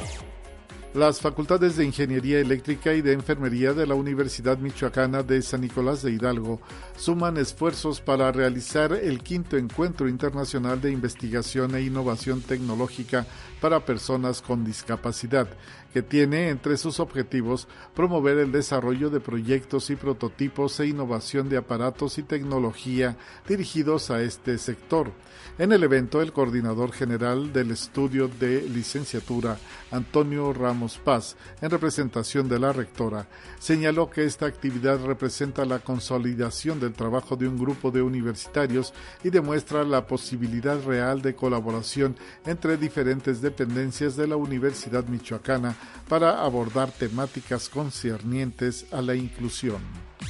Las 0.97 1.21
facultades 1.21 1.77
de 1.77 1.85
Ingeniería 1.85 2.39
Eléctrica 2.39 2.91
y 2.95 3.03
de 3.03 3.13
Enfermería 3.13 3.71
de 3.71 3.85
la 3.85 3.93
Universidad 3.93 4.57
Michoacana 4.57 5.21
de 5.21 5.43
San 5.43 5.61
Nicolás 5.61 6.01
de 6.01 6.09
Hidalgo 6.09 6.59
suman 6.97 7.37
esfuerzos 7.37 8.01
para 8.01 8.31
realizar 8.31 8.91
el 8.93 9.21
quinto 9.21 9.57
encuentro 9.57 10.09
internacional 10.09 10.81
de 10.81 10.91
investigación 10.91 11.75
e 11.75 11.83
innovación 11.83 12.41
tecnológica 12.41 13.27
para 13.59 13.85
personas 13.85 14.41
con 14.41 14.63
discapacidad, 14.63 15.47
que 15.93 16.01
tiene 16.01 16.49
entre 16.49 16.77
sus 16.77 16.99
objetivos 16.99 17.67
promover 17.95 18.37
el 18.37 18.51
desarrollo 18.51 19.09
de 19.09 19.19
proyectos 19.19 19.89
y 19.89 19.95
prototipos 19.95 20.79
e 20.79 20.87
innovación 20.87 21.49
de 21.49 21.57
aparatos 21.57 22.17
y 22.17 22.23
tecnología 22.23 23.17
dirigidos 23.47 24.11
a 24.11 24.21
este 24.21 24.57
sector. 24.57 25.11
En 25.57 25.71
el 25.71 25.83
evento, 25.83 26.21
el 26.21 26.33
coordinador 26.33 26.91
general 26.91 27.51
del 27.51 27.71
estudio 27.71 28.27
de 28.27 28.61
licenciatura, 28.61 29.57
Antonio 29.89 30.53
Ramos 30.53 30.99
Paz, 30.99 31.35
en 31.61 31.71
representación 31.71 32.47
de 32.47 32.59
la 32.59 32.73
rectora, 32.73 33.27
señaló 33.57 34.09
que 34.09 34.25
esta 34.25 34.45
actividad 34.45 35.03
representa 35.03 35.65
la 35.65 35.79
consolidación 35.79 36.79
del 36.79 36.93
trabajo 36.93 37.35
de 37.35 37.47
un 37.47 37.57
grupo 37.57 37.89
de 37.89 38.03
universitarios 38.03 38.93
y 39.23 39.31
demuestra 39.31 39.83
la 39.83 40.05
posibilidad 40.05 40.79
real 40.83 41.23
de 41.23 41.33
colaboración 41.33 42.15
entre 42.45 42.77
diferentes 42.77 43.41
dependencias 43.49 44.17
de 44.17 44.27
la 44.27 44.35
Universidad 44.35 45.05
Michoacana 45.05 45.75
para 46.09 46.43
abordar 46.43 46.91
temáticas 46.91 47.69
concernientes 47.69 48.85
a 48.91 49.01
la 49.01 49.15
inclusión. 49.15 49.81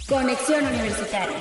Conexión 0.07 0.65
Universitaria. 0.65 1.38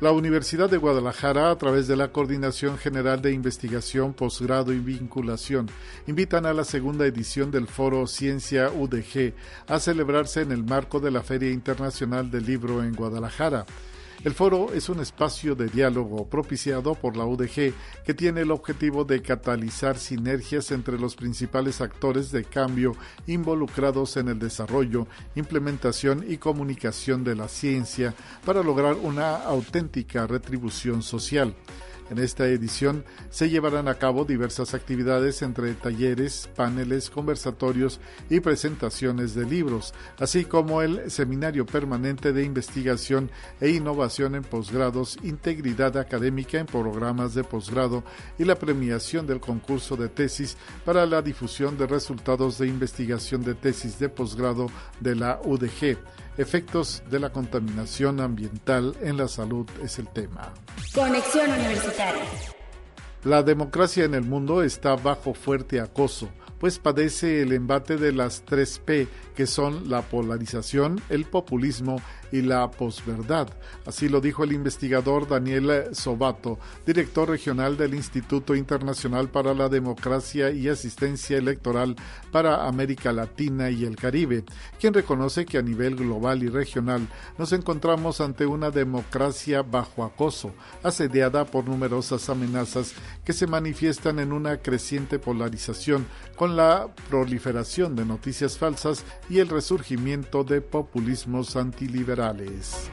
La 0.00 0.12
Universidad 0.12 0.70
de 0.70 0.76
Guadalajara, 0.76 1.50
a 1.50 1.58
través 1.58 1.88
de 1.88 1.96
la 1.96 2.12
Coordinación 2.12 2.78
General 2.78 3.20
de 3.20 3.32
Investigación, 3.32 4.14
Posgrado 4.14 4.72
y 4.72 4.78
Vinculación, 4.78 5.68
invitan 6.06 6.46
a 6.46 6.52
la 6.52 6.62
segunda 6.62 7.04
edición 7.04 7.50
del 7.50 7.66
Foro 7.66 8.06
Ciencia 8.06 8.70
UDG 8.70 9.34
a 9.66 9.80
celebrarse 9.80 10.42
en 10.42 10.52
el 10.52 10.62
marco 10.62 11.00
de 11.00 11.10
la 11.10 11.24
Feria 11.24 11.50
Internacional 11.50 12.30
del 12.30 12.46
Libro 12.46 12.84
en 12.84 12.94
Guadalajara. 12.94 13.66
El 14.28 14.34
foro 14.34 14.74
es 14.74 14.90
un 14.90 15.00
espacio 15.00 15.54
de 15.54 15.68
diálogo 15.68 16.28
propiciado 16.28 16.94
por 16.94 17.16
la 17.16 17.24
UDG 17.24 17.72
que 18.04 18.12
tiene 18.12 18.42
el 18.42 18.50
objetivo 18.50 19.06
de 19.06 19.22
catalizar 19.22 19.96
sinergias 19.96 20.70
entre 20.70 20.98
los 20.98 21.16
principales 21.16 21.80
actores 21.80 22.30
de 22.30 22.44
cambio 22.44 22.94
involucrados 23.26 24.18
en 24.18 24.28
el 24.28 24.38
desarrollo, 24.38 25.06
implementación 25.34 26.26
y 26.28 26.36
comunicación 26.36 27.24
de 27.24 27.36
la 27.36 27.48
ciencia 27.48 28.14
para 28.44 28.62
lograr 28.62 28.96
una 28.96 29.34
auténtica 29.34 30.26
retribución 30.26 31.02
social. 31.02 31.54
En 32.10 32.18
esta 32.18 32.46
edición 32.46 33.04
se 33.30 33.50
llevarán 33.50 33.88
a 33.88 33.94
cabo 33.94 34.24
diversas 34.24 34.74
actividades 34.74 35.42
entre 35.42 35.74
talleres, 35.74 36.48
paneles, 36.56 37.10
conversatorios 37.10 38.00
y 38.30 38.40
presentaciones 38.40 39.34
de 39.34 39.44
libros, 39.44 39.92
así 40.18 40.44
como 40.44 40.82
el 40.82 41.10
Seminario 41.10 41.66
Permanente 41.66 42.32
de 42.32 42.44
Investigación 42.44 43.30
e 43.60 43.70
Innovación 43.70 44.34
en 44.34 44.42
Posgrados, 44.42 45.18
Integridad 45.22 45.96
Académica 45.98 46.58
en 46.58 46.66
Programas 46.66 47.34
de 47.34 47.44
Posgrado 47.44 48.04
y 48.38 48.44
la 48.44 48.54
premiación 48.54 49.26
del 49.26 49.40
concurso 49.40 49.96
de 49.96 50.08
tesis 50.08 50.56
para 50.84 51.06
la 51.06 51.22
difusión 51.22 51.76
de 51.76 51.86
resultados 51.86 52.58
de 52.58 52.68
investigación 52.68 53.42
de 53.42 53.54
tesis 53.54 53.98
de 53.98 54.08
posgrado 54.08 54.68
de 55.00 55.14
la 55.14 55.40
UDG. 55.44 55.98
Efectos 56.36 57.02
de 57.10 57.18
la 57.18 57.30
contaminación 57.30 58.20
ambiental 58.20 58.94
en 59.02 59.16
la 59.16 59.26
salud 59.26 59.66
es 59.82 59.98
el 59.98 60.08
tema. 60.08 60.52
Conexión 60.94 61.50
Universitaria. 61.50 61.97
La 63.24 63.42
democracia 63.42 64.04
en 64.04 64.14
el 64.14 64.22
mundo 64.22 64.62
está 64.62 64.94
bajo 64.94 65.34
fuerte 65.34 65.80
acoso, 65.80 66.28
pues 66.58 66.78
padece 66.78 67.42
el 67.42 67.52
embate 67.52 67.96
de 67.96 68.12
las 68.12 68.42
tres 68.44 68.80
P, 68.84 69.08
que 69.38 69.46
son 69.46 69.88
la 69.88 70.02
polarización, 70.02 71.00
el 71.10 71.24
populismo 71.24 72.02
y 72.32 72.42
la 72.42 72.68
posverdad. 72.72 73.48
Así 73.86 74.08
lo 74.08 74.20
dijo 74.20 74.42
el 74.42 74.50
investigador 74.50 75.28
Daniel 75.28 75.94
Sobato, 75.94 76.58
director 76.84 77.28
regional 77.28 77.76
del 77.76 77.94
Instituto 77.94 78.56
Internacional 78.56 79.28
para 79.28 79.54
la 79.54 79.68
Democracia 79.68 80.50
y 80.50 80.68
Asistencia 80.68 81.38
Electoral 81.38 81.94
para 82.32 82.66
América 82.66 83.12
Latina 83.12 83.70
y 83.70 83.84
el 83.84 83.94
Caribe, 83.94 84.42
quien 84.80 84.92
reconoce 84.92 85.46
que 85.46 85.58
a 85.58 85.62
nivel 85.62 85.94
global 85.94 86.42
y 86.42 86.48
regional 86.48 87.06
nos 87.38 87.52
encontramos 87.52 88.20
ante 88.20 88.44
una 88.44 88.72
democracia 88.72 89.62
bajo 89.62 90.02
acoso, 90.02 90.52
asediada 90.82 91.44
por 91.44 91.64
numerosas 91.64 92.28
amenazas 92.28 92.92
que 93.24 93.32
se 93.32 93.46
manifiestan 93.46 94.18
en 94.18 94.32
una 94.32 94.56
creciente 94.56 95.20
polarización 95.20 96.06
con 96.34 96.56
la 96.56 96.88
proliferación 97.08 97.94
de 97.94 98.04
noticias 98.04 98.58
falsas 98.58 99.04
y 99.28 99.40
el 99.40 99.48
resurgimiento 99.48 100.44
de 100.44 100.60
populismos 100.60 101.56
antiliberales. 101.56 102.90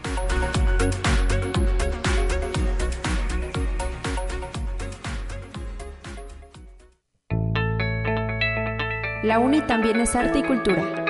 La 9.23 9.39
UNI 9.39 9.61
también 9.61 9.99
es 9.99 10.15
arte 10.15 10.39
y 10.39 10.43
cultura. 10.43 11.04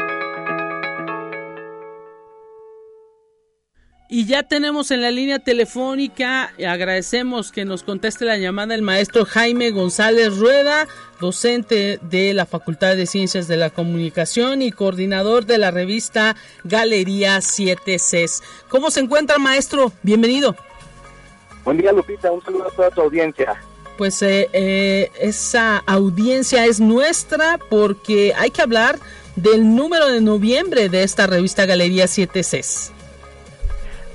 Y 4.08 4.28
ya 4.28 4.44
tenemos 4.44 4.92
en 4.92 5.02
la 5.02 5.10
línea 5.10 5.40
telefónica, 5.40 6.54
agradecemos 6.66 7.52
que 7.52 7.66
nos 7.66 7.82
conteste 7.82 8.24
la 8.24 8.38
llamada 8.38 8.76
el 8.76 8.84
maestro 8.84 9.26
Jaime 9.26 9.72
González 9.72 10.38
Rueda, 10.38 10.88
docente 11.20 12.00
de 12.04 12.36
la 12.36 12.46
Facultad 12.46 12.96
de 12.96 13.08
Ciencias 13.08 13.48
de 13.48 13.58
la 13.58 13.72
Comunicación 13.72 14.62
y 14.62 14.72
coordinador 14.72 15.48
de 15.48 15.58
la 15.58 15.72
revista 15.72 16.36
Galería 16.64 17.42
7 17.42 17.98
Cs. 17.98 18.44
¿Cómo 18.70 18.92
se 18.92 19.00
encuentra, 19.00 19.40
maestro? 19.40 19.92
Bienvenido. 20.04 20.56
Buen 21.64 21.80
día, 21.80 21.92
Lupita. 21.92 22.32
Un 22.32 22.44
saludo 22.44 22.68
a 22.68 22.72
toda 22.72 22.92
tu 22.92 23.02
audiencia. 23.02 23.56
Pues 23.98 24.22
eh, 24.22 24.50
eh, 24.54 25.10
esa 25.20 25.78
audiencia 25.80 26.66
es 26.68 26.80
nuestra 26.80 27.58
porque 27.72 28.36
hay 28.38 28.52
que 28.52 28.62
hablar 28.62 29.00
del 29.36 29.76
número 29.76 30.10
de 30.10 30.22
noviembre 30.22 30.90
de 30.90 31.02
esta 31.02 31.26
revista 31.26 31.66
Galería 31.66 32.06
7 32.06 32.44
Cs. 32.44 32.95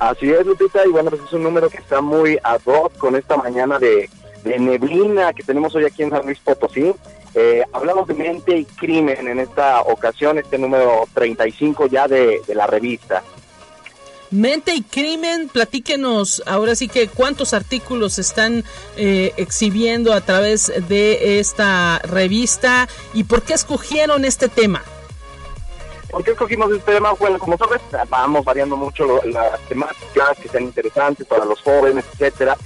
Así 0.01 0.31
es, 0.31 0.47
Lupita, 0.47 0.85
y 0.87 0.89
bueno, 0.89 1.11
pues 1.11 1.23
es 1.23 1.33
un 1.35 1.43
número 1.43 1.69
que 1.69 1.77
está 1.77 2.01
muy 2.01 2.39
ad 2.43 2.63
hoc 2.65 2.97
con 2.97 3.17
esta 3.17 3.37
mañana 3.37 3.79
de, 3.79 4.09
neblina 4.45 5.35
que 5.35 5.43
tenemos 5.43 5.75
hoy 5.75 5.85
aquí 5.85 6.03
en 6.03 6.11
San 6.11 6.25
Luis 6.25 6.39
Potosí. 6.39 6.91
Eh, 7.35 7.63
hablamos 7.71 8.09
de 8.09 8.15
mente 8.15 8.57
y 8.57 8.65
crimen 8.65 9.29
en 9.29 9.39
esta 9.39 9.83
ocasión, 9.83 10.39
este 10.39 10.57
número 10.57 11.07
35 11.13 11.87
ya 11.89 12.09
de, 12.09 12.41
la 12.49 12.67
revista. 12.67 13.23
Mente 14.31 14.75
y 14.75 14.81
crimen, 14.81 15.51
platíquenos 15.51 16.43
ahora 16.47 16.75
sí 16.77 16.89
que 16.89 17.09
cuántos 17.09 17.53
artículos 17.53 18.19
están 18.19 18.65
eh, 18.97 19.35
exhibiendo 19.37 20.15
a 20.15 20.23
través 20.23 20.73
de 20.89 21.41
esta 21.41 21.99
revista 22.05 22.89
y 23.13 23.25
por 23.25 23.43
qué 23.43 23.53
escogieron 23.53 24.25
este 24.25 24.49
tema. 24.49 24.83
¿Por 26.11 26.25
qué 26.25 26.33
escogimos 26.33 26.71
este 26.73 26.95
tema? 26.95 27.13
Bueno, 27.13 27.39
como 27.39 27.57
sabes, 27.57 27.81
vamos 28.09 28.45
variando 28.45 28.77
mucho 28.77 29.21
las 29.25 29.61
temáticas 29.69 30.39
que 30.41 30.49
sean 30.49 30.65
interesantes 30.65 31.27
para 31.27 31.45
los 31.45 31.61
jóvenes, 31.61 32.05
etcétera, 32.13 32.57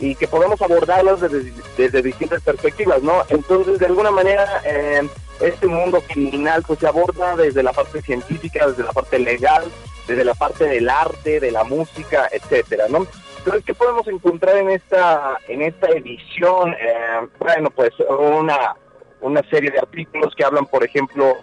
y 0.00 0.14
que 0.14 0.26
podemos 0.26 0.60
abordarlas 0.62 1.20
desde, 1.20 2.02
distintas 2.02 2.42
perspectivas, 2.42 3.02
¿no? 3.02 3.22
Entonces, 3.28 3.78
de 3.78 3.86
alguna 3.86 4.10
manera, 4.10 4.62
eh, 4.64 5.06
este 5.40 5.66
mundo 5.66 6.02
criminal 6.06 6.62
pues 6.66 6.78
se 6.78 6.86
aborda 6.86 7.36
desde 7.36 7.62
la 7.62 7.72
parte 7.72 8.00
científica, 8.00 8.66
desde 8.68 8.84
la 8.84 8.92
parte 8.92 9.18
legal, 9.18 9.64
desde 10.06 10.24
la 10.24 10.34
parte 10.34 10.64
del 10.64 10.88
arte, 10.88 11.40
de 11.40 11.50
la 11.50 11.64
música, 11.64 12.28
etcétera, 12.32 12.86
¿no? 12.88 13.06
Entonces, 13.38 13.64
¿qué 13.66 13.74
podemos 13.74 14.06
encontrar 14.08 14.56
en 14.56 14.70
esta 14.70 15.38
en 15.48 15.60
esta 15.60 15.88
edición? 15.88 16.72
Eh, 16.72 17.28
bueno, 17.38 17.70
pues 17.70 17.92
una 18.08 18.76
una 19.20 19.42
serie 19.50 19.70
de 19.70 19.78
artículos 19.78 20.34
que 20.34 20.44
hablan, 20.44 20.66
por 20.66 20.84
ejemplo, 20.84 21.36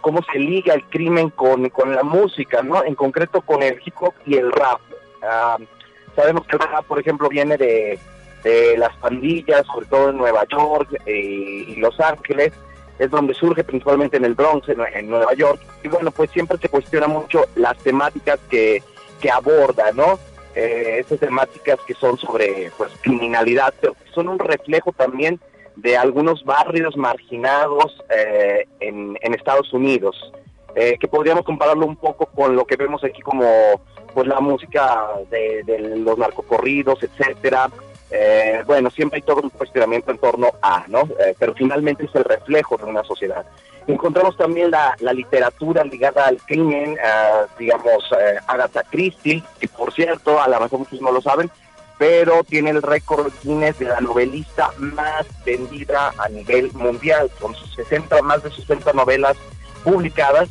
cómo 0.00 0.20
se 0.32 0.38
liga 0.38 0.74
el 0.74 0.84
crimen 0.84 1.30
con, 1.30 1.70
la 1.94 2.02
música, 2.02 2.62
¿no? 2.62 2.84
En 2.84 2.94
concreto 2.94 3.40
con 3.42 3.62
el 3.62 3.80
hip 3.84 3.94
hop 4.00 4.14
y 4.26 4.36
el 4.36 4.50
rap. 4.50 4.80
Ah, 5.22 5.56
sabemos 6.16 6.46
que 6.46 6.56
el 6.56 6.62
rap, 6.62 6.84
por 6.86 6.98
ejemplo, 6.98 7.28
viene 7.28 7.56
de, 7.56 7.98
las 8.76 8.96
pandillas, 8.96 9.64
sobre 9.66 9.86
todo 9.86 10.10
en 10.10 10.18
Nueva 10.18 10.44
York 10.50 11.00
eh, 11.06 11.64
y 11.68 11.76
Los 11.76 12.00
Ángeles, 12.00 12.52
es 12.98 13.08
donde 13.08 13.34
surge 13.34 13.62
principalmente 13.62 14.16
en 14.16 14.24
el 14.24 14.34
Bronx, 14.34 14.68
en, 14.68 15.08
Nueva 15.08 15.32
York. 15.34 15.60
Y 15.84 15.88
bueno, 15.88 16.10
pues 16.10 16.30
siempre 16.32 16.58
se 16.58 16.68
cuestiona 16.68 17.06
mucho 17.06 17.44
las 17.54 17.78
temáticas 17.78 18.40
que, 18.50 18.82
que 19.20 19.30
aborda, 19.30 19.92
¿no? 19.92 20.18
Eh, 20.56 20.98
esas 20.98 21.20
temáticas 21.20 21.78
que 21.86 21.94
son 21.94 22.18
sobre 22.18 22.70
pues 22.76 22.90
criminalidad, 23.00 23.72
pero 23.80 23.94
que 23.94 24.10
son 24.12 24.28
un 24.28 24.38
reflejo 24.38 24.92
también 24.92 25.40
de 25.76 25.96
algunos 25.96 26.44
barrios 26.44 26.96
marginados 26.96 28.02
eh, 28.10 28.66
en, 28.80 29.16
Estados 29.34 29.72
Unidos, 29.72 30.32
eh, 30.74 30.96
que 31.00 31.08
podríamos 31.08 31.44
compararlo 31.44 31.86
un 31.86 31.96
poco 31.96 32.26
con 32.26 32.54
lo 32.54 32.64
que 32.64 32.76
vemos 32.76 33.02
aquí 33.02 33.20
como 33.22 33.80
pues 34.14 34.26
la 34.26 34.40
música 34.40 35.08
de, 35.30 35.64
los 35.98 36.18
narcocorridos, 36.18 37.02
etcétera. 37.02 37.70
Eh, 38.10 38.62
bueno, 38.66 38.90
siempre 38.90 39.16
hay 39.16 39.22
todo 39.22 39.40
un 39.40 39.48
cuestionamiento 39.48 40.10
en 40.10 40.18
torno 40.18 40.48
a, 40.60 40.84
¿no? 40.86 41.08
pero 41.38 41.54
finalmente 41.54 42.04
es 42.04 42.14
el 42.14 42.24
reflejo 42.24 42.76
de 42.76 42.84
una 42.84 43.02
sociedad. 43.04 43.46
Encontramos 43.86 44.36
también 44.36 44.70
la, 44.70 44.94
literatura 45.14 45.82
ligada 45.82 46.26
al 46.26 46.36
crimen, 46.42 46.96
digamos, 47.58 48.04
Agatha 48.46 48.84
Christie, 48.90 49.42
que 49.58 49.66
por 49.66 49.92
cierto, 49.94 50.40
a 50.40 50.46
lo 50.46 50.60
mejor 50.60 50.80
muchos 50.80 51.00
no 51.00 51.10
lo 51.10 51.22
saben, 51.22 51.50
pero 52.02 52.42
tiene 52.42 52.70
el 52.70 52.82
récord 52.82 53.32
Guinness 53.44 53.78
de 53.78 53.84
la 53.84 54.00
novelista 54.00 54.72
más 54.76 55.24
vendida 55.46 56.12
a 56.18 56.28
nivel 56.28 56.72
mundial, 56.72 57.30
con 57.38 57.54
sus 57.54 57.72
60, 57.76 58.20
más 58.22 58.42
de 58.42 58.50
60 58.50 58.92
novelas 58.92 59.36
publicadas, 59.84 60.48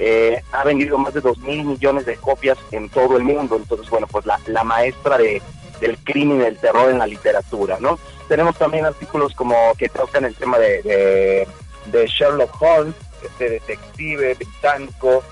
eh, 0.00 0.42
ha 0.50 0.64
vendido 0.64 0.98
más 0.98 1.14
de 1.14 1.20
2 1.20 1.38
mil 1.38 1.64
millones 1.66 2.04
de 2.04 2.16
copias 2.16 2.58
en 2.72 2.88
todo 2.88 3.16
el 3.16 3.22
mundo, 3.22 3.54
entonces 3.54 3.88
bueno, 3.88 4.08
pues 4.08 4.26
la, 4.26 4.64
maestra 4.64 5.18
de, 5.18 5.40
del 5.80 5.96
crimen 5.98 6.38
y 6.38 6.40
del 6.46 6.58
terror 6.58 6.90
en 6.90 6.98
la 6.98 7.06
literatura, 7.06 7.78
¿no? 7.78 7.96
Tenemos 8.26 8.58
también 8.58 8.84
artículos 8.84 9.36
como 9.36 9.54
que 9.78 9.88
tocan 9.88 10.24
el 10.24 10.34
tema 10.34 10.58
de, 10.58 11.46
de, 11.92 12.06
Sherlock 12.08 12.60
Holmes, 12.60 12.96
este 13.22 13.50
detective 13.50 14.34
británico, 14.34 15.22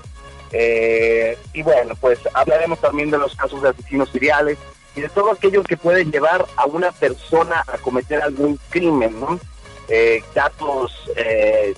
eh, 0.53 1.37
y 1.51 1.61
bueno, 1.61 1.93
pues 1.99 2.19
hablaremos 2.33 2.79
también 2.79 3.11
de 3.11 3.17
los 3.17 3.35
casos 3.35 3.61
de 3.61 3.67
asesinos 3.67 4.09
seriales, 4.11 4.57
y 4.97 5.01
de 5.01 5.09
todo 5.09 5.31
aquello 5.31 5.61
que 5.61 5.77
pueden 5.77 6.11
llevar 6.11 6.45
a 6.55 6.65
una 6.65 6.91
persona 6.91 7.63
a 7.67 7.77
cometer 7.77 8.19
algún 8.19 8.59
crimen, 8.69 9.19
¿no? 9.19 9.39
Eh, 9.87 10.23
datos 10.33 10.91
eh, 11.15 11.75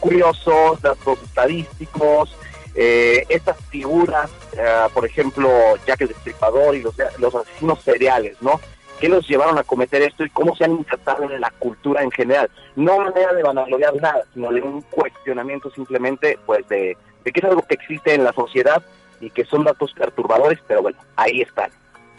curiosos, 0.00 0.82
datos 0.82 1.22
estadísticos, 1.22 2.36
eh, 2.74 3.24
estas 3.28 3.56
figuras, 3.70 4.28
eh, 4.52 4.86
por 4.92 5.06
ejemplo, 5.06 5.48
Jack 5.86 6.00
el 6.00 6.08
Destripador 6.08 6.74
y 6.74 6.82
los, 6.82 6.96
los 7.18 7.34
asesinos 7.34 7.80
seriales, 7.82 8.36
¿no? 8.40 8.60
¿Qué 8.98 9.08
los 9.08 9.28
llevaron 9.28 9.56
a 9.56 9.62
cometer 9.62 10.02
esto 10.02 10.24
y 10.24 10.30
cómo 10.30 10.56
se 10.56 10.64
han 10.64 10.72
insertado 10.72 11.30
en 11.30 11.40
la 11.40 11.52
cultura 11.60 12.02
en 12.02 12.10
general? 12.10 12.50
No 12.74 12.98
manera 12.98 13.32
de 13.34 13.44
vanagloriar 13.44 13.94
nada, 14.02 14.24
sino 14.34 14.50
de 14.50 14.60
un 14.60 14.82
cuestionamiento 14.82 15.70
simplemente, 15.70 16.36
pues, 16.44 16.68
de, 16.68 16.96
de 17.24 17.32
que 17.32 17.38
es 17.38 17.44
algo 17.44 17.62
que 17.62 17.74
existe 17.74 18.14
en 18.14 18.24
la 18.24 18.32
sociedad 18.32 18.82
y 19.20 19.30
que 19.30 19.44
son 19.44 19.62
datos 19.62 19.92
perturbadores, 19.92 20.58
pero 20.66 20.82
bueno, 20.82 20.98
ahí 21.14 21.42
están. 21.42 21.70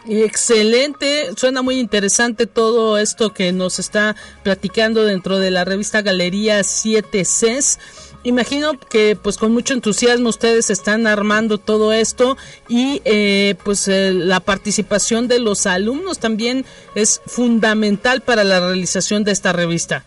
Excelente, 0.06 1.30
suena 1.36 1.60
muy 1.62 1.78
interesante 1.78 2.46
todo 2.46 2.96
esto 2.96 3.34
que 3.34 3.52
nos 3.52 3.78
está 3.78 4.16
platicando 4.42 5.04
dentro 5.04 5.38
de 5.38 5.50
la 5.50 5.64
revista 5.64 6.00
Galería 6.00 6.64
7 6.64 7.22
Cs. 7.22 7.78
Imagino 8.22 8.78
que 8.78 9.16
pues 9.16 9.38
con 9.38 9.52
mucho 9.52 9.72
entusiasmo 9.72 10.28
ustedes 10.28 10.70
están 10.70 11.06
armando 11.06 11.58
todo 11.58 11.92
esto 11.92 12.36
y 12.68 13.00
eh, 13.04 13.56
pues 13.64 13.88
eh, 13.88 14.12
la 14.12 14.40
participación 14.40 15.28
de 15.28 15.38
los 15.38 15.66
alumnos 15.66 16.18
también 16.18 16.64
es 16.94 17.22
fundamental 17.26 18.20
para 18.20 18.44
la 18.44 18.60
realización 18.60 19.24
de 19.24 19.32
esta 19.32 19.52
revista. 19.52 20.04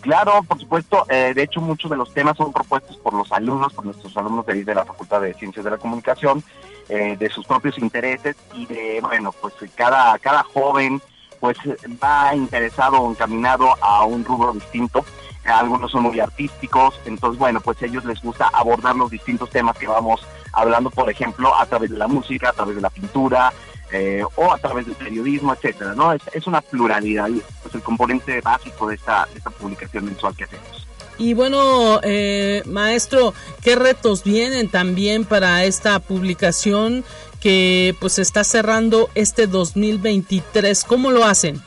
Claro, 0.00 0.42
por 0.46 0.58
supuesto. 0.58 1.04
Eh, 1.08 1.32
de 1.34 1.42
hecho, 1.42 1.60
muchos 1.60 1.90
de 1.90 1.96
los 1.96 2.12
temas 2.14 2.36
son 2.36 2.52
propuestos 2.52 2.96
por 2.98 3.14
los 3.14 3.30
alumnos, 3.32 3.72
por 3.72 3.84
nuestros 3.84 4.16
alumnos 4.16 4.46
de, 4.46 4.64
de 4.64 4.74
la 4.74 4.84
Facultad 4.84 5.20
de 5.20 5.34
Ciencias 5.34 5.64
de 5.64 5.70
la 5.72 5.76
Comunicación, 5.76 6.42
eh, 6.88 7.16
de 7.18 7.30
sus 7.30 7.46
propios 7.46 7.78
intereses 7.78 8.36
y 8.54 8.66
de, 8.66 9.00
bueno, 9.00 9.32
pues 9.32 9.54
cada, 9.74 10.18
cada 10.18 10.42
joven 10.42 11.00
pues 11.40 11.56
va 12.02 12.34
interesado 12.34 13.00
o 13.00 13.10
encaminado 13.10 13.74
a 13.80 14.04
un 14.04 14.24
rubro 14.24 14.52
distinto. 14.52 15.04
Algunos 15.44 15.90
son 15.90 16.02
muy 16.02 16.20
artísticos, 16.20 17.00
entonces, 17.06 17.38
bueno, 17.38 17.60
pues 17.60 17.82
a 17.82 17.86
ellos 17.86 18.04
les 18.04 18.20
gusta 18.20 18.50
abordar 18.52 18.94
los 18.94 19.10
distintos 19.10 19.48
temas 19.50 19.76
que 19.76 19.86
vamos 19.86 20.24
hablando, 20.52 20.90
por 20.90 21.10
ejemplo, 21.10 21.54
a 21.58 21.64
través 21.64 21.90
de 21.90 21.96
la 21.96 22.06
música, 22.06 22.50
a 22.50 22.52
través 22.52 22.76
de 22.76 22.82
la 22.82 22.90
pintura, 22.90 23.52
eh, 23.90 24.22
o 24.36 24.52
a 24.52 24.58
través 24.58 24.86
del 24.86 24.94
periodismo, 24.94 25.54
etcétera, 25.54 25.94
¿no? 25.94 26.12
Es, 26.12 26.22
es 26.32 26.46
una 26.46 26.60
pluralidad 26.60 27.28
y 27.28 27.38
es 27.38 27.74
el 27.74 27.82
componente 27.82 28.40
básico 28.42 28.86
de 28.88 28.96
esta, 28.96 29.26
de 29.32 29.38
esta 29.38 29.50
publicación 29.50 30.04
mensual 30.04 30.36
que 30.36 30.44
hacemos. 30.44 30.86
Y 31.20 31.34
bueno, 31.34 32.00
eh, 32.02 32.62
maestro, 32.64 33.34
¿qué 33.62 33.76
retos 33.76 34.24
vienen 34.24 34.70
también 34.70 35.26
para 35.26 35.64
esta 35.64 35.98
publicación 35.98 37.04
que 37.42 37.94
pues 38.00 38.18
está 38.18 38.42
cerrando 38.42 39.10
este 39.14 39.46
2023? 39.46 40.82
¿Cómo 40.82 41.10
lo 41.10 41.22
hacen? 41.24 41.60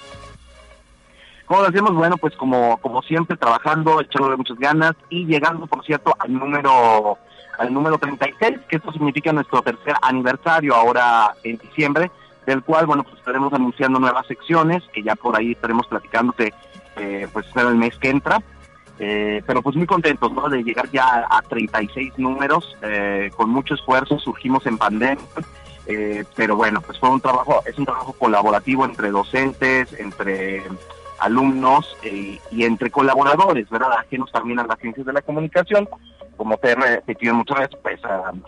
¿Cómo 1.45 1.61
lo 1.61 1.67
hacemos? 1.67 1.93
Bueno, 1.93 2.17
pues 2.17 2.35
como, 2.35 2.77
como 2.77 3.03
siempre, 3.03 3.37
trabajando, 3.37 4.01
echándole 4.01 4.37
muchas 4.37 4.57
ganas 4.57 4.95
y 5.11 5.27
llegando, 5.27 5.67
por 5.67 5.85
cierto, 5.85 6.15
al 6.17 6.33
número 6.33 7.19
al 7.59 7.71
número 7.71 7.99
36, 7.99 8.59
que 8.67 8.77
esto 8.77 8.91
significa 8.91 9.31
nuestro 9.31 9.61
tercer 9.61 9.93
aniversario 10.01 10.73
ahora 10.73 11.35
en 11.43 11.59
diciembre, 11.59 12.09
del 12.47 12.63
cual, 12.63 12.87
bueno, 12.87 13.03
pues 13.03 13.19
estaremos 13.19 13.53
anunciando 13.53 13.99
nuevas 13.99 14.25
secciones, 14.25 14.81
que 14.91 15.03
ya 15.03 15.15
por 15.15 15.37
ahí 15.37 15.51
estaremos 15.51 15.85
platicándote, 15.85 16.55
eh, 16.95 17.27
pues 17.31 17.45
el 17.55 17.75
mes 17.75 17.95
que 17.99 18.09
entra. 18.09 18.41
Eh, 18.99 19.41
pero 19.45 19.61
pues 19.61 19.75
muy 19.75 19.87
contentos, 19.87 20.31
¿no? 20.31 20.47
De 20.49 20.63
llegar 20.63 20.89
ya 20.91 21.25
a 21.29 21.41
36 21.41 22.13
números, 22.17 22.77
eh, 22.81 23.31
con 23.35 23.49
mucho 23.49 23.73
esfuerzo, 23.73 24.19
surgimos 24.19 24.65
en 24.65 24.77
pandemia, 24.77 25.23
eh, 25.87 26.23
pero 26.35 26.55
bueno, 26.55 26.79
pues 26.81 26.99
fue 26.99 27.09
un 27.09 27.19
trabajo, 27.19 27.61
es 27.65 27.77
un 27.77 27.85
trabajo 27.85 28.13
colaborativo 28.13 28.85
entre 28.85 29.09
docentes, 29.09 29.91
entre 29.93 30.63
alumnos 31.19 31.95
y 32.03 32.65
entre 32.65 32.91
colaboradores, 32.91 33.69
¿verdad? 33.69 33.93
Ajenos 33.93 34.31
también 34.31 34.59
a 34.59 34.67
las 34.67 34.77
ciencias 34.79 35.05
de 35.05 35.13
la 35.13 35.21
comunicación, 35.21 35.87
como 36.35 36.57
te 36.57 36.71
he 36.71 36.75
repetido 36.75 37.33
muchas 37.33 37.59
veces, 37.59 37.79
pues, 37.81 38.01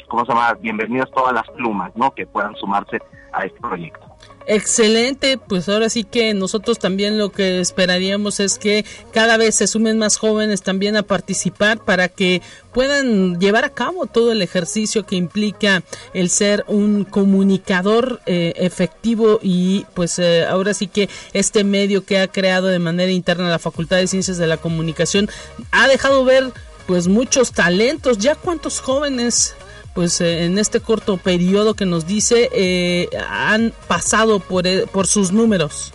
¿cómo 0.08 0.26
se 0.26 0.32
llama? 0.32 0.54
Bienvenidas 0.56 1.10
todas 1.12 1.34
las 1.34 1.50
plumas, 1.52 1.96
¿no? 1.96 2.14
Que 2.14 2.26
puedan 2.26 2.56
sumarse 2.56 3.00
a 3.32 3.46
este 3.46 3.60
proyecto. 3.60 4.05
Excelente, 4.48 5.40
pues 5.40 5.68
ahora 5.70 5.90
sí 5.90 6.04
que 6.04 6.34
nosotros 6.36 6.78
también 6.78 7.18
lo 7.18 7.32
que 7.32 7.60
esperaríamos 7.60 8.40
es 8.40 8.60
que 8.60 8.86
cada 9.12 9.38
vez 9.38 9.56
se 9.56 9.66
sumen 9.66 9.98
más 9.98 10.18
jóvenes 10.18 10.62
también 10.62 10.96
a 10.98 11.04
participar 11.04 11.84
para 11.84 12.10
que 12.10 12.44
puedan 12.72 13.40
llevar 13.40 13.66
a 13.66 13.72
cabo 13.72 14.06
todo 14.06 14.32
el 14.32 14.44
ejercicio 14.44 15.04
que 15.04 15.16
implica 15.16 15.82
el 16.14 16.30
ser 16.30 16.64
un 16.68 17.06
comunicador 17.06 18.22
eh, 18.28 18.54
efectivo 18.58 19.40
y 19.42 19.86
pues 19.96 20.20
eh, 20.20 20.46
ahora 20.46 20.76
sí 20.76 20.88
que 20.88 21.10
este 21.34 21.64
medio 21.64 22.06
que 22.06 22.20
ha 22.20 22.28
creado 22.28 22.68
de 22.68 22.80
manera 22.80 23.12
interna 23.12 23.50
la 23.50 23.58
Facultad 23.58 23.98
de 23.98 24.08
Ciencias 24.08 24.38
de 24.38 24.46
la 24.46 24.58
Comunicación 24.58 25.28
ha 25.72 25.88
dejado 25.88 26.24
ver 26.24 26.52
pues 26.86 27.08
muchos 27.08 27.52
talentos. 27.52 28.20
Ya 28.20 28.36
cuántos 28.36 28.80
jóvenes 28.80 29.56
pues 29.96 30.20
eh, 30.20 30.44
en 30.44 30.60
este 30.60 30.82
corto 30.82 31.18
periodo 31.18 31.74
que 31.74 31.86
nos 31.86 32.06
dice 32.06 32.50
eh, 32.52 33.08
han 33.30 33.74
pasado 33.88 34.40
por, 34.40 34.68
eh, 34.68 34.86
por 34.92 35.08
sus 35.08 35.32
números. 35.32 35.94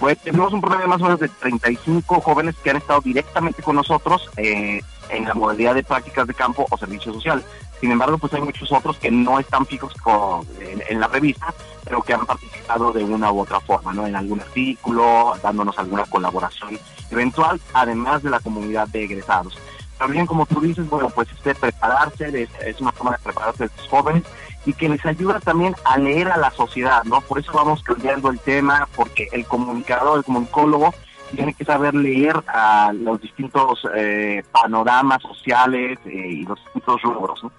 Pues 0.00 0.18
tenemos 0.18 0.52
un 0.52 0.60
promedio 0.60 0.88
más 0.88 1.00
o 1.00 1.04
menos 1.04 1.20
de 1.20 1.28
35 1.28 2.20
jóvenes 2.22 2.56
que 2.64 2.70
han 2.70 2.78
estado 2.78 3.00
directamente 3.02 3.62
con 3.62 3.76
nosotros 3.76 4.28
en 4.36 4.82
la 5.24 5.34
modalidad 5.34 5.76
de 5.76 5.84
prácticas 5.84 6.26
de 6.26 6.34
campo 6.34 6.66
o 6.68 6.76
servicio 6.76 7.12
social. 7.12 7.44
Sin 7.80 7.92
embargo, 7.92 8.18
pues 8.18 8.32
hay 8.32 8.40
muchos 8.40 8.72
otros 8.72 8.96
que 8.96 9.12
no 9.12 9.38
están 9.38 9.64
fijos 9.64 9.94
con, 10.02 10.44
en, 10.88 10.98
la 10.98 11.06
revista, 11.06 11.54
pero 11.84 12.02
que 12.02 12.14
han 12.14 12.26
participado 12.26 12.92
de 12.92 13.04
una 13.04 13.30
u 13.30 13.40
otra 13.42 13.60
forma, 13.60 13.92
¿no? 13.92 14.04
En 14.04 14.16
algún 14.16 14.40
artículo, 14.40 15.34
dándonos 15.40 15.78
alguna 15.78 16.04
colaboración 16.06 16.80
eventual, 17.10 17.60
además 17.72 18.24
de 18.24 18.30
la 18.30 18.40
comunidad 18.40 18.88
de 18.88 19.04
egresados 19.04 19.56
también 20.02 20.26
como 20.26 20.46
tú 20.46 20.60
dices, 20.60 20.90
bueno, 20.90 21.10
pues 21.10 21.28
este 21.30 21.54
prepararse, 21.54 22.48
es, 22.66 22.80
una 22.80 22.90
forma 22.90 23.12
de 23.12 23.18
prepararse 23.22 23.62
a 23.62 23.66
estos 23.66 23.86
jóvenes 23.86 24.24
y 24.66 24.72
que 24.72 24.88
les 24.88 25.06
ayuda 25.06 25.38
también 25.38 25.76
a 25.84 25.96
leer 25.96 26.26
a 26.28 26.36
la 26.38 26.50
sociedad, 26.50 27.04
¿no? 27.04 27.20
Por 27.20 27.38
eso 27.38 27.52
vamos 27.52 27.84
cambiando 27.84 28.28
el 28.28 28.40
tema, 28.40 28.88
porque 28.96 29.28
el 29.30 29.46
comunicador, 29.46 30.18
el 30.18 30.24
comunicólogo, 30.24 30.92
tiene 31.36 31.54
que 31.54 31.64
saber 31.64 31.94
leer 31.94 32.34
a 32.48 32.92
los 32.92 33.20
distintos 33.20 33.86
eh, 33.94 34.42
panoramas 34.50 35.22
sociales 35.22 36.00
eh, 36.04 36.10
y 36.10 36.42
los 36.42 36.58
distintos 36.64 37.00
rubros, 37.02 37.44
¿no? 37.44 37.52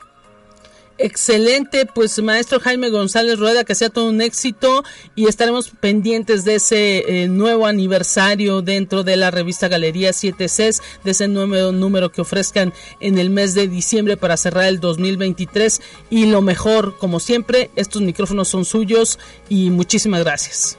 Excelente, 1.00 1.88
pues 1.88 2.22
maestro 2.22 2.60
Jaime 2.60 2.90
González 2.90 3.40
Rueda, 3.40 3.64
que 3.64 3.74
sea 3.74 3.90
todo 3.90 4.10
un 4.10 4.22
éxito 4.22 4.84
y 5.16 5.28
estaremos 5.28 5.70
pendientes 5.70 6.46
de 6.46 6.56
ese 6.56 7.24
eh, 7.24 7.28
nuevo 7.28 7.66
aniversario 7.66 8.62
dentro 8.62 9.04
de 9.04 9.16
la 9.16 9.32
revista 9.32 9.68
Galería 9.68 10.14
7 10.14 10.46
Cs, 10.46 10.82
de 11.04 11.12
ese 11.12 11.28
nuevo 11.28 11.72
número 11.72 12.12
que 12.12 12.22
ofrezcan 12.22 12.74
en 13.00 13.18
el 13.18 13.32
mes 13.32 13.56
de 13.56 13.68
diciembre 13.68 14.18
para 14.18 14.38
cerrar 14.38 14.66
el 14.66 14.80
2023 14.80 15.82
y 16.12 16.28
lo 16.28 16.44
mejor, 16.44 16.96
como 17.00 17.20
siempre, 17.20 17.72
estos 17.76 18.04
micrófonos 18.04 18.48
son 18.48 18.64
suyos 18.64 19.18
y 19.50 19.72
muchísimas 19.72 20.24
gracias. 20.24 20.78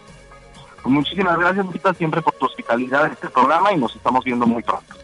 Muchísimas 0.84 1.38
gracias, 1.38 1.66
siempre 1.98 2.22
por 2.22 2.34
tu 2.34 2.46
hospitalidad 2.46 3.06
en 3.06 3.12
este 3.12 3.28
programa 3.30 3.72
y 3.72 3.78
nos 3.78 3.96
estamos 3.96 4.24
viendo 4.24 4.46
muy 4.46 4.62
pronto. 4.62 4.94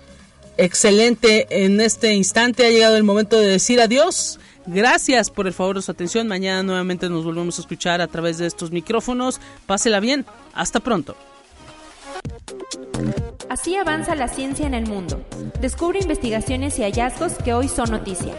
Excelente, 0.56 1.46
en 1.64 1.80
este 1.80 2.12
instante 2.12 2.66
ha 2.66 2.70
llegado 2.70 2.96
el 2.96 3.02
momento 3.02 3.40
de 3.40 3.46
decir 3.46 3.80
adiós 3.80 4.38
Gracias 4.66 5.30
por 5.30 5.46
el 5.46 5.52
favor 5.52 5.76
de 5.76 5.82
su 5.82 5.90
atención. 5.90 6.28
Mañana 6.28 6.62
nuevamente 6.62 7.08
nos 7.08 7.24
volvemos 7.24 7.58
a 7.58 7.62
escuchar 7.62 8.00
a 8.00 8.06
través 8.06 8.38
de 8.38 8.46
estos 8.46 8.70
micrófonos. 8.70 9.40
Pásela 9.66 10.00
bien. 10.00 10.26
Hasta 10.54 10.80
pronto. 10.80 11.16
Así 13.48 13.74
avanza 13.74 14.14
la 14.14 14.28
ciencia 14.28 14.66
en 14.66 14.74
el 14.74 14.86
mundo. 14.86 15.24
Descubre 15.60 15.98
investigaciones 16.00 16.78
y 16.78 16.82
hallazgos 16.82 17.32
que 17.34 17.52
hoy 17.52 17.68
son 17.68 17.90
noticia. 17.90 18.34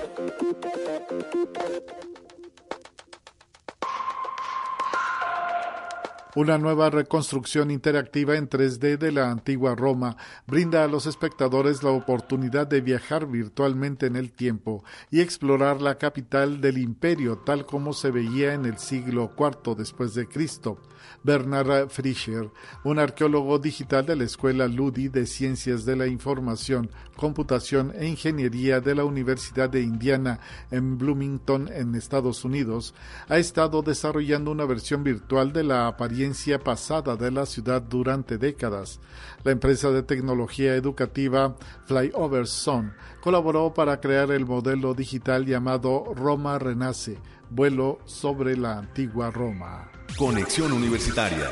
Una 6.33 6.57
nueva 6.57 6.89
reconstrucción 6.89 7.71
interactiva 7.71 8.37
en 8.37 8.49
3D 8.49 8.97
de 8.97 9.11
la 9.11 9.29
antigua 9.29 9.75
Roma 9.75 10.15
brinda 10.47 10.85
a 10.85 10.87
los 10.87 11.05
espectadores 11.05 11.83
la 11.83 11.89
oportunidad 11.89 12.67
de 12.67 12.79
viajar 12.79 13.27
virtualmente 13.27 14.05
en 14.05 14.15
el 14.15 14.31
tiempo 14.31 14.85
y 15.09 15.19
explorar 15.19 15.81
la 15.81 15.97
capital 15.97 16.61
del 16.61 16.77
imperio 16.77 17.39
tal 17.39 17.65
como 17.65 17.91
se 17.91 18.11
veía 18.11 18.53
en 18.53 18.65
el 18.65 18.77
siglo 18.77 19.31
IV 19.37 19.75
después 19.75 20.13
de 20.13 20.25
Cristo. 20.25 20.77
Bernard 21.23 21.89
Fischer, 21.89 22.49
un 22.83 22.97
arqueólogo 22.97 23.59
digital 23.59 24.05
de 24.05 24.15
la 24.15 24.23
Escuela 24.23 24.67
Ludi 24.67 25.07
de 25.07 25.25
Ciencias 25.25 25.85
de 25.85 25.95
la 25.95 26.07
Información, 26.07 26.89
Computación 27.15 27.93
e 27.95 28.07
Ingeniería 28.07 28.81
de 28.81 28.95
la 28.95 29.05
Universidad 29.05 29.69
de 29.69 29.81
Indiana 29.81 30.39
en 30.71 30.97
Bloomington, 30.97 31.69
en 31.71 31.93
Estados 31.95 32.43
Unidos, 32.43 32.95
ha 33.29 33.37
estado 33.37 33.83
desarrollando 33.83 34.51
una 34.51 34.65
versión 34.65 35.03
virtual 35.03 35.53
de 35.53 35.63
la 35.63 35.87
apariencia 35.87 36.59
pasada 36.59 37.15
de 37.15 37.29
la 37.29 37.45
ciudad 37.45 37.81
durante 37.81 38.37
décadas. 38.37 38.99
La 39.43 39.51
empresa 39.51 39.91
de 39.91 40.03
tecnología 40.03 40.75
educativa 40.75 41.55
Flyover 41.85 42.47
Zone 42.47 42.93
colaboró 43.21 43.73
para 43.73 43.99
crear 44.01 44.31
el 44.31 44.45
modelo 44.45 44.93
digital 44.93 45.45
llamado 45.45 46.13
Roma 46.15 46.57
Renace, 46.57 47.19
vuelo 47.49 47.99
sobre 48.05 48.57
la 48.57 48.79
antigua 48.79 49.29
Roma. 49.29 50.00
Conexión 50.17 50.71
Universitaria. 50.73 51.51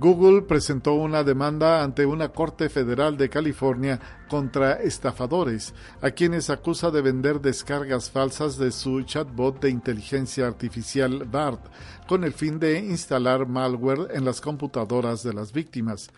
Google 0.00 0.42
presentó 0.42 0.94
una 0.94 1.24
demanda 1.24 1.82
ante 1.82 2.06
una 2.06 2.28
Corte 2.28 2.68
Federal 2.68 3.16
de 3.16 3.28
California 3.28 3.98
contra 4.28 4.74
estafadores, 4.74 5.74
a 6.00 6.12
quienes 6.12 6.50
acusa 6.50 6.92
de 6.92 7.02
vender 7.02 7.40
descargas 7.40 8.08
falsas 8.08 8.58
de 8.58 8.70
su 8.70 9.02
chatbot 9.02 9.60
de 9.60 9.70
inteligencia 9.70 10.46
artificial 10.46 11.24
BART, 11.24 11.58
con 12.06 12.22
el 12.22 12.32
fin 12.32 12.60
de 12.60 12.78
instalar 12.78 13.48
malware 13.48 14.14
en 14.14 14.24
las 14.24 14.40
computadoras 14.40 15.24
de 15.24 15.32
las 15.32 15.52
víctimas. 15.52 16.10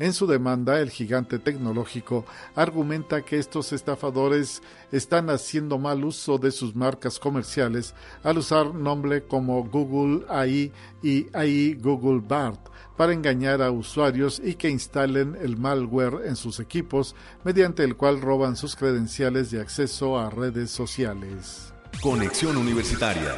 En 0.00 0.14
su 0.14 0.26
demanda, 0.26 0.80
el 0.80 0.90
gigante 0.90 1.38
tecnológico 1.38 2.24
argumenta 2.56 3.22
que 3.22 3.38
estos 3.38 3.72
estafadores 3.72 4.62
están 4.90 5.30
haciendo 5.30 5.78
mal 5.78 6.04
uso 6.04 6.38
de 6.38 6.50
sus 6.50 6.74
marcas 6.74 7.20
comerciales 7.20 7.94
al 8.24 8.38
usar 8.38 8.74
nombre 8.74 9.22
como 9.22 9.62
Google 9.62 10.24
AI 10.28 10.72
y 11.04 11.26
AI 11.32 11.74
Google 11.74 12.20
BART 12.26 12.68
para 12.98 13.12
engañar 13.12 13.62
a 13.62 13.70
usuarios 13.70 14.42
y 14.44 14.56
que 14.56 14.68
instalen 14.68 15.38
el 15.40 15.56
malware 15.56 16.26
en 16.26 16.34
sus 16.34 16.58
equipos, 16.58 17.14
mediante 17.44 17.84
el 17.84 17.96
cual 17.96 18.20
roban 18.20 18.56
sus 18.56 18.74
credenciales 18.74 19.52
de 19.52 19.60
acceso 19.60 20.18
a 20.18 20.28
redes 20.28 20.72
sociales. 20.72 21.72
Conexión 22.02 22.56
Universitaria. 22.56 23.36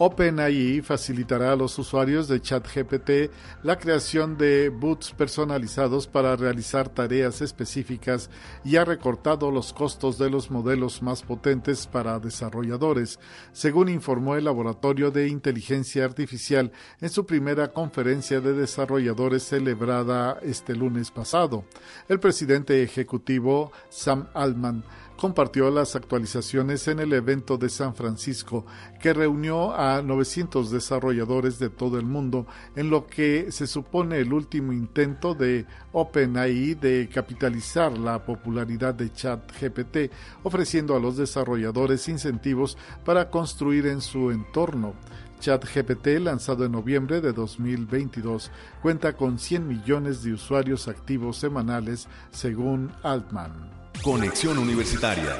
OpenAI 0.00 0.80
facilitará 0.80 1.52
a 1.52 1.56
los 1.56 1.76
usuarios 1.76 2.28
de 2.28 2.40
ChatGPT 2.40 3.32
la 3.64 3.78
creación 3.80 4.38
de 4.38 4.68
boots 4.68 5.10
personalizados 5.10 6.06
para 6.06 6.36
realizar 6.36 6.88
tareas 6.88 7.40
específicas 7.40 8.30
y 8.64 8.76
ha 8.76 8.84
recortado 8.84 9.50
los 9.50 9.72
costos 9.72 10.16
de 10.16 10.30
los 10.30 10.52
modelos 10.52 11.02
más 11.02 11.22
potentes 11.22 11.88
para 11.88 12.20
desarrolladores, 12.20 13.18
según 13.52 13.88
informó 13.88 14.36
el 14.36 14.44
Laboratorio 14.44 15.10
de 15.10 15.26
Inteligencia 15.26 16.04
Artificial 16.04 16.70
en 17.00 17.08
su 17.08 17.26
primera 17.26 17.72
conferencia 17.72 18.40
de 18.40 18.52
desarrolladores 18.52 19.42
celebrada 19.42 20.38
este 20.42 20.76
lunes 20.76 21.10
pasado. 21.10 21.64
El 22.08 22.20
presidente 22.20 22.84
ejecutivo 22.84 23.72
Sam 23.88 24.28
Altman 24.32 24.84
compartió 25.18 25.68
las 25.70 25.96
actualizaciones 25.96 26.86
en 26.86 27.00
el 27.00 27.12
evento 27.12 27.58
de 27.58 27.68
San 27.68 27.94
Francisco 27.94 28.64
que 29.00 29.12
reunió 29.12 29.74
a 29.74 30.00
900 30.00 30.70
desarrolladores 30.70 31.58
de 31.58 31.70
todo 31.70 31.98
el 31.98 32.06
mundo 32.06 32.46
en 32.76 32.88
lo 32.88 33.06
que 33.08 33.50
se 33.50 33.66
supone 33.66 34.18
el 34.18 34.32
último 34.32 34.72
intento 34.72 35.34
de 35.34 35.66
OpenAI 35.92 36.74
de 36.74 37.10
capitalizar 37.12 37.98
la 37.98 38.24
popularidad 38.24 38.94
de 38.94 39.12
ChatGPT, 39.12 40.12
ofreciendo 40.44 40.94
a 40.94 41.00
los 41.00 41.16
desarrolladores 41.16 42.08
incentivos 42.08 42.78
para 43.04 43.28
construir 43.28 43.86
en 43.86 44.00
su 44.00 44.30
entorno. 44.30 44.94
ChatGPT, 45.40 46.20
lanzado 46.20 46.64
en 46.64 46.72
noviembre 46.72 47.20
de 47.20 47.32
2022, 47.32 48.50
cuenta 48.82 49.14
con 49.14 49.38
100 49.38 49.66
millones 49.66 50.22
de 50.22 50.32
usuarios 50.32 50.86
activos 50.86 51.36
semanales, 51.38 52.08
según 52.30 52.92
Altman. 53.02 53.77
Conexión 54.02 54.58
Universitaria. 54.58 55.36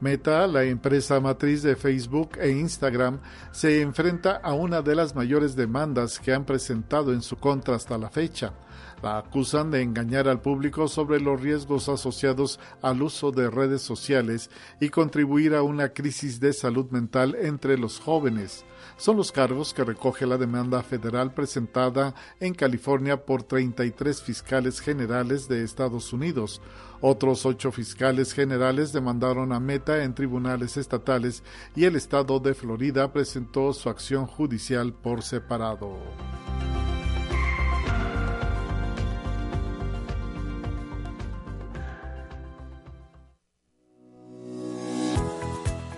Meta, 0.00 0.46
la 0.46 0.64
empresa 0.64 1.20
matriz 1.20 1.62
de 1.62 1.76
Facebook 1.76 2.38
e 2.40 2.50
Instagram, 2.50 3.20
se 3.52 3.82
enfrenta 3.82 4.36
a 4.36 4.54
una 4.54 4.80
de 4.80 4.94
las 4.94 5.14
mayores 5.14 5.56
demandas 5.56 6.18
que 6.18 6.32
han 6.32 6.46
presentado 6.46 7.12
en 7.12 7.20
su 7.20 7.36
contra 7.36 7.76
hasta 7.76 7.98
la 7.98 8.08
fecha. 8.08 8.54
La 9.02 9.18
acusan 9.18 9.70
de 9.70 9.82
engañar 9.82 10.26
al 10.26 10.40
público 10.40 10.88
sobre 10.88 11.20
los 11.20 11.38
riesgos 11.40 11.90
asociados 11.90 12.58
al 12.80 13.02
uso 13.02 13.30
de 13.30 13.50
redes 13.50 13.82
sociales 13.82 14.50
y 14.80 14.88
contribuir 14.88 15.54
a 15.54 15.62
una 15.62 15.90
crisis 15.90 16.40
de 16.40 16.54
salud 16.54 16.90
mental 16.90 17.36
entre 17.38 17.76
los 17.76 18.00
jóvenes 18.00 18.64
son 19.00 19.16
los 19.16 19.32
cargos 19.32 19.72
que 19.72 19.82
recoge 19.82 20.26
la 20.26 20.36
demanda 20.36 20.82
federal 20.82 21.32
presentada 21.32 22.14
en 22.38 22.54
California 22.54 23.24
por 23.24 23.42
33 23.42 24.20
fiscales 24.22 24.80
generales 24.80 25.48
de 25.48 25.64
Estados 25.64 26.12
Unidos. 26.12 26.60
Otros 27.00 27.46
ocho 27.46 27.72
fiscales 27.72 28.34
generales 28.34 28.92
demandaron 28.92 29.52
a 29.52 29.60
Meta 29.60 30.04
en 30.04 30.14
tribunales 30.14 30.76
estatales 30.76 31.42
y 31.74 31.86
el 31.86 31.96
estado 31.96 32.40
de 32.40 32.54
Florida 32.54 33.10
presentó 33.12 33.72
su 33.72 33.88
acción 33.88 34.26
judicial 34.26 34.92
por 34.92 35.22
separado. 35.22 35.96